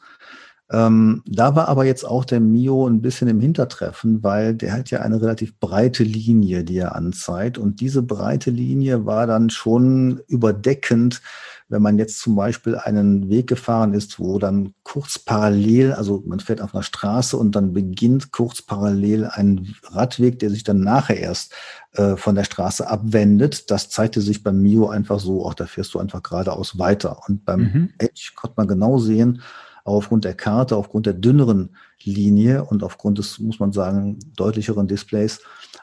Ähm, 0.71 1.21
da 1.27 1.55
war 1.55 1.67
aber 1.67 1.85
jetzt 1.85 2.05
auch 2.05 2.25
der 2.25 2.39
Mio 2.39 2.87
ein 2.87 3.01
bisschen 3.01 3.27
im 3.27 3.39
Hintertreffen, 3.39 4.23
weil 4.23 4.55
der 4.55 4.73
hat 4.73 4.89
ja 4.89 5.01
eine 5.01 5.21
relativ 5.21 5.59
breite 5.59 6.03
Linie, 6.03 6.63
die 6.63 6.77
er 6.77 6.95
anzeigt. 6.95 7.59
Und 7.59 7.81
diese 7.81 8.01
breite 8.01 8.49
Linie 8.49 9.05
war 9.05 9.27
dann 9.27 9.51
schon 9.51 10.21
überdeckend, 10.27 11.21
wenn 11.67 11.81
man 11.81 11.99
jetzt 11.99 12.19
zum 12.19 12.35
Beispiel 12.35 12.75
einen 12.75 13.29
Weg 13.29 13.47
gefahren 13.47 13.93
ist, 13.93 14.19
wo 14.19 14.39
dann 14.39 14.73
kurz 14.83 15.19
parallel, 15.19 15.93
also 15.93 16.23
man 16.25 16.39
fährt 16.39 16.61
auf 16.61 16.73
einer 16.73 16.83
Straße 16.83 17.37
und 17.37 17.55
dann 17.55 17.73
beginnt 17.73 18.31
kurz 18.31 18.61
parallel 18.61 19.25
ein 19.25 19.75
Radweg, 19.83 20.39
der 20.39 20.49
sich 20.49 20.63
dann 20.63 20.81
nachher 20.81 21.17
erst 21.17 21.53
äh, 21.93 22.17
von 22.17 22.35
der 22.35 22.43
Straße 22.43 22.87
abwendet. 22.87 23.69
Das 23.71 23.89
zeigte 23.89 24.21
sich 24.21 24.43
beim 24.43 24.61
Mio 24.61 24.89
einfach 24.89 25.19
so, 25.19 25.45
auch 25.45 25.53
da 25.53 25.65
fährst 25.65 25.93
du 25.93 25.99
einfach 25.99 26.23
geradeaus 26.23 26.77
weiter. 26.79 27.19
Und 27.27 27.45
beim 27.45 27.59
mhm. 27.59 27.93
Edge 27.99 28.31
konnte 28.35 28.55
man 28.57 28.67
genau 28.67 28.97
sehen, 28.97 29.41
aufgrund 29.85 30.25
der 30.25 30.33
Karte, 30.33 30.75
aufgrund 30.75 31.05
der 31.05 31.13
dünneren 31.13 31.69
Linie 32.03 32.65
und 32.65 32.83
aufgrund 32.83 33.19
des, 33.19 33.39
muss 33.39 33.59
man 33.59 33.71
sagen, 33.71 34.19
deutlicheren 34.35 34.87
Displays, 34.87 35.41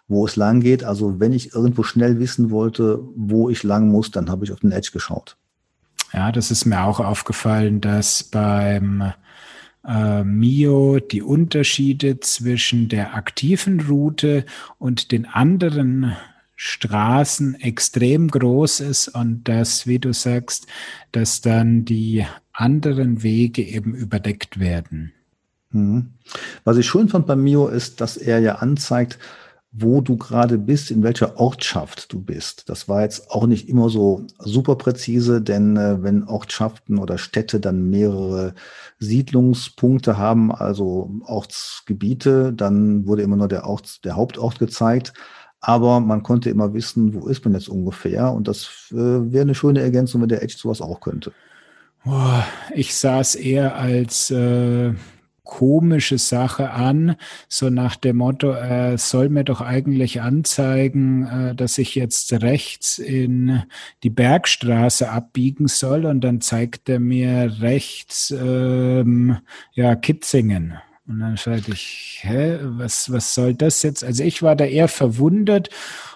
wo 0.08 0.26
es 0.26 0.36
lang 0.36 0.60
geht. 0.60 0.84
Also 0.84 1.20
wenn 1.20 1.32
ich 1.32 1.54
irgendwo 1.54 1.84
schnell 1.84 2.18
wissen 2.18 2.50
wollte, 2.50 3.00
wo 3.14 3.48
ich 3.48 3.62
lang 3.62 3.88
muss, 3.88 4.10
dann 4.10 4.28
habe 4.28 4.44
ich 4.44 4.52
auf 4.52 4.60
den 4.60 4.72
Edge 4.72 4.90
geschaut. 4.92 5.36
Ja, 6.12 6.32
das 6.32 6.50
ist 6.50 6.66
mir 6.66 6.82
auch 6.82 7.00
aufgefallen, 7.00 7.80
dass 7.80 8.24
beim 8.24 9.12
äh, 9.86 10.24
Mio 10.24 10.98
die 10.98 11.22
Unterschiede 11.22 12.20
zwischen 12.20 12.88
der 12.88 13.14
aktiven 13.14 13.80
Route 13.80 14.44
und 14.78 15.12
den 15.12 15.26
anderen 15.26 16.16
Straßen 16.56 17.54
extrem 17.60 18.28
groß 18.28 18.80
ist 18.80 19.08
und 19.08 19.44
dass, 19.44 19.86
wie 19.86 19.98
du 19.98 20.12
sagst, 20.12 20.66
dass 21.12 21.40
dann 21.40 21.84
die 21.84 22.26
anderen 22.62 23.22
Wege 23.22 23.62
eben 23.62 23.94
überdeckt 23.94 24.60
werden. 24.60 25.12
Mhm. 25.72 26.10
Was 26.64 26.76
ich 26.76 26.86
schön 26.86 27.08
fand 27.08 27.26
bei 27.26 27.34
Mio 27.34 27.66
ist, 27.66 28.00
dass 28.00 28.16
er 28.16 28.38
ja 28.38 28.56
anzeigt, 28.56 29.18
wo 29.72 30.02
du 30.02 30.18
gerade 30.18 30.58
bist, 30.58 30.90
in 30.90 31.02
welcher 31.02 31.40
Ortschaft 31.40 32.12
du 32.12 32.20
bist. 32.20 32.68
Das 32.68 32.88
war 32.88 33.02
jetzt 33.02 33.30
auch 33.30 33.46
nicht 33.46 33.70
immer 33.70 33.88
so 33.88 34.26
super 34.38 34.76
präzise, 34.76 35.40
denn 35.40 35.76
äh, 35.78 36.02
wenn 36.02 36.24
Ortschaften 36.24 36.98
oder 36.98 37.16
Städte 37.16 37.58
dann 37.58 37.88
mehrere 37.88 38.54
Siedlungspunkte 38.98 40.18
haben, 40.18 40.52
also 40.52 41.10
Ortsgebiete, 41.24 42.52
dann 42.52 43.06
wurde 43.06 43.22
immer 43.22 43.36
nur 43.36 43.48
der, 43.48 43.66
Ort, 43.66 44.04
der 44.04 44.14
Hauptort 44.14 44.58
gezeigt. 44.58 45.14
aber 45.60 46.00
man 46.00 46.22
konnte 46.22 46.50
immer 46.50 46.74
wissen, 46.74 47.14
wo 47.14 47.28
ist 47.28 47.44
man 47.44 47.54
jetzt 47.54 47.68
ungefähr 47.68 48.32
und 48.32 48.48
das 48.48 48.90
äh, 48.92 48.96
wäre 48.96 49.42
eine 49.42 49.54
schöne 49.54 49.80
Ergänzung, 49.80 50.20
wenn 50.20 50.28
der 50.28 50.42
Edge 50.42 50.56
sowas 50.58 50.80
auch 50.82 51.00
könnte. 51.00 51.32
Oh, 52.04 52.42
ich 52.74 52.94
sah 52.96 53.20
es 53.20 53.36
eher 53.36 53.76
als 53.76 54.30
äh, 54.30 54.92
komische 55.44 56.18
Sache 56.18 56.70
an, 56.70 57.14
so 57.48 57.70
nach 57.70 57.94
dem 57.94 58.16
Motto, 58.16 58.50
er 58.50 58.98
soll 58.98 59.28
mir 59.28 59.44
doch 59.44 59.60
eigentlich 59.60 60.20
anzeigen, 60.20 61.26
äh, 61.26 61.54
dass 61.54 61.78
ich 61.78 61.94
jetzt 61.94 62.32
rechts 62.32 62.98
in 62.98 63.62
die 64.02 64.10
Bergstraße 64.10 65.10
abbiegen 65.10 65.68
soll 65.68 66.06
und 66.06 66.22
dann 66.22 66.40
zeigt 66.40 66.88
er 66.88 66.98
mir 66.98 67.58
rechts 67.60 68.30
ähm, 68.30 69.38
ja 69.72 69.94
Kitzingen. 69.94 70.74
Und 71.06 71.20
dann 71.20 71.36
fragte 71.36 71.72
ich, 71.72 72.20
hä, 72.22 72.58
was, 72.62 73.12
was 73.12 73.34
soll 73.34 73.54
das 73.54 73.82
jetzt? 73.82 74.02
Also 74.02 74.24
ich 74.24 74.42
war 74.42 74.56
da 74.56 74.64
eher 74.64 74.88
verwundert 74.88 75.68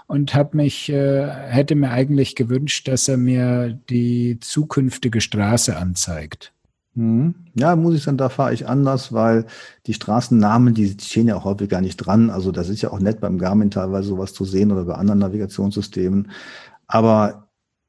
und 0.07 0.34
habe 0.34 0.57
mich, 0.57 0.88
äh, 0.88 1.26
hätte 1.26 1.74
mir 1.74 1.90
eigentlich 1.90 2.34
gewünscht, 2.34 2.88
dass 2.88 3.09
er 3.09 3.16
mir 3.16 3.78
die 3.90 4.38
zukünftige 4.40 5.20
Straße 5.20 5.76
anzeigt. 5.76 6.52
Mhm. 6.94 7.34
Ja, 7.54 7.76
muss 7.76 7.94
ich 7.94 8.02
sagen, 8.02 8.16
da 8.16 8.28
fahre 8.28 8.54
ich 8.54 8.66
anders, 8.66 9.12
weil 9.12 9.46
die 9.86 9.94
Straßennamen, 9.94 10.74
die 10.74 10.96
stehen 11.00 11.28
ja 11.28 11.36
auch 11.36 11.44
häufig 11.44 11.68
gar 11.68 11.80
nicht 11.82 11.96
dran. 11.96 12.30
Also 12.30 12.52
das 12.52 12.68
ist 12.68 12.82
ja 12.82 12.90
auch 12.90 13.00
nett 13.00 13.20
beim 13.20 13.38
Garmin 13.38 13.70
teilweise 13.70 14.09
sowas 14.09 14.32
zu 14.32 14.44
sehen 14.44 14.72
oder 14.72 14.84
bei 14.84 14.94
anderen 14.94 15.20
Navigationssystemen. 15.20 16.30
Aber 16.86 17.45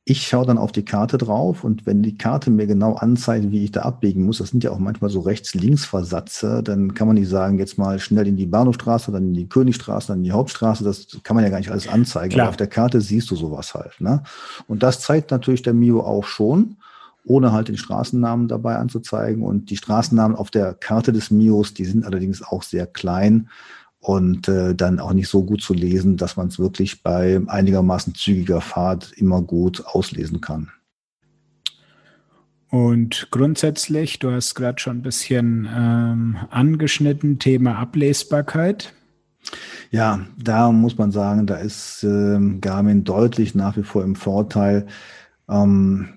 ich 0.10 0.26
schaue 0.26 0.46
dann 0.46 0.58
auf 0.58 0.72
die 0.72 0.86
Karte 0.86 1.18
drauf 1.18 1.66
und 1.66 1.86
wenn 1.86 2.02
die 2.02 2.18
Karte 2.18 2.50
mir 2.50 2.66
genau 2.66 2.94
anzeigt, 2.94 3.52
wie 3.52 3.66
ich 3.66 3.72
da 3.72 3.82
abbiegen 3.82 4.26
muss, 4.26 4.38
das 4.38 4.52
sind 4.52 4.64
ja 4.64 4.72
auch 4.72 4.80
manchmal 4.80 5.10
so 5.10 5.20
Rechts-Links-Versatze, 5.20 6.64
dann 6.64 6.94
kann 6.94 7.08
man 7.08 7.18
nicht 7.18 7.28
sagen, 7.28 7.60
jetzt 7.60 7.78
mal 7.78 8.00
schnell 8.00 8.26
in 8.26 8.38
die 8.38 8.46
Bahnhofstraße, 8.46 9.12
dann 9.12 9.28
in 9.28 9.34
die 9.34 9.50
Königstraße, 9.50 10.08
dann 10.08 10.20
in 10.20 10.24
die 10.24 10.32
Hauptstraße, 10.32 10.86
das 10.86 11.08
kann 11.24 11.36
man 11.36 11.44
ja 11.44 11.50
gar 11.50 11.58
nicht 11.58 11.72
alles 11.72 11.90
anzeigen. 11.90 12.30
Klar. 12.30 12.46
Aber 12.46 12.52
auf 12.52 12.58
der 12.58 12.68
Karte 12.68 13.02
siehst 13.02 13.30
du 13.32 13.36
sowas 13.36 13.74
halt. 13.74 14.00
Ne? 14.00 14.24
Und 14.70 14.82
das 14.82 15.02
zeigt 15.02 15.30
natürlich 15.32 15.62
der 15.62 15.74
Mio 15.74 16.00
auch 16.00 16.24
schon, 16.24 16.78
ohne 17.26 17.52
halt 17.52 17.68
den 17.68 17.78
Straßennamen 17.78 18.48
dabei 18.48 18.78
anzuzeigen. 18.78 19.44
Und 19.44 19.70
die 19.70 19.78
Straßennamen 19.78 20.38
auf 20.38 20.52
der 20.52 20.74
Karte 20.74 21.12
des 21.12 21.32
Mios, 21.32 21.74
die 21.74 21.84
sind 21.84 22.06
allerdings 22.06 22.42
auch 22.42 22.64
sehr 22.64 22.88
klein 22.88 23.50
und 24.00 24.48
äh, 24.48 24.76
dann 24.76 25.00
auch 25.00 25.14
nicht 25.14 25.28
so 25.28 25.44
gut 25.44 25.62
zu 25.62 25.74
lesen, 25.74 26.18
dass 26.18 26.38
man 26.38 26.48
es 26.48 26.60
wirklich 26.60 27.04
bei 27.04 27.42
einigermaßen 27.48 28.16
zügiger 28.16 28.62
Fahrt 28.62 29.14
immer 29.16 29.42
gut 29.42 29.86
auslesen 29.86 30.42
kann. 30.42 30.72
Und 32.70 33.30
grundsätzlich, 33.32 34.20
du 34.20 34.32
hast 34.32 34.54
gerade 34.56 34.80
schon 34.80 34.98
ein 34.98 35.02
bisschen 35.02 35.68
ähm, 35.74 36.38
angeschnitten, 36.50 37.40
Thema 37.40 37.78
Ablesbarkeit. 37.78 38.94
Ja, 39.90 40.26
da 40.38 40.72
muss 40.74 40.98
man 40.98 41.12
sagen, 41.12 41.48
da 41.48 41.56
ist 41.56 42.04
ähm, 42.04 42.60
Garmin 42.60 43.06
deutlich 43.06 43.56
nach 43.56 43.78
wie 43.78 43.84
vor 43.84 44.04
im 44.04 44.16
Vorteil. 44.16 44.86
Ähm, 45.50 46.10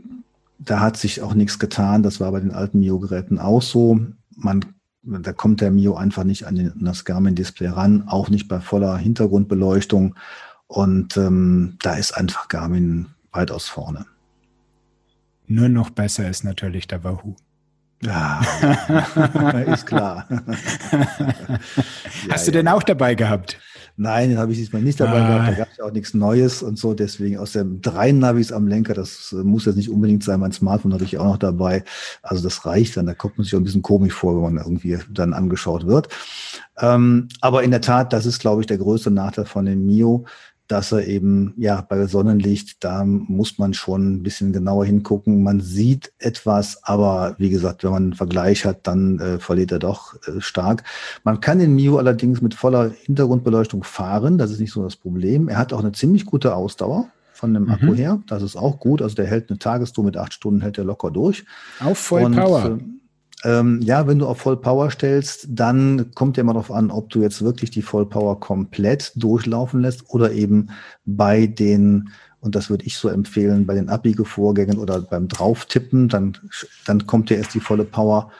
da 0.59 0.81
hat 0.81 0.97
sich 0.97 1.23
auch 1.23 1.35
nichts 1.35 1.61
getan. 1.61 2.03
Das 2.03 2.19
war 2.19 2.33
bei 2.33 2.41
den 2.41 2.51
alten 2.51 2.81
Mio-Geräten 2.81 3.39
auch 3.39 3.63
so. 3.63 4.01
Man 4.35 4.65
da 5.03 5.33
kommt 5.33 5.61
der 5.61 5.71
Mio 5.71 5.95
einfach 5.97 6.25
nicht 6.25 6.47
an, 6.47 6.55
den, 6.57 6.73
an 6.73 6.85
das 6.85 7.05
Garmin-Display 7.05 7.69
ran, 7.69 8.05
auch 8.07 8.29
nicht 8.29 8.49
bei 8.49 8.61
voller 8.61 8.97
Hintergrundbeleuchtung. 8.99 10.15
Und 10.67 11.17
ähm, 11.17 11.77
da 11.83 11.95
ist 11.95 12.13
einfach 12.13 12.49
Garmin 12.49 13.09
weitaus 13.33 13.69
vorne. 13.69 14.07
Nur 15.47 15.69
noch 15.69 15.91
besser 15.91 16.29
ist 16.29 16.45
natürlich 16.45 16.87
der 16.87 17.03
Wahoo. 17.03 17.35
Ja, 18.03 18.41
ist 19.67 19.87
klar. 19.87 20.27
Hast 22.31 22.47
ja, 22.47 22.53
du 22.53 22.53
den 22.53 22.69
auch 22.69 22.83
dabei 22.83 23.15
gehabt? 23.15 23.59
Nein, 24.03 24.31
den 24.31 24.39
habe 24.39 24.51
ich 24.51 24.57
diesmal 24.57 24.81
nicht 24.81 24.99
dabei 24.99 25.21
ah. 25.21 25.27
gehabt. 25.27 25.49
Da 25.49 25.53
gab 25.53 25.71
es 25.73 25.77
ja 25.77 25.85
auch 25.85 25.93
nichts 25.93 26.15
Neues 26.15 26.63
und 26.63 26.79
so. 26.79 26.95
Deswegen 26.95 27.37
aus 27.37 27.53
dem 27.53 27.83
drei 27.83 28.13
Navis 28.13 28.51
am 28.51 28.67
Lenker, 28.67 28.95
das 28.95 29.35
äh, 29.39 29.45
muss 29.45 29.67
jetzt 29.67 29.77
nicht 29.77 29.91
unbedingt 29.91 30.25
sein. 30.25 30.41
Mein 30.41 30.53
Smartphone 30.53 30.95
habe 30.95 31.05
ich 31.05 31.19
auch 31.19 31.27
noch 31.27 31.37
dabei. 31.37 31.85
Also 32.23 32.43
das 32.43 32.65
reicht 32.65 32.97
dann. 32.97 33.05
Da 33.05 33.13
kommt 33.13 33.37
man 33.37 33.45
sich 33.45 33.55
auch 33.55 33.61
ein 33.61 33.65
bisschen 33.65 33.83
komisch 33.83 34.15
vor, 34.15 34.35
wenn 34.37 34.55
man 34.55 34.65
irgendwie 34.65 34.99
dann 35.11 35.35
angeschaut 35.35 35.87
wird. 35.87 36.09
Ähm, 36.79 37.29
aber 37.43 37.63
in 37.63 37.73
der 37.73 37.83
Tat, 37.83 38.15
das 38.15 38.25
ist, 38.25 38.39
glaube 38.39 38.63
ich, 38.63 38.67
der 38.67 38.79
größte 38.79 39.11
Nachteil 39.11 39.45
von 39.45 39.67
dem 39.67 39.85
Mio 39.85 40.25
dass 40.71 40.93
er 40.93 41.07
eben, 41.07 41.53
ja, 41.57 41.81
bei 41.81 42.07
Sonnenlicht, 42.07 42.85
da 42.85 43.05
muss 43.05 43.59
man 43.59 43.75
schon 43.75 44.15
ein 44.15 44.23
bisschen 44.23 44.53
genauer 44.53 44.85
hingucken. 44.85 45.43
Man 45.43 45.61
sieht 45.61 46.13
etwas, 46.19 46.85
aber 46.85 47.35
wie 47.39 47.51
gesagt, 47.51 47.83
wenn 47.83 47.91
man 47.91 48.03
einen 48.05 48.15
Vergleich 48.15 48.65
hat, 48.65 48.87
dann 48.87 49.19
äh, 49.19 49.39
verliert 49.41 49.73
er 49.73 49.81
doch 49.81 50.15
äh, 50.29 50.41
stark. 50.41 50.85
Man 51.25 51.41
kann 51.41 51.59
den 51.59 51.75
Mio 51.75 51.99
allerdings 51.99 52.41
mit 52.41 52.55
voller 52.55 52.91
Hintergrundbeleuchtung 52.91 53.83
fahren. 53.83 54.39
Das 54.39 54.53
ist 54.53 54.61
nicht 54.61 54.73
so 54.73 54.83
das 54.85 54.95
Problem. 54.95 55.49
Er 55.49 55.59
hat 55.59 55.73
auch 55.73 55.81
eine 55.81 55.93
ziemlich 55.93 56.25
gute 56.25 56.55
Ausdauer 56.55 57.09
von 57.33 57.53
dem 57.53 57.65
mhm. 57.65 57.71
Akku 57.71 57.95
her. 57.95 58.23
Das 58.29 58.43
ist 58.43 58.55
auch 58.55 58.79
gut. 58.79 59.03
Also 59.03 59.17
der 59.17 59.27
hält 59.27 59.51
eine 59.51 59.59
Tagestour 59.59 60.05
mit 60.05 60.17
acht 60.17 60.35
Stunden, 60.35 60.61
hält 60.61 60.79
er 60.79 60.85
locker 60.85 61.11
durch. 61.11 61.45
Auf 61.81 61.99
Voll 61.99 62.31
Power. 62.31 62.79
Äh, 62.79 63.00
ähm, 63.45 63.81
ja, 63.83 64.07
wenn 64.07 64.19
du 64.19 64.27
auf 64.27 64.39
Vollpower 64.39 64.91
stellst, 64.91 65.47
dann 65.49 66.11
kommt 66.15 66.37
ja 66.37 66.43
immer 66.43 66.53
darauf 66.53 66.71
an, 66.71 66.91
ob 66.91 67.09
du 67.11 67.23
jetzt 67.23 67.43
wirklich 67.43 67.71
die 67.71 67.83
Vollpower 67.83 68.39
komplett 68.39 69.13
durchlaufen 69.17 69.81
lässt 69.81 70.11
oder 70.11 70.33
eben 70.33 70.71
bei 71.07 71.47
den, 71.47 72.11
und 72.41 72.55
das 72.55 72.69
würde 72.69 72.85
ich 72.85 72.97
so 72.97 73.09
empfehlen, 73.09 73.67
bei 73.67 73.75
den 73.75 73.89
Abbiegevorgängen 73.89 74.79
oder 74.79 75.01
beim 75.01 75.29
Drauftippen, 75.29 76.09
dann, 76.09 76.37
dann 76.87 77.07
kommt 77.07 77.31
ja 77.31 77.37
erst 77.37 77.55
die 77.55 77.61
volle 77.61 77.85
Power, 77.85 78.31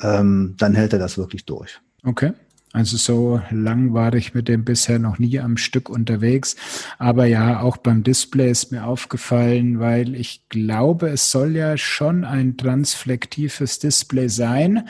ähm, 0.00 0.54
dann 0.58 0.74
hält 0.74 0.92
er 0.92 0.98
das 0.98 1.18
wirklich 1.18 1.44
durch. 1.44 1.80
Okay. 2.02 2.32
Also 2.72 2.96
so 2.96 3.40
lang 3.50 3.94
war 3.94 4.12
ich 4.14 4.34
mit 4.34 4.48
dem 4.48 4.64
bisher 4.64 4.98
noch 4.98 5.18
nie 5.18 5.40
am 5.40 5.56
Stück 5.56 5.88
unterwegs. 5.88 6.56
Aber 6.98 7.24
ja, 7.24 7.60
auch 7.60 7.78
beim 7.78 8.02
Display 8.02 8.50
ist 8.50 8.70
mir 8.70 8.84
aufgefallen, 8.84 9.80
weil 9.80 10.14
ich 10.14 10.42
glaube, 10.50 11.08
es 11.08 11.30
soll 11.30 11.56
ja 11.56 11.78
schon 11.78 12.24
ein 12.24 12.56
transflektives 12.56 13.78
Display 13.78 14.28
sein. 14.28 14.88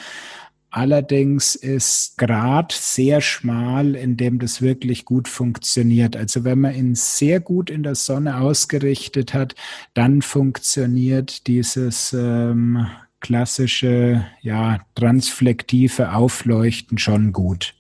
Allerdings 0.71 1.55
ist 1.55 2.19
Grad 2.19 2.73
sehr 2.73 3.23
schmal, 3.23 3.95
in 3.95 4.17
dem 4.17 4.39
das 4.41 4.61
wirklich 4.61 5.05
gut 5.05 5.29
funktioniert. 5.29 6.17
Also 6.17 6.45
wenn 6.45 6.61
man 6.61 6.75
ihn 6.75 6.95
sehr 6.95 7.41
gut 7.41 7.71
in 7.71 7.83
der 7.83 7.95
Sonne 7.95 8.41
ausgerichtet 8.41 9.33
hat, 9.33 9.55
dann 9.95 10.21
funktioniert 10.21 11.47
dieses 11.47 12.13
ähm, 12.13 12.89
klassische, 13.27 14.25
ja, 14.41 14.79
transflektive 14.95 16.15
Aufleuchten 16.15 16.97
schon 16.97 17.33
gut. 17.33 17.75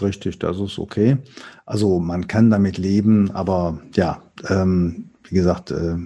Richtig, 0.00 0.38
das 0.38 0.60
ist 0.60 0.78
okay. 0.78 1.16
Also 1.64 1.98
man 1.98 2.28
kann 2.28 2.50
damit 2.50 2.78
leben, 2.78 3.32
aber 3.32 3.80
ja, 3.96 4.22
ähm, 4.48 5.10
wie 5.24 5.34
gesagt, 5.34 5.72
äh, 5.72 5.96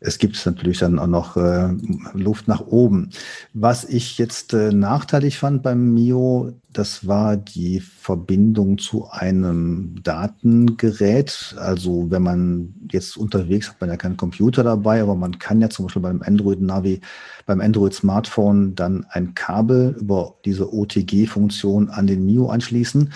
es 0.00 0.18
gibt 0.18 0.44
natürlich 0.44 0.78
dann 0.78 0.98
auch 0.98 1.06
noch 1.06 1.36
äh, 1.36 1.70
Luft 2.12 2.46
nach 2.46 2.60
oben. 2.66 3.10
Was 3.54 3.84
ich 3.84 4.18
jetzt 4.18 4.52
äh, 4.52 4.70
nachteilig 4.70 5.38
fand 5.38 5.62
beim 5.62 5.94
Mio, 5.94 6.52
das 6.72 7.06
war 7.06 7.38
die 7.38 7.80
Verbindung 7.80 8.76
zu 8.76 9.08
einem 9.08 10.02
Datengerät. 10.02 11.54
Also 11.58 12.10
wenn 12.10 12.22
man 12.22 12.74
jetzt 12.92 13.16
unterwegs 13.16 13.70
hat, 13.70 13.80
man 13.80 13.88
ja 13.88 13.96
keinen 13.96 14.18
Computer 14.18 14.62
dabei, 14.62 15.00
aber 15.00 15.14
man 15.14 15.38
kann 15.38 15.62
ja 15.62 15.70
zum 15.70 15.86
Beispiel 15.86 16.02
beim 16.02 16.20
Android 16.22 16.60
Navi, 16.60 17.00
beim 17.46 17.62
Android 17.62 17.94
Smartphone 17.94 18.74
dann 18.74 19.06
ein 19.08 19.34
Kabel 19.34 19.96
über 19.98 20.34
diese 20.44 20.74
OTG-Funktion 20.74 21.88
an 21.88 22.06
den 22.06 22.26
Mio 22.26 22.48
anschließen. 22.50 23.12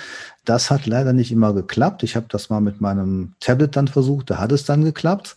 Das 0.47 0.71
hat 0.71 0.87
leider 0.87 1.13
nicht 1.13 1.33
immer 1.33 1.53
geklappt. 1.53 2.03
Ich 2.03 2.17
habe 2.17 2.27
das 2.31 2.49
mal 2.49 2.61
mit 2.61 2.81
meinem 2.81 3.35
Tablet 3.41 3.77
dann 3.77 3.89
versucht, 3.89 4.31
da 4.31 4.39
hat 4.39 4.53
es 4.53 4.65
dann 4.65 4.85
geklappt. 4.85 5.37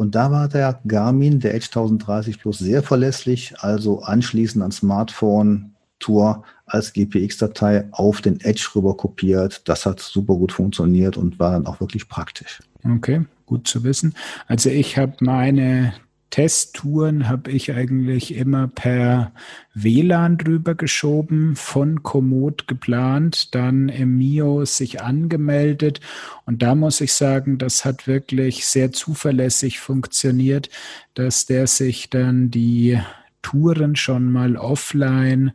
Und 0.00 0.14
da 0.14 0.30
war 0.30 0.48
der 0.48 0.80
Garmin, 0.86 1.40
der 1.40 1.54
Edge 1.54 1.66
1030 1.66 2.40
Plus, 2.40 2.58
sehr 2.58 2.82
verlässlich. 2.82 3.52
Also 3.58 4.00
anschließend 4.00 4.64
an 4.64 4.72
Smartphone 4.72 5.74
Tour 5.98 6.42
als 6.64 6.94
GPX-Datei 6.94 7.86
auf 7.90 8.22
den 8.22 8.40
Edge 8.40 8.66
rüber 8.74 8.96
kopiert. 8.96 9.68
Das 9.68 9.84
hat 9.84 10.00
super 10.00 10.36
gut 10.36 10.52
funktioniert 10.52 11.18
und 11.18 11.38
war 11.38 11.52
dann 11.52 11.66
auch 11.66 11.80
wirklich 11.80 12.08
praktisch. 12.08 12.62
Okay, 12.82 13.26
gut 13.44 13.68
zu 13.68 13.84
wissen. 13.84 14.14
Also 14.46 14.70
ich 14.70 14.96
habe 14.96 15.16
meine 15.20 15.92
Testtouren 16.30 17.28
habe 17.28 17.50
ich 17.50 17.72
eigentlich 17.72 18.34
immer 18.34 18.68
per 18.68 19.32
WLAN 19.74 20.38
drüber 20.38 20.74
geschoben, 20.74 21.56
von 21.56 22.02
Komoot 22.02 22.68
geplant, 22.68 23.54
dann 23.54 23.88
im 23.88 24.18
Mio 24.18 24.64
sich 24.64 25.02
angemeldet 25.02 26.00
und 26.46 26.62
da 26.62 26.74
muss 26.74 27.00
ich 27.00 27.12
sagen, 27.12 27.58
das 27.58 27.84
hat 27.84 28.06
wirklich 28.06 28.64
sehr 28.66 28.92
zuverlässig 28.92 29.80
funktioniert, 29.80 30.70
dass 31.14 31.46
der 31.46 31.66
sich 31.66 32.10
dann 32.10 32.50
die 32.50 33.00
Touren 33.42 33.96
schon 33.96 34.30
mal 34.30 34.56
offline 34.56 35.52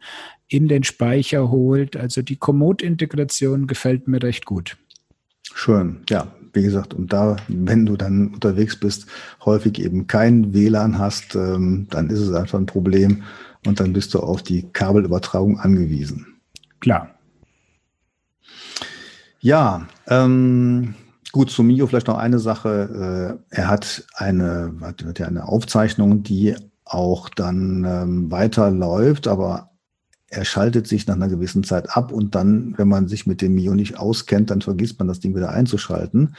in 0.48 0.68
den 0.68 0.84
Speicher 0.84 1.50
holt. 1.50 1.98
Also 1.98 2.22
die 2.22 2.36
Komoot-Integration 2.36 3.68
gefällt 3.68 4.08
mir 4.08 4.22
recht 4.22 4.46
gut. 4.46 4.78
Schön, 5.54 6.04
ja, 6.10 6.34
wie 6.56 6.64
gesagt, 6.64 6.94
und 6.94 7.12
da, 7.12 7.38
wenn 7.48 7.86
du 7.86 7.98
dann 7.98 8.30
unterwegs 8.30 8.80
bist, 8.80 9.08
häufig 9.44 9.80
eben 9.80 10.08
kein 10.08 10.54
WLAN 10.54 10.98
hast, 10.98 11.36
ähm, 11.36 11.88
dann 11.90 12.10
ist 12.10 12.20
es 12.20 12.34
einfach 12.34 12.60
ein 12.60 12.66
Problem 12.66 13.24
und 13.66 13.80
dann 13.80 13.94
bist 13.94 14.14
du 14.14 14.20
auf 14.20 14.44
die 14.44 14.64
Kabelübertragung 14.72 15.60
angewiesen. 15.60 16.28
Klar. 16.80 17.10
Ja, 19.40 19.88
ähm, 20.08 20.96
Gut, 21.36 21.52
zu 21.52 21.64
Mio 21.64 21.86
vielleicht 21.86 22.08
noch 22.08 22.18
eine 22.18 22.40
Sache. 22.40 23.38
Äh, 23.52 23.56
er 23.58 23.68
hat 23.68 24.06
eine, 24.14 24.74
hat 24.82 25.20
ja 25.20 25.28
eine 25.28 25.50
Aufzeichnung, 25.50 26.24
die 26.24 26.56
auch 26.86 27.28
dann 27.28 27.84
ähm, 27.84 28.32
weiterläuft, 28.32 29.28
aber 29.28 29.72
er 30.36 30.46
schaltet 30.46 30.88
sich 30.88 31.08
nach 31.08 31.16
einer 31.16 31.30
gewissen 31.30 31.64
Zeit 31.64 31.96
ab 31.96 32.12
und 32.12 32.36
dann, 32.36 32.74
wenn 32.78 32.88
man 32.88 33.08
sich 33.08 33.26
mit 33.26 33.42
dem 33.42 33.56
Mio 33.56 33.74
nicht 33.74 33.98
auskennt, 33.98 34.52
dann 34.52 34.62
vergisst 34.62 35.00
man 35.00 35.08
das 35.08 35.20
Ding 35.20 35.36
wieder 35.36 35.50
einzuschalten. 35.50 36.36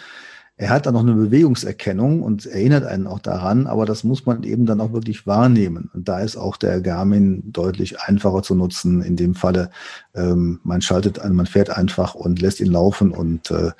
Er 0.59 0.71
hat 0.71 0.87
dann 0.87 0.95
noch 0.95 1.03
eine 1.03 1.13
Bewegungserkennung 1.13 2.23
und 2.23 2.47
erinnert 2.47 2.85
einen 2.85 3.07
auch 3.07 3.19
daran, 3.19 3.67
aber 3.67 3.85
das 3.85 4.05
muss 4.05 4.25
man 4.25 4.43
eben 4.43 4.65
dann 4.65 4.81
auch 4.81 4.93
wirklich 4.93 5.27
wahrnehmen. 5.27 5.91
Und 5.93 6.09
da 6.09 6.21
ist 6.21 6.37
auch 6.37 6.57
der 6.57 6.81
Garmin 6.81 7.53
deutlich 7.53 8.01
einfacher 8.01 8.43
zu 8.43 8.55
nutzen. 8.55 9.03
In 9.03 9.17
dem 9.17 9.35
Falle, 9.35 9.71
ähm, 10.15 10.61
man 10.63 10.81
schaltet 10.81 11.19
an, 11.19 11.35
man 11.35 11.45
fährt 11.45 11.69
einfach 11.69 12.15
und 12.15 12.41
lässt 12.41 12.61
ihn 12.61 12.73
laufen 12.73 13.11
und 13.13 13.51
äh, 13.51 13.73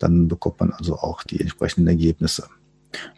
dann 0.00 0.26
bekommt 0.26 0.58
man 0.58 0.72
also 0.72 0.96
auch 0.96 1.22
die 1.22 1.40
entsprechenden 1.40 1.86
Ergebnisse. 1.86 2.48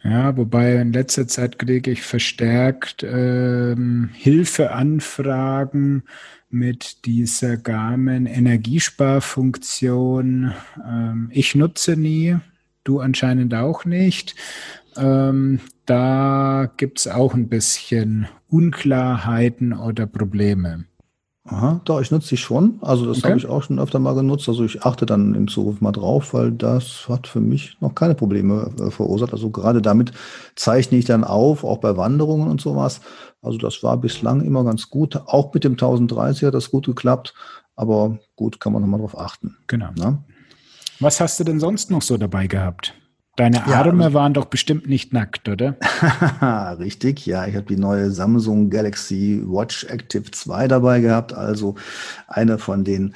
Ja, 0.02 0.36
wobei 0.36 0.76
in 0.76 0.92
letzter 0.92 1.26
Zeit 1.26 1.58
kriege 1.58 1.90
ich 1.90 2.02
verstärkt 2.02 3.04
ähm, 3.08 4.10
Hilfeanfragen 4.12 6.02
mit 6.50 7.06
dieser 7.06 7.56
Garmin 7.56 8.26
Energiesparfunktion. 8.26 10.52
Ähm, 10.86 11.30
ich 11.32 11.54
nutze 11.54 11.96
nie, 11.96 12.36
du 12.84 13.00
anscheinend 13.00 13.54
auch 13.54 13.84
nicht. 13.84 14.34
Ähm, 14.96 15.60
da 15.84 16.70
gibt 16.76 17.00
es 17.00 17.08
auch 17.08 17.34
ein 17.34 17.48
bisschen 17.48 18.28
Unklarheiten 18.48 19.72
oder 19.72 20.06
Probleme. 20.06 20.84
Aha, 21.48 21.80
doch, 21.84 22.00
ich 22.00 22.10
nutze 22.10 22.30
die 22.30 22.36
schon. 22.36 22.78
Also 22.82 23.06
das 23.06 23.18
okay. 23.18 23.28
habe 23.28 23.38
ich 23.38 23.46
auch 23.46 23.62
schon 23.62 23.78
öfter 23.78 23.98
mal 23.98 24.14
genutzt. 24.14 24.48
Also 24.48 24.64
ich 24.64 24.82
achte 24.82 25.06
dann 25.06 25.34
im 25.34 25.46
Zuruf 25.46 25.80
mal 25.80 25.92
drauf, 25.92 26.34
weil 26.34 26.50
das 26.50 27.06
hat 27.08 27.28
für 27.28 27.40
mich 27.40 27.76
noch 27.80 27.94
keine 27.94 28.14
Probleme 28.16 28.72
äh, 28.80 28.90
verursacht. 28.90 29.32
Also 29.32 29.50
gerade 29.50 29.80
damit 29.80 30.12
zeichne 30.56 30.98
ich 30.98 31.04
dann 31.04 31.22
auf, 31.22 31.62
auch 31.62 31.78
bei 31.78 31.96
Wanderungen 31.96 32.48
und 32.48 32.60
sowas. 32.60 33.00
Also 33.42 33.58
das 33.58 33.82
war 33.82 33.96
bislang 33.96 34.42
immer 34.42 34.64
ganz 34.64 34.90
gut. 34.90 35.16
Auch 35.26 35.54
mit 35.54 35.62
dem 35.62 35.72
1030 35.72 36.44
hat 36.48 36.54
das 36.54 36.70
gut 36.70 36.86
geklappt. 36.86 37.34
Aber 37.76 38.18
gut, 38.34 38.58
kann 38.58 38.72
man 38.72 38.82
nochmal 38.82 39.00
drauf 39.00 39.16
achten. 39.16 39.56
Genau. 39.68 39.90
Na? 39.96 40.24
Was 40.98 41.20
hast 41.20 41.38
du 41.38 41.44
denn 41.44 41.60
sonst 41.60 41.90
noch 41.90 42.02
so 42.02 42.16
dabei 42.16 42.46
gehabt? 42.46 42.94
Deine 43.36 43.66
Arme 43.66 44.04
ja, 44.04 44.12
waren 44.14 44.32
doch 44.32 44.46
bestimmt 44.46 44.88
nicht 44.88 45.12
nackt, 45.12 45.46
oder? 45.48 45.76
Richtig, 46.78 47.26
ja. 47.26 47.46
Ich 47.46 47.54
habe 47.54 47.66
die 47.66 47.76
neue 47.76 48.10
Samsung 48.10 48.70
Galaxy 48.70 49.42
Watch 49.44 49.84
Active 49.84 50.30
2 50.30 50.68
dabei 50.68 51.00
gehabt, 51.00 51.34
also 51.34 51.74
eine 52.28 52.56
von 52.56 52.82
den 52.82 53.14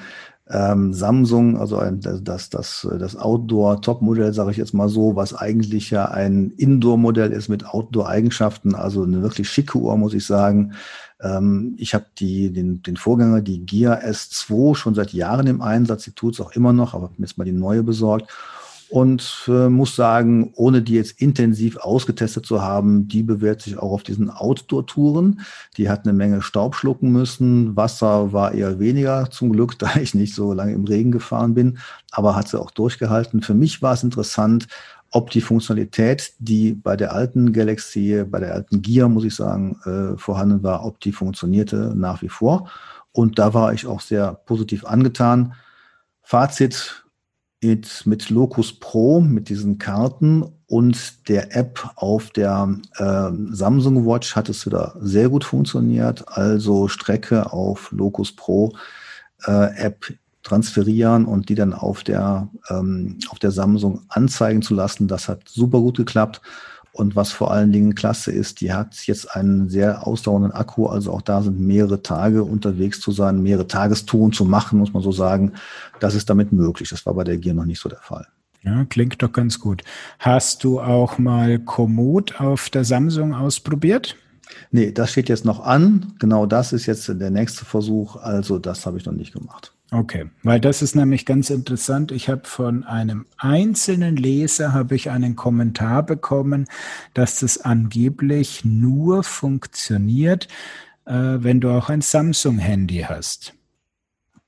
ähm, 0.50 0.92
Samsung, 0.92 1.56
also 1.56 1.78
ein, 1.78 2.00
das, 2.00 2.50
das, 2.50 2.86
das 2.98 3.16
Outdoor-Top-Modell, 3.16 4.34
sage 4.34 4.50
ich 4.50 4.56
jetzt 4.58 4.74
mal 4.74 4.88
so, 4.88 5.16
was 5.16 5.34
eigentlich 5.34 5.90
ja 5.90 6.06
ein 6.06 6.50
Indoor-Modell 6.50 7.32
ist 7.32 7.48
mit 7.48 7.64
Outdoor-Eigenschaften, 7.64 8.74
also 8.74 9.04
eine 9.04 9.22
wirklich 9.22 9.48
schicke 9.48 9.78
Uhr, 9.78 9.96
muss 9.96 10.12
ich 10.12 10.26
sagen. 10.26 10.74
Ähm, 11.22 11.76
ich 11.78 11.94
habe 11.94 12.06
den, 12.20 12.82
den 12.82 12.96
Vorgänger, 12.96 13.40
die 13.40 13.64
Gear 13.64 14.02
S2, 14.02 14.74
schon 14.74 14.94
seit 14.94 15.12
Jahren 15.12 15.46
im 15.46 15.62
Einsatz. 15.62 16.04
Die 16.04 16.12
tut 16.12 16.34
es 16.34 16.40
auch 16.40 16.52
immer 16.52 16.72
noch, 16.72 16.94
aber 16.94 17.04
habe 17.04 17.14
mir 17.16 17.26
jetzt 17.26 17.38
mal 17.38 17.44
die 17.44 17.52
neue 17.52 17.82
besorgt. 17.82 18.30
Und 18.91 19.45
äh, 19.47 19.68
muss 19.68 19.95
sagen, 19.95 20.53
ohne 20.57 20.82
die 20.82 20.95
jetzt 20.95 21.20
intensiv 21.20 21.76
ausgetestet 21.76 22.45
zu 22.45 22.61
haben, 22.61 23.07
die 23.07 23.22
bewährt 23.22 23.62
sich 23.62 23.78
auch 23.78 23.93
auf 23.93 24.03
diesen 24.03 24.30
Outdoor-Touren. 24.30 25.43
Die 25.76 25.88
hat 25.88 26.05
eine 26.05 26.12
Menge 26.12 26.43
Staub 26.43 26.74
schlucken 26.74 27.12
müssen. 27.12 27.76
Wasser 27.76 28.32
war 28.32 28.53
eher 28.53 28.80
weniger 28.80 29.30
zum 29.30 29.53
Glück, 29.53 29.78
da 29.78 29.95
ich 29.95 30.14
nicht 30.14 30.34
so 30.34 30.53
lange 30.53 30.72
im 30.72 30.84
Regen 30.84 31.12
gefahren 31.12 31.55
bin, 31.55 31.78
aber 32.11 32.34
hat 32.34 32.49
sie 32.49 32.61
auch 32.61 32.72
durchgehalten. 32.72 33.43
Für 33.43 33.55
mich 33.55 33.80
war 33.80 33.95
es 33.95 34.03
interessant, 34.03 34.66
ob 35.12 35.30
die 35.30 35.41
Funktionalität, 35.41 36.32
die 36.38 36.72
bei 36.72 36.97
der 36.97 37.12
alten 37.12 37.53
Galaxy, 37.53 38.24
bei 38.28 38.41
der 38.41 38.55
alten 38.55 38.82
Gear, 38.82 39.09
muss 39.09 39.24
ich 39.24 39.34
sagen, 39.34 39.76
äh, 39.84 40.18
vorhanden 40.18 40.62
war, 40.64 40.84
ob 40.84 41.01
die 41.01 41.12
funktionierte 41.12 41.93
nach 41.97 42.22
wie 42.22 42.28
vor. 42.28 42.68
Und 43.12 43.38
da 43.38 43.55
war 43.55 43.72
ich 43.72 43.86
auch 43.86 44.01
sehr 44.01 44.34
positiv 44.34 44.84
angetan. 44.84 45.55
Fazit 46.22 47.05
mit, 47.62 48.06
mit 48.06 48.30
Locus 48.30 48.72
Pro, 48.78 49.20
mit 49.20 49.48
diesen 49.48 49.78
Karten 49.78 50.44
und 50.66 51.28
der 51.28 51.54
App 51.56 51.90
auf 51.96 52.30
der 52.30 52.76
äh, 52.96 53.30
Samsung 53.50 54.06
Watch 54.06 54.34
hat 54.36 54.48
es 54.48 54.64
wieder 54.64 54.94
sehr 55.00 55.28
gut 55.28 55.44
funktioniert. 55.44 56.26
Also 56.28 56.88
Strecke 56.88 57.52
auf 57.52 57.90
Locus 57.92 58.34
Pro 58.34 58.72
äh, 59.46 59.76
App 59.76 60.06
transferieren 60.42 61.26
und 61.26 61.48
die 61.48 61.54
dann 61.54 61.74
auf 61.74 62.02
der, 62.02 62.48
ähm, 62.70 63.18
auf 63.28 63.38
der 63.38 63.50
Samsung 63.50 64.02
anzeigen 64.08 64.62
zu 64.62 64.74
lassen. 64.74 65.06
Das 65.06 65.28
hat 65.28 65.48
super 65.48 65.80
gut 65.80 65.98
geklappt. 65.98 66.40
Und 66.93 67.16
was 67.16 67.32
vor 67.32 67.51
allen 67.51 67.72
Dingen 67.72 67.95
klasse 67.95 68.32
ist, 68.32 68.61
die 68.61 68.72
hat 68.72 69.07
jetzt 69.07 69.36
einen 69.36 69.68
sehr 69.68 70.07
ausdauernden 70.07 70.53
Akku. 70.53 70.86
Also 70.86 71.12
auch 71.12 71.22
da 71.22 71.43
sind 71.43 71.61
mehrere 71.61 72.03
Tage 72.03 72.43
unterwegs 72.43 73.01
zu 73.01 73.12
sein, 73.12 73.43
mehrere 73.43 73.68
Tagestouren 73.68 74.32
zu 74.32 74.45
machen, 74.45 74.78
muss 74.78 74.93
man 74.93 75.03
so 75.03 75.12
sagen. 75.12 75.53
Das 76.01 76.14
ist 76.14 76.28
damit 76.28 76.53
möglich. 76.53 76.88
Das 76.88 77.07
war 77.07 77.14
bei 77.14 77.24
der 77.24 77.38
Gear 77.38 77.55
noch 77.55 77.64
nicht 77.64 77.80
so 77.80 77.88
der 77.88 78.01
Fall. 78.01 78.26
Ja, 78.62 78.84
klingt 78.84 79.22
doch 79.22 79.32
ganz 79.32 79.59
gut. 79.59 79.82
Hast 80.18 80.64
du 80.64 80.80
auch 80.80 81.18
mal 81.18 81.59
Komoot 81.59 82.41
auf 82.41 82.68
der 82.68 82.84
Samsung 82.84 83.34
ausprobiert? 83.34 84.16
Nee, 84.70 84.93
das 84.93 85.12
steht 85.12 85.28
jetzt 85.28 85.45
noch 85.45 85.61
an. 85.61 86.14
Genau 86.18 86.45
das 86.45 86.72
ist 86.72 86.86
jetzt 86.86 87.09
der 87.09 87.30
nächste 87.30 87.64
Versuch. 87.64 88.16
Also 88.16 88.59
das 88.59 88.84
habe 88.84 88.99
ich 88.99 89.07
noch 89.07 89.12
nicht 89.12 89.32
gemacht. 89.32 89.72
Okay, 89.93 90.30
weil 90.45 90.61
das 90.61 90.82
ist 90.82 90.95
nämlich 90.95 91.26
ganz 91.26 91.51
interessant. 91.51 92.12
Ich 92.12 92.28
habe 92.28 92.43
von 92.45 92.84
einem 92.84 93.26
einzelnen 93.36 94.16
Leser 94.16 94.72
habe 94.72 94.95
ich 94.95 95.11
einen 95.11 95.34
Kommentar 95.34 96.05
bekommen, 96.05 96.66
dass 97.12 97.41
das 97.41 97.59
angeblich 97.59 98.64
nur 98.64 99.24
funktioniert, 99.24 100.47
äh, 101.07 101.12
wenn 101.12 101.61
du 101.61 101.70
auch 101.70 101.88
ein 101.88 102.03
Samsung-Handy 102.03 103.07
hast. 103.09 103.55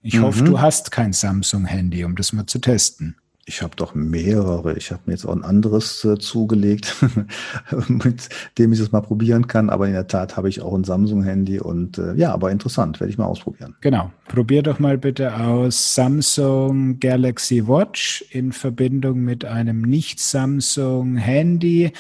Ich 0.01 0.15
mhm. 0.15 0.23
hoffe, 0.23 0.45
du 0.45 0.61
hast 0.61 0.93
kein 0.93 1.13
Samsung-Handy, 1.13 2.05
um 2.05 2.15
das 2.15 2.33
mal 2.33 2.47
zu 2.47 2.61
testen. 2.61 3.17
Ich 3.45 3.61
habe 3.61 3.75
doch 3.75 3.97
mehrere. 3.97 4.77
Ich 4.77 4.93
habe 4.93 5.03
mir 5.07 5.15
jetzt 5.15 5.25
auch 5.25 5.35
ein 5.35 5.43
anderes 5.43 6.05
äh, 6.05 6.17
zugelegt, 6.17 6.95
mit 7.89 8.29
dem 8.57 8.73
ich 8.73 8.79
es 8.79 8.93
mal 8.93 9.01
probieren 9.01 9.49
kann. 9.49 9.69
Aber 9.69 9.89
in 9.89 9.95
der 9.95 10.07
Tat 10.07 10.37
habe 10.37 10.49
ich 10.49 10.63
auch 10.63 10.75
ein 10.75 10.85
Samsung-Handy 10.85 11.59
und 11.59 11.99
äh, 11.99 12.15
ja, 12.15 12.33
aber 12.33 12.53
interessant, 12.53 13.01
werde 13.01 13.11
ich 13.11 13.19
mal 13.19 13.27
ausprobieren. 13.27 13.75
Genau. 13.81 14.13
Probier 14.29 14.63
doch 14.63 14.79
mal 14.79 14.97
bitte 14.97 15.37
aus 15.37 15.97
Samsung 15.97 17.01
Galaxy 17.01 17.67
Watch 17.67 18.25
in 18.31 18.53
Verbindung 18.53 19.19
mit 19.21 19.45
einem 19.45 19.83
Nicht-Samsung-Handy 19.83 21.93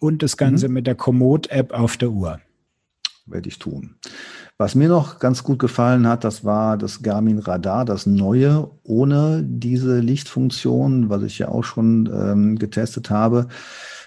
und 0.00 0.24
das 0.24 0.36
Ganze 0.36 0.66
mhm. 0.68 0.74
mit 0.74 0.88
der 0.88 0.96
Komoot-App 0.96 1.72
auf 1.72 1.96
der 1.96 2.10
Uhr. 2.10 2.40
Werde 3.26 3.48
ich 3.48 3.60
tun. 3.60 3.94
Was 4.56 4.76
mir 4.76 4.88
noch 4.88 5.18
ganz 5.18 5.42
gut 5.42 5.58
gefallen 5.58 6.06
hat, 6.06 6.22
das 6.22 6.44
war 6.44 6.78
das 6.78 7.02
Garmin 7.02 7.40
Radar, 7.40 7.84
das 7.84 8.06
neue, 8.06 8.70
ohne 8.84 9.42
diese 9.44 9.98
Lichtfunktion, 9.98 11.10
was 11.10 11.24
ich 11.24 11.40
ja 11.40 11.48
auch 11.48 11.64
schon 11.64 12.08
ähm, 12.12 12.56
getestet 12.56 13.10
habe. 13.10 13.48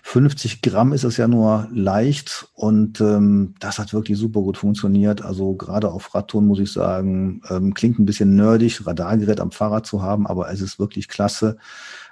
50 0.04 0.62
Gramm 0.62 0.93
ist 0.93 1.04
es 1.04 1.18
ja 1.18 1.28
nur 1.28 1.68
leicht 1.74 2.48
und 2.54 3.02
ähm, 3.02 3.56
das 3.60 3.78
hat 3.78 3.91
wirklich 3.91 4.18
super 4.18 4.39
gut 4.39 4.56
funktioniert. 4.56 5.22
Also 5.22 5.54
gerade 5.54 5.91
auf 5.91 6.16
Radtouren 6.16 6.48
muss 6.48 6.60
ich 6.60 6.72
sagen, 6.72 7.41
ähm, 7.50 7.74
klingt 7.74 8.00
ein 8.00 8.06
bisschen 8.06 8.38
nerdig, 8.38 8.88
Radargerät 8.88 9.41
am 9.41 9.52
Fahrrad 9.52 9.86
zu 9.86 10.02
haben, 10.02 10.28
aber 10.28 10.50
es 10.50 10.62
ist 10.62 10.80
wirklich 10.80 11.10
klasse. 11.10 11.58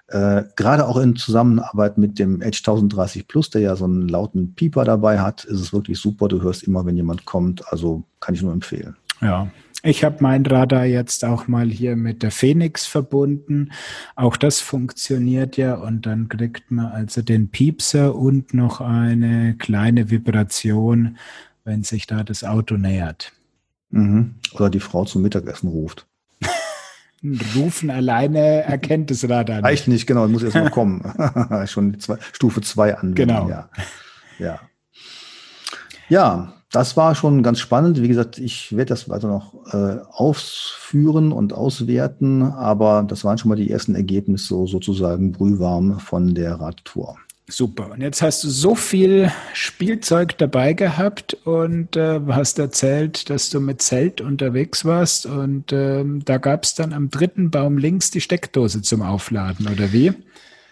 Äh, 0.08 0.44
gerade 0.56 0.88
auch 0.88 0.98
in 0.98 1.16
Zusammenarbeit 1.16 1.98
mit 1.98 2.20
dem 2.20 2.42
Edge 2.42 2.60
1030 2.60 3.28
Plus, 3.28 3.50
der 3.50 3.62
ja 3.62 3.76
so 3.76 3.86
einen 3.86 4.08
lauten 4.08 4.54
Pieper 4.54 4.84
dabei 4.84 5.20
hat, 5.20 5.46
ist 5.46 5.60
es 5.60 5.74
wirklich 5.74 6.00
super. 6.00 6.28
Du 6.28 6.42
hörst 6.42 6.64
immer, 6.64 6.86
wenn 6.86 6.96
jemand 6.96 7.26
kommt. 7.26 7.64
Also 7.72 8.04
kann 8.20 8.36
ich 8.36 8.42
nur 8.42 8.54
empfehlen. 8.54 8.96
Ja, 9.22 9.48
ich 9.82 10.04
habe 10.04 10.18
mein 10.22 10.46
Radar 10.46 10.86
jetzt 10.86 11.24
auch 11.24 11.48
mal 11.48 11.70
hier 11.70 11.96
mit 11.96 12.24
der 12.24 12.32
Phoenix 12.32 12.88
verbunden. 12.88 13.72
Auch 14.16 14.36
das 14.36 14.60
funktioniert 14.60 15.58
ja 15.58 15.76
und 15.76 16.08
dann 16.08 16.28
kriegt 16.28 16.72
man 16.72 16.88
also 16.88 17.22
den 17.22 17.50
Piepser 17.50 18.16
und 18.16 18.54
noch 18.56 18.82
eine 18.82 19.56
kleine 19.58 20.10
Vibration, 20.10 21.18
wenn 21.64 21.84
sich 21.84 22.08
da 22.08 22.24
das 22.24 22.44
Auto 22.44 22.78
nähert. 22.78 23.34
Mhm. 23.92 24.36
Oder 24.54 24.72
die 24.72 24.80
Frau 24.80 25.06
zum 25.06 25.22
Mittagessen 25.22 25.70
ruft. 25.70 26.08
Rufen 27.56 27.90
alleine 27.90 28.64
erkennt 28.64 29.10
das 29.10 29.28
Radar 29.28 29.58
nicht. 29.58 29.66
Reicht 29.66 29.88
nicht, 29.88 30.06
genau, 30.06 30.28
muss 30.28 30.44
erst 30.44 30.56
mal 30.56 30.70
kommen. 30.70 31.02
Schon 31.68 32.00
zwei, 32.00 32.18
Stufe 32.34 32.62
2 32.62 32.98
anwenden. 32.98 33.16
Genau. 33.16 33.50
Ja. 33.50 33.70
ja. 34.40 34.60
Ja, 36.08 36.54
das 36.72 36.98
war 36.98 37.16
schon 37.16 37.42
ganz 37.42 37.60
spannend. 37.60 38.02
Wie 38.02 38.08
gesagt, 38.08 38.38
ich 38.38 38.76
werde 38.76 38.90
das 38.90 39.10
weiter 39.10 39.28
noch 39.28 39.54
äh, 39.74 39.98
ausführen 40.12 41.32
und 41.32 41.54
auswerten, 41.54 42.44
aber 42.44 43.04
das 43.08 43.24
waren 43.24 43.38
schon 43.38 43.50
mal 43.50 43.56
die 43.56 43.72
ersten 43.72 43.96
Ergebnisse 43.96 44.48
so, 44.48 44.68
sozusagen 44.68 45.32
brühwarm 45.32 46.00
von 46.00 46.36
der 46.36 46.60
Radtour. 46.60 47.18
Super. 47.48 47.92
Und 47.92 48.02
jetzt 48.02 48.24
hast 48.24 48.44
du 48.44 48.50
so 48.50 48.74
viel 48.74 49.32
Spielzeug 49.54 50.36
dabei 50.40 50.74
gehabt 50.74 51.36
und 51.46 51.96
äh, 51.96 52.20
hast 52.30 52.58
erzählt, 52.58 53.30
dass 53.30 53.52
du 53.52 53.60
mit 53.60 53.84
Zelt 53.84 54.20
unterwegs 54.20 54.84
warst 54.84 55.28
und 55.28 55.72
ähm, 55.72 56.26
da 56.26 56.38
gab 56.38 56.64
es 56.64 56.74
dann 56.74 56.92
am 56.92 57.12
dritten 57.12 57.52
Baum 57.52 57.78
links 57.78 58.10
die 58.10 58.22
Steckdose 58.22 58.82
zum 58.82 59.04
Aufladen, 59.04 59.68
oder 59.68 59.94
wie? 59.94 60.12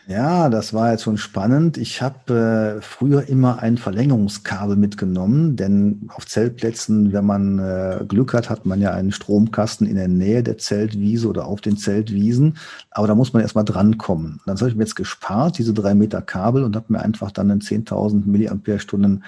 Ja, 0.05 0.49
das 0.49 0.73
war 0.73 0.91
jetzt 0.91 1.03
schon 1.03 1.17
spannend. 1.17 1.77
Ich 1.77 2.01
habe 2.01 2.77
äh, 2.77 2.81
früher 2.81 3.29
immer 3.29 3.59
ein 3.59 3.77
Verlängerungskabel 3.77 4.75
mitgenommen, 4.75 5.55
denn 5.55 6.09
auf 6.13 6.27
Zeltplätzen, 6.27 7.13
wenn 7.13 7.25
man 7.25 7.59
äh, 7.59 8.03
Glück 8.05 8.33
hat, 8.33 8.49
hat 8.49 8.65
man 8.65 8.81
ja 8.81 8.91
einen 8.91 9.13
Stromkasten 9.13 9.87
in 9.87 9.95
der 9.95 10.09
Nähe 10.09 10.43
der 10.43 10.57
Zeltwiese 10.57 11.29
oder 11.29 11.45
auf 11.45 11.61
den 11.61 11.77
Zeltwiesen. 11.77 12.57
Aber 12.91 13.07
da 13.07 13.15
muss 13.15 13.31
man 13.31 13.43
erstmal 13.43 13.63
drankommen. 13.63 14.41
Dann 14.45 14.57
habe 14.57 14.69
ich 14.69 14.75
mir 14.75 14.83
jetzt 14.83 14.97
gespart, 14.97 15.57
diese 15.57 15.73
drei 15.73 15.93
Meter 15.95 16.21
Kabel, 16.21 16.63
und 16.65 16.75
habe 16.75 16.91
mir 16.91 16.99
einfach 16.99 17.31
dann 17.31 17.49
einen 17.49 17.61
10.000 17.61 18.25
Milliampere-Stunden 18.25 19.23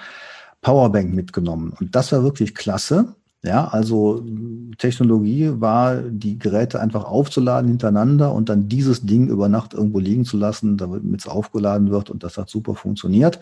Powerbank 0.60 1.14
mitgenommen. 1.14 1.72
Und 1.80 1.94
das 1.94 2.12
war 2.12 2.22
wirklich 2.22 2.54
klasse. 2.54 3.14
Ja, 3.46 3.68
also 3.68 4.24
Technologie 4.76 5.52
war, 5.60 5.98
die 6.02 6.36
Geräte 6.36 6.80
einfach 6.80 7.04
aufzuladen 7.04 7.68
hintereinander 7.68 8.32
und 8.32 8.48
dann 8.48 8.68
dieses 8.68 9.02
Ding 9.06 9.28
über 9.28 9.48
Nacht 9.48 9.72
irgendwo 9.72 10.00
liegen 10.00 10.24
zu 10.24 10.36
lassen, 10.36 10.76
damit 10.76 11.20
es 11.20 11.28
aufgeladen 11.28 11.90
wird 11.92 12.10
und 12.10 12.24
das 12.24 12.38
hat 12.38 12.50
super 12.50 12.74
funktioniert. 12.74 13.38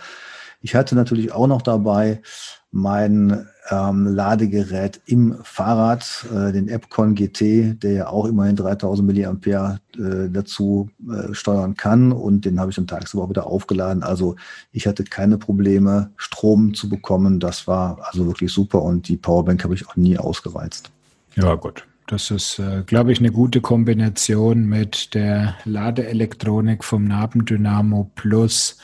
Ich 0.64 0.74
hatte 0.74 0.94
natürlich 0.94 1.30
auch 1.30 1.46
noch 1.46 1.60
dabei 1.60 2.22
mein 2.70 3.46
ähm, 3.68 4.06
Ladegerät 4.06 4.98
im 5.04 5.36
Fahrrad, 5.42 6.24
äh, 6.34 6.52
den 6.52 6.68
Epcon 6.68 7.14
GT, 7.14 7.82
der 7.82 7.92
ja 7.92 8.06
auch 8.08 8.24
immerhin 8.24 8.56
3000 8.56 9.06
Milliampere 9.06 9.78
äh, 9.94 10.30
dazu 10.30 10.88
äh, 11.06 11.34
steuern 11.34 11.76
kann 11.76 12.12
und 12.12 12.46
den 12.46 12.58
habe 12.58 12.70
ich 12.70 12.76
dann 12.76 12.86
tagsüber 12.86 13.28
wieder 13.28 13.46
aufgeladen. 13.46 14.02
Also 14.02 14.36
ich 14.72 14.86
hatte 14.86 15.04
keine 15.04 15.36
Probleme, 15.36 16.12
Strom 16.16 16.72
zu 16.72 16.88
bekommen. 16.88 17.40
Das 17.40 17.68
war 17.68 17.98
also 18.00 18.26
wirklich 18.26 18.50
super 18.50 18.80
und 18.80 19.06
die 19.08 19.18
Powerbank 19.18 19.62
habe 19.64 19.74
ich 19.74 19.86
auch 19.86 19.96
nie 19.96 20.16
ausgereizt. 20.16 20.90
Ja, 21.34 21.56
gut. 21.56 21.86
Das 22.06 22.30
ist, 22.30 22.58
äh, 22.58 22.82
glaube 22.86 23.12
ich, 23.12 23.18
eine 23.18 23.32
gute 23.32 23.60
Kombination 23.60 24.64
mit 24.64 25.12
der 25.12 25.56
Ladeelektronik 25.66 26.84
vom 26.84 27.04
Nabendynamo 27.04 28.10
plus 28.14 28.78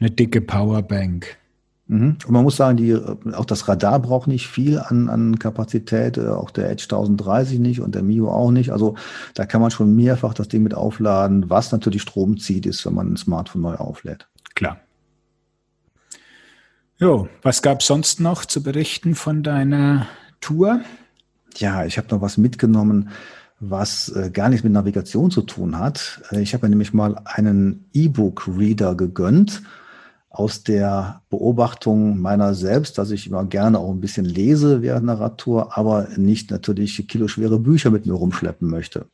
eine 0.00 0.10
dicke 0.10 0.40
Powerbank. 0.40 1.36
Mhm. 1.90 2.18
Und 2.24 2.30
man 2.30 2.44
muss 2.44 2.54
sagen, 2.54 2.76
die, 2.76 2.94
auch 2.94 3.44
das 3.44 3.66
Radar 3.66 3.98
braucht 3.98 4.28
nicht 4.28 4.46
viel 4.46 4.78
an, 4.78 5.08
an 5.08 5.40
Kapazität, 5.40 6.18
äh, 6.18 6.28
auch 6.28 6.52
der 6.52 6.70
Edge 6.70 6.84
1030 6.84 7.58
nicht 7.58 7.80
und 7.80 7.96
der 7.96 8.04
Mio 8.04 8.30
auch 8.30 8.52
nicht. 8.52 8.70
Also 8.70 8.94
da 9.34 9.44
kann 9.44 9.60
man 9.60 9.72
schon 9.72 9.96
mehrfach 9.96 10.32
das 10.32 10.46
Ding 10.46 10.62
mit 10.62 10.72
aufladen, 10.72 11.50
was 11.50 11.72
natürlich 11.72 12.02
Strom 12.02 12.38
zieht, 12.38 12.64
ist, 12.64 12.86
wenn 12.86 12.94
man 12.94 13.12
ein 13.12 13.16
Smartphone 13.16 13.62
neu 13.62 13.74
auflädt. 13.74 14.28
Klar. 14.54 14.78
Jo, 16.98 17.28
was 17.42 17.60
gab 17.60 17.80
es 17.80 17.88
sonst 17.88 18.20
noch 18.20 18.44
zu 18.44 18.62
berichten 18.62 19.16
von 19.16 19.42
deiner 19.42 20.06
Tour? 20.40 20.82
Ja, 21.56 21.84
ich 21.84 21.98
habe 21.98 22.06
noch 22.12 22.20
was 22.20 22.36
mitgenommen, 22.36 23.08
was 23.58 24.10
äh, 24.10 24.30
gar 24.30 24.48
nichts 24.48 24.62
mit 24.62 24.72
Navigation 24.72 25.32
zu 25.32 25.42
tun 25.42 25.76
hat. 25.76 26.22
Äh, 26.30 26.40
ich 26.40 26.54
habe 26.54 26.66
mir 26.66 26.70
nämlich 26.70 26.92
mal 26.92 27.20
einen 27.24 27.86
E-Book-Reader 27.94 28.94
gegönnt 28.94 29.62
aus 30.30 30.62
der 30.62 31.22
Beobachtung 31.28 32.20
meiner 32.20 32.54
selbst, 32.54 32.96
dass 32.98 33.10
ich 33.10 33.26
immer 33.26 33.44
gerne 33.44 33.80
auch 33.80 33.90
ein 33.90 34.00
bisschen 34.00 34.24
lese 34.24 34.80
während 34.80 35.10
einer 35.10 35.20
Radtour, 35.20 35.76
aber 35.76 36.08
nicht 36.16 36.52
natürlich 36.52 37.06
kiloschwere 37.08 37.58
Bücher 37.58 37.90
mit 37.90 38.06
mir 38.06 38.12
rumschleppen 38.12 38.70
möchte. 38.70 39.06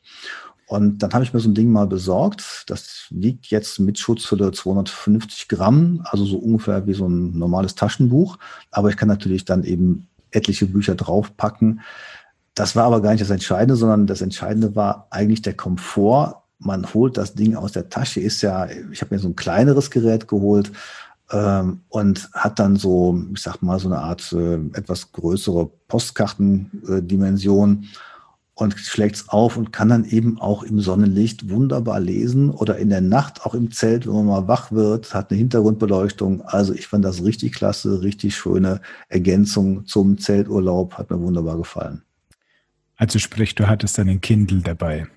Und 0.67 0.99
dann 0.99 1.13
habe 1.13 1.23
ich 1.23 1.33
mir 1.33 1.39
so 1.39 1.49
ein 1.49 1.55
Ding 1.55 1.71
mal 1.71 1.87
besorgt. 1.87 2.65
Das 2.67 3.07
wiegt 3.09 3.47
jetzt 3.47 3.79
mit 3.79 3.97
Schutzhülle 3.97 4.51
250 4.51 5.47
Gramm, 5.47 6.01
also 6.03 6.25
so 6.25 6.37
ungefähr 6.37 6.85
wie 6.85 6.93
so 6.93 7.07
ein 7.07 7.37
normales 7.37 7.73
Taschenbuch. 7.73 8.37
Aber 8.69 8.89
ich 8.89 8.97
kann 8.97 9.07
natürlich 9.07 9.45
dann 9.45 9.63
eben 9.63 10.07
etliche 10.29 10.67
Bücher 10.67 10.93
draufpacken. 10.93 11.81
Das 12.53 12.75
war 12.75 12.83
aber 12.83 13.01
gar 13.01 13.11
nicht 13.11 13.21
das 13.21 13.29
Entscheidende, 13.29 13.75
sondern 13.75 14.07
das 14.07 14.21
Entscheidende 14.21 14.75
war 14.75 15.07
eigentlich 15.09 15.41
der 15.41 15.55
Komfort. 15.55 16.43
Man 16.59 16.93
holt 16.93 17.17
das 17.17 17.33
Ding 17.33 17.55
aus 17.55 17.71
der 17.71 17.89
Tasche, 17.89 18.19
ist 18.19 18.41
ja, 18.41 18.67
ich 18.91 19.01
habe 19.01 19.15
mir 19.15 19.19
so 19.19 19.29
ein 19.29 19.35
kleineres 19.35 19.89
Gerät 19.89 20.27
geholt 20.27 20.71
ähm, 21.31 21.81
und 21.89 22.29
hat 22.33 22.59
dann 22.59 22.75
so, 22.75 23.21
ich 23.33 23.41
sag 23.41 23.61
mal, 23.61 23.79
so 23.79 23.87
eine 23.87 23.99
Art 23.99 24.31
äh, 24.33 24.55
etwas 24.73 25.11
größere 25.11 25.69
Postkartendimension 25.87 27.85
und 28.53 28.79
schlägt 28.79 29.17
es 29.17 29.29
auf 29.29 29.55
und 29.55 29.71
kann 29.71 29.89
dann 29.89 30.05
eben 30.05 30.41
auch 30.41 30.63
im 30.63 30.79
Sonnenlicht 30.79 31.49
wunderbar 31.49 31.99
lesen 31.99 32.49
oder 32.49 32.77
in 32.77 32.89
der 32.89 33.01
Nacht 33.01 33.45
auch 33.45 33.53
im 33.53 33.71
Zelt, 33.71 34.07
wenn 34.07 34.13
man 34.13 34.25
mal 34.25 34.47
wach 34.47 34.71
wird, 34.71 35.13
hat 35.13 35.29
eine 35.29 35.37
Hintergrundbeleuchtung. 35.37 36.41
Also 36.41 36.73
ich 36.73 36.87
fand 36.87 37.05
das 37.05 37.23
richtig 37.23 37.53
klasse, 37.53 38.01
richtig 38.01 38.35
schöne 38.35 38.81
Ergänzung 39.09 39.85
zum 39.85 40.17
Zelturlaub, 40.17 40.97
hat 40.97 41.11
mir 41.11 41.19
wunderbar 41.19 41.57
gefallen. 41.57 42.01
Also 42.95 43.19
sprich, 43.19 43.53
du 43.53 43.67
hattest 43.67 43.99
dann 43.99 44.09
ein 44.09 44.21
Kindle 44.21 44.61
dabei. 44.61 45.07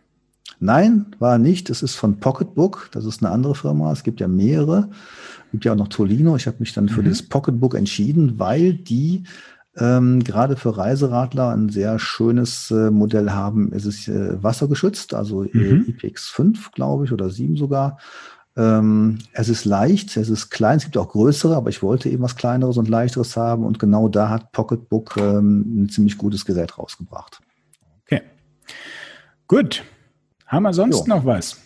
Nein, 0.61 1.06
war 1.18 1.38
nicht. 1.38 1.70
Es 1.70 1.82
ist 1.82 1.96
von 1.96 2.20
Pocketbook. 2.20 2.90
Das 2.92 3.06
ist 3.06 3.24
eine 3.24 3.32
andere 3.32 3.54
Firma. 3.54 3.90
Es 3.92 4.02
gibt 4.02 4.20
ja 4.20 4.28
mehrere. 4.28 4.90
Es 5.46 5.50
gibt 5.52 5.64
ja 5.64 5.72
auch 5.72 5.76
noch 5.76 5.88
Tolino. 5.88 6.36
Ich 6.36 6.46
habe 6.46 6.58
mich 6.61 6.74
dann 6.74 6.90
für 6.90 7.00
mhm. 7.02 7.08
das 7.08 7.22
Pocketbook 7.22 7.74
entschieden, 7.74 8.38
weil 8.38 8.74
die 8.74 9.24
ähm, 9.76 10.22
gerade 10.22 10.56
für 10.56 10.76
Reiseradler 10.76 11.50
ein 11.50 11.70
sehr 11.70 11.98
schönes 11.98 12.70
äh, 12.70 12.90
Modell 12.90 13.30
haben. 13.30 13.72
Es 13.72 13.86
ist 13.86 14.06
äh, 14.08 14.42
wassergeschützt, 14.42 15.14
also 15.14 15.44
äh, 15.44 15.56
mhm. 15.56 15.94
IPX5, 15.96 16.72
glaube 16.74 17.06
ich, 17.06 17.12
oder 17.12 17.30
7 17.30 17.56
sogar. 17.56 17.98
Ähm, 18.56 19.20
es 19.32 19.48
ist 19.48 19.64
leicht, 19.64 20.16
es 20.16 20.28
ist 20.28 20.50
klein, 20.50 20.76
es 20.78 20.84
gibt 20.84 20.98
auch 20.98 21.08
größere, 21.08 21.56
aber 21.56 21.70
ich 21.70 21.82
wollte 21.82 22.11
eben 22.11 22.22
was 22.22 22.36
kleineres 22.36 22.76
und 22.76 22.88
leichteres 22.88 23.36
haben 23.36 23.64
und 23.64 23.78
genau 23.78 24.08
da 24.08 24.28
hat 24.28 24.52
Pocketbook 24.52 25.16
ähm, 25.16 25.84
ein 25.84 25.88
ziemlich 25.88 26.18
gutes 26.18 26.44
Gerät 26.44 26.76
rausgebracht. 26.76 27.40
Okay. 28.04 28.22
Gut. 29.46 29.84
Haben 30.51 30.64
wir 30.64 30.72
sonst 30.72 31.07
jo. 31.07 31.14
noch 31.14 31.24
was? 31.24 31.61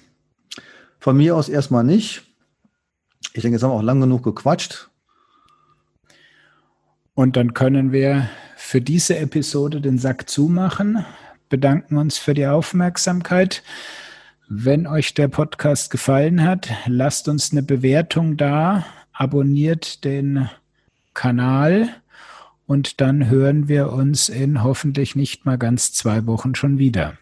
Von 1.00 1.16
mir 1.16 1.34
aus 1.36 1.48
erstmal 1.48 1.84
nicht. 1.84 2.22
Ich 3.32 3.40
denke, 3.40 3.56
jetzt 3.56 3.62
haben 3.62 3.70
wir 3.70 3.76
auch 3.76 3.82
lang 3.82 3.98
genug 3.98 4.22
gequatscht. 4.22 4.90
Und 7.14 7.36
dann 7.36 7.54
können 7.54 7.92
wir 7.92 8.28
für 8.56 8.82
diese 8.82 9.16
Episode 9.16 9.80
den 9.80 9.96
Sack 9.96 10.28
zumachen. 10.28 11.02
Bedanken 11.48 11.96
uns 11.96 12.18
für 12.18 12.34
die 12.34 12.46
Aufmerksamkeit. 12.46 13.62
Wenn 14.48 14.86
euch 14.86 15.14
der 15.14 15.28
Podcast 15.28 15.90
gefallen 15.90 16.42
hat, 16.42 16.68
lasst 16.84 17.26
uns 17.26 17.52
eine 17.52 17.62
Bewertung 17.62 18.36
da, 18.36 18.84
abonniert 19.14 20.04
den 20.04 20.50
Kanal 21.14 21.88
und 22.66 23.00
dann 23.00 23.30
hören 23.30 23.66
wir 23.66 23.94
uns 23.94 24.28
in 24.28 24.62
hoffentlich 24.62 25.16
nicht 25.16 25.46
mal 25.46 25.56
ganz 25.56 25.94
zwei 25.94 26.26
Wochen 26.26 26.54
schon 26.54 26.76
wieder. 26.76 27.16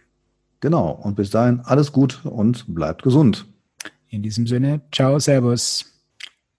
Genau. 0.63 0.93
Und 0.93 1.17
bis 1.17 1.29
dahin 1.31 1.61
alles 1.65 1.93
gut 1.93 2.25
und 2.25 2.65
bleibt 2.73 3.03
gesund. 3.03 3.47
In 4.09 4.23
diesem 4.23 4.47
Sinne, 4.47 4.81
ciao, 4.93 5.19
servus. 5.19 5.85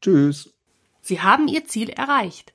Tschüss. 0.02 0.54
Sie 1.02 1.22
haben 1.22 1.48
Ihr 1.48 1.66
Ziel 1.66 1.90
erreicht. 1.90 2.54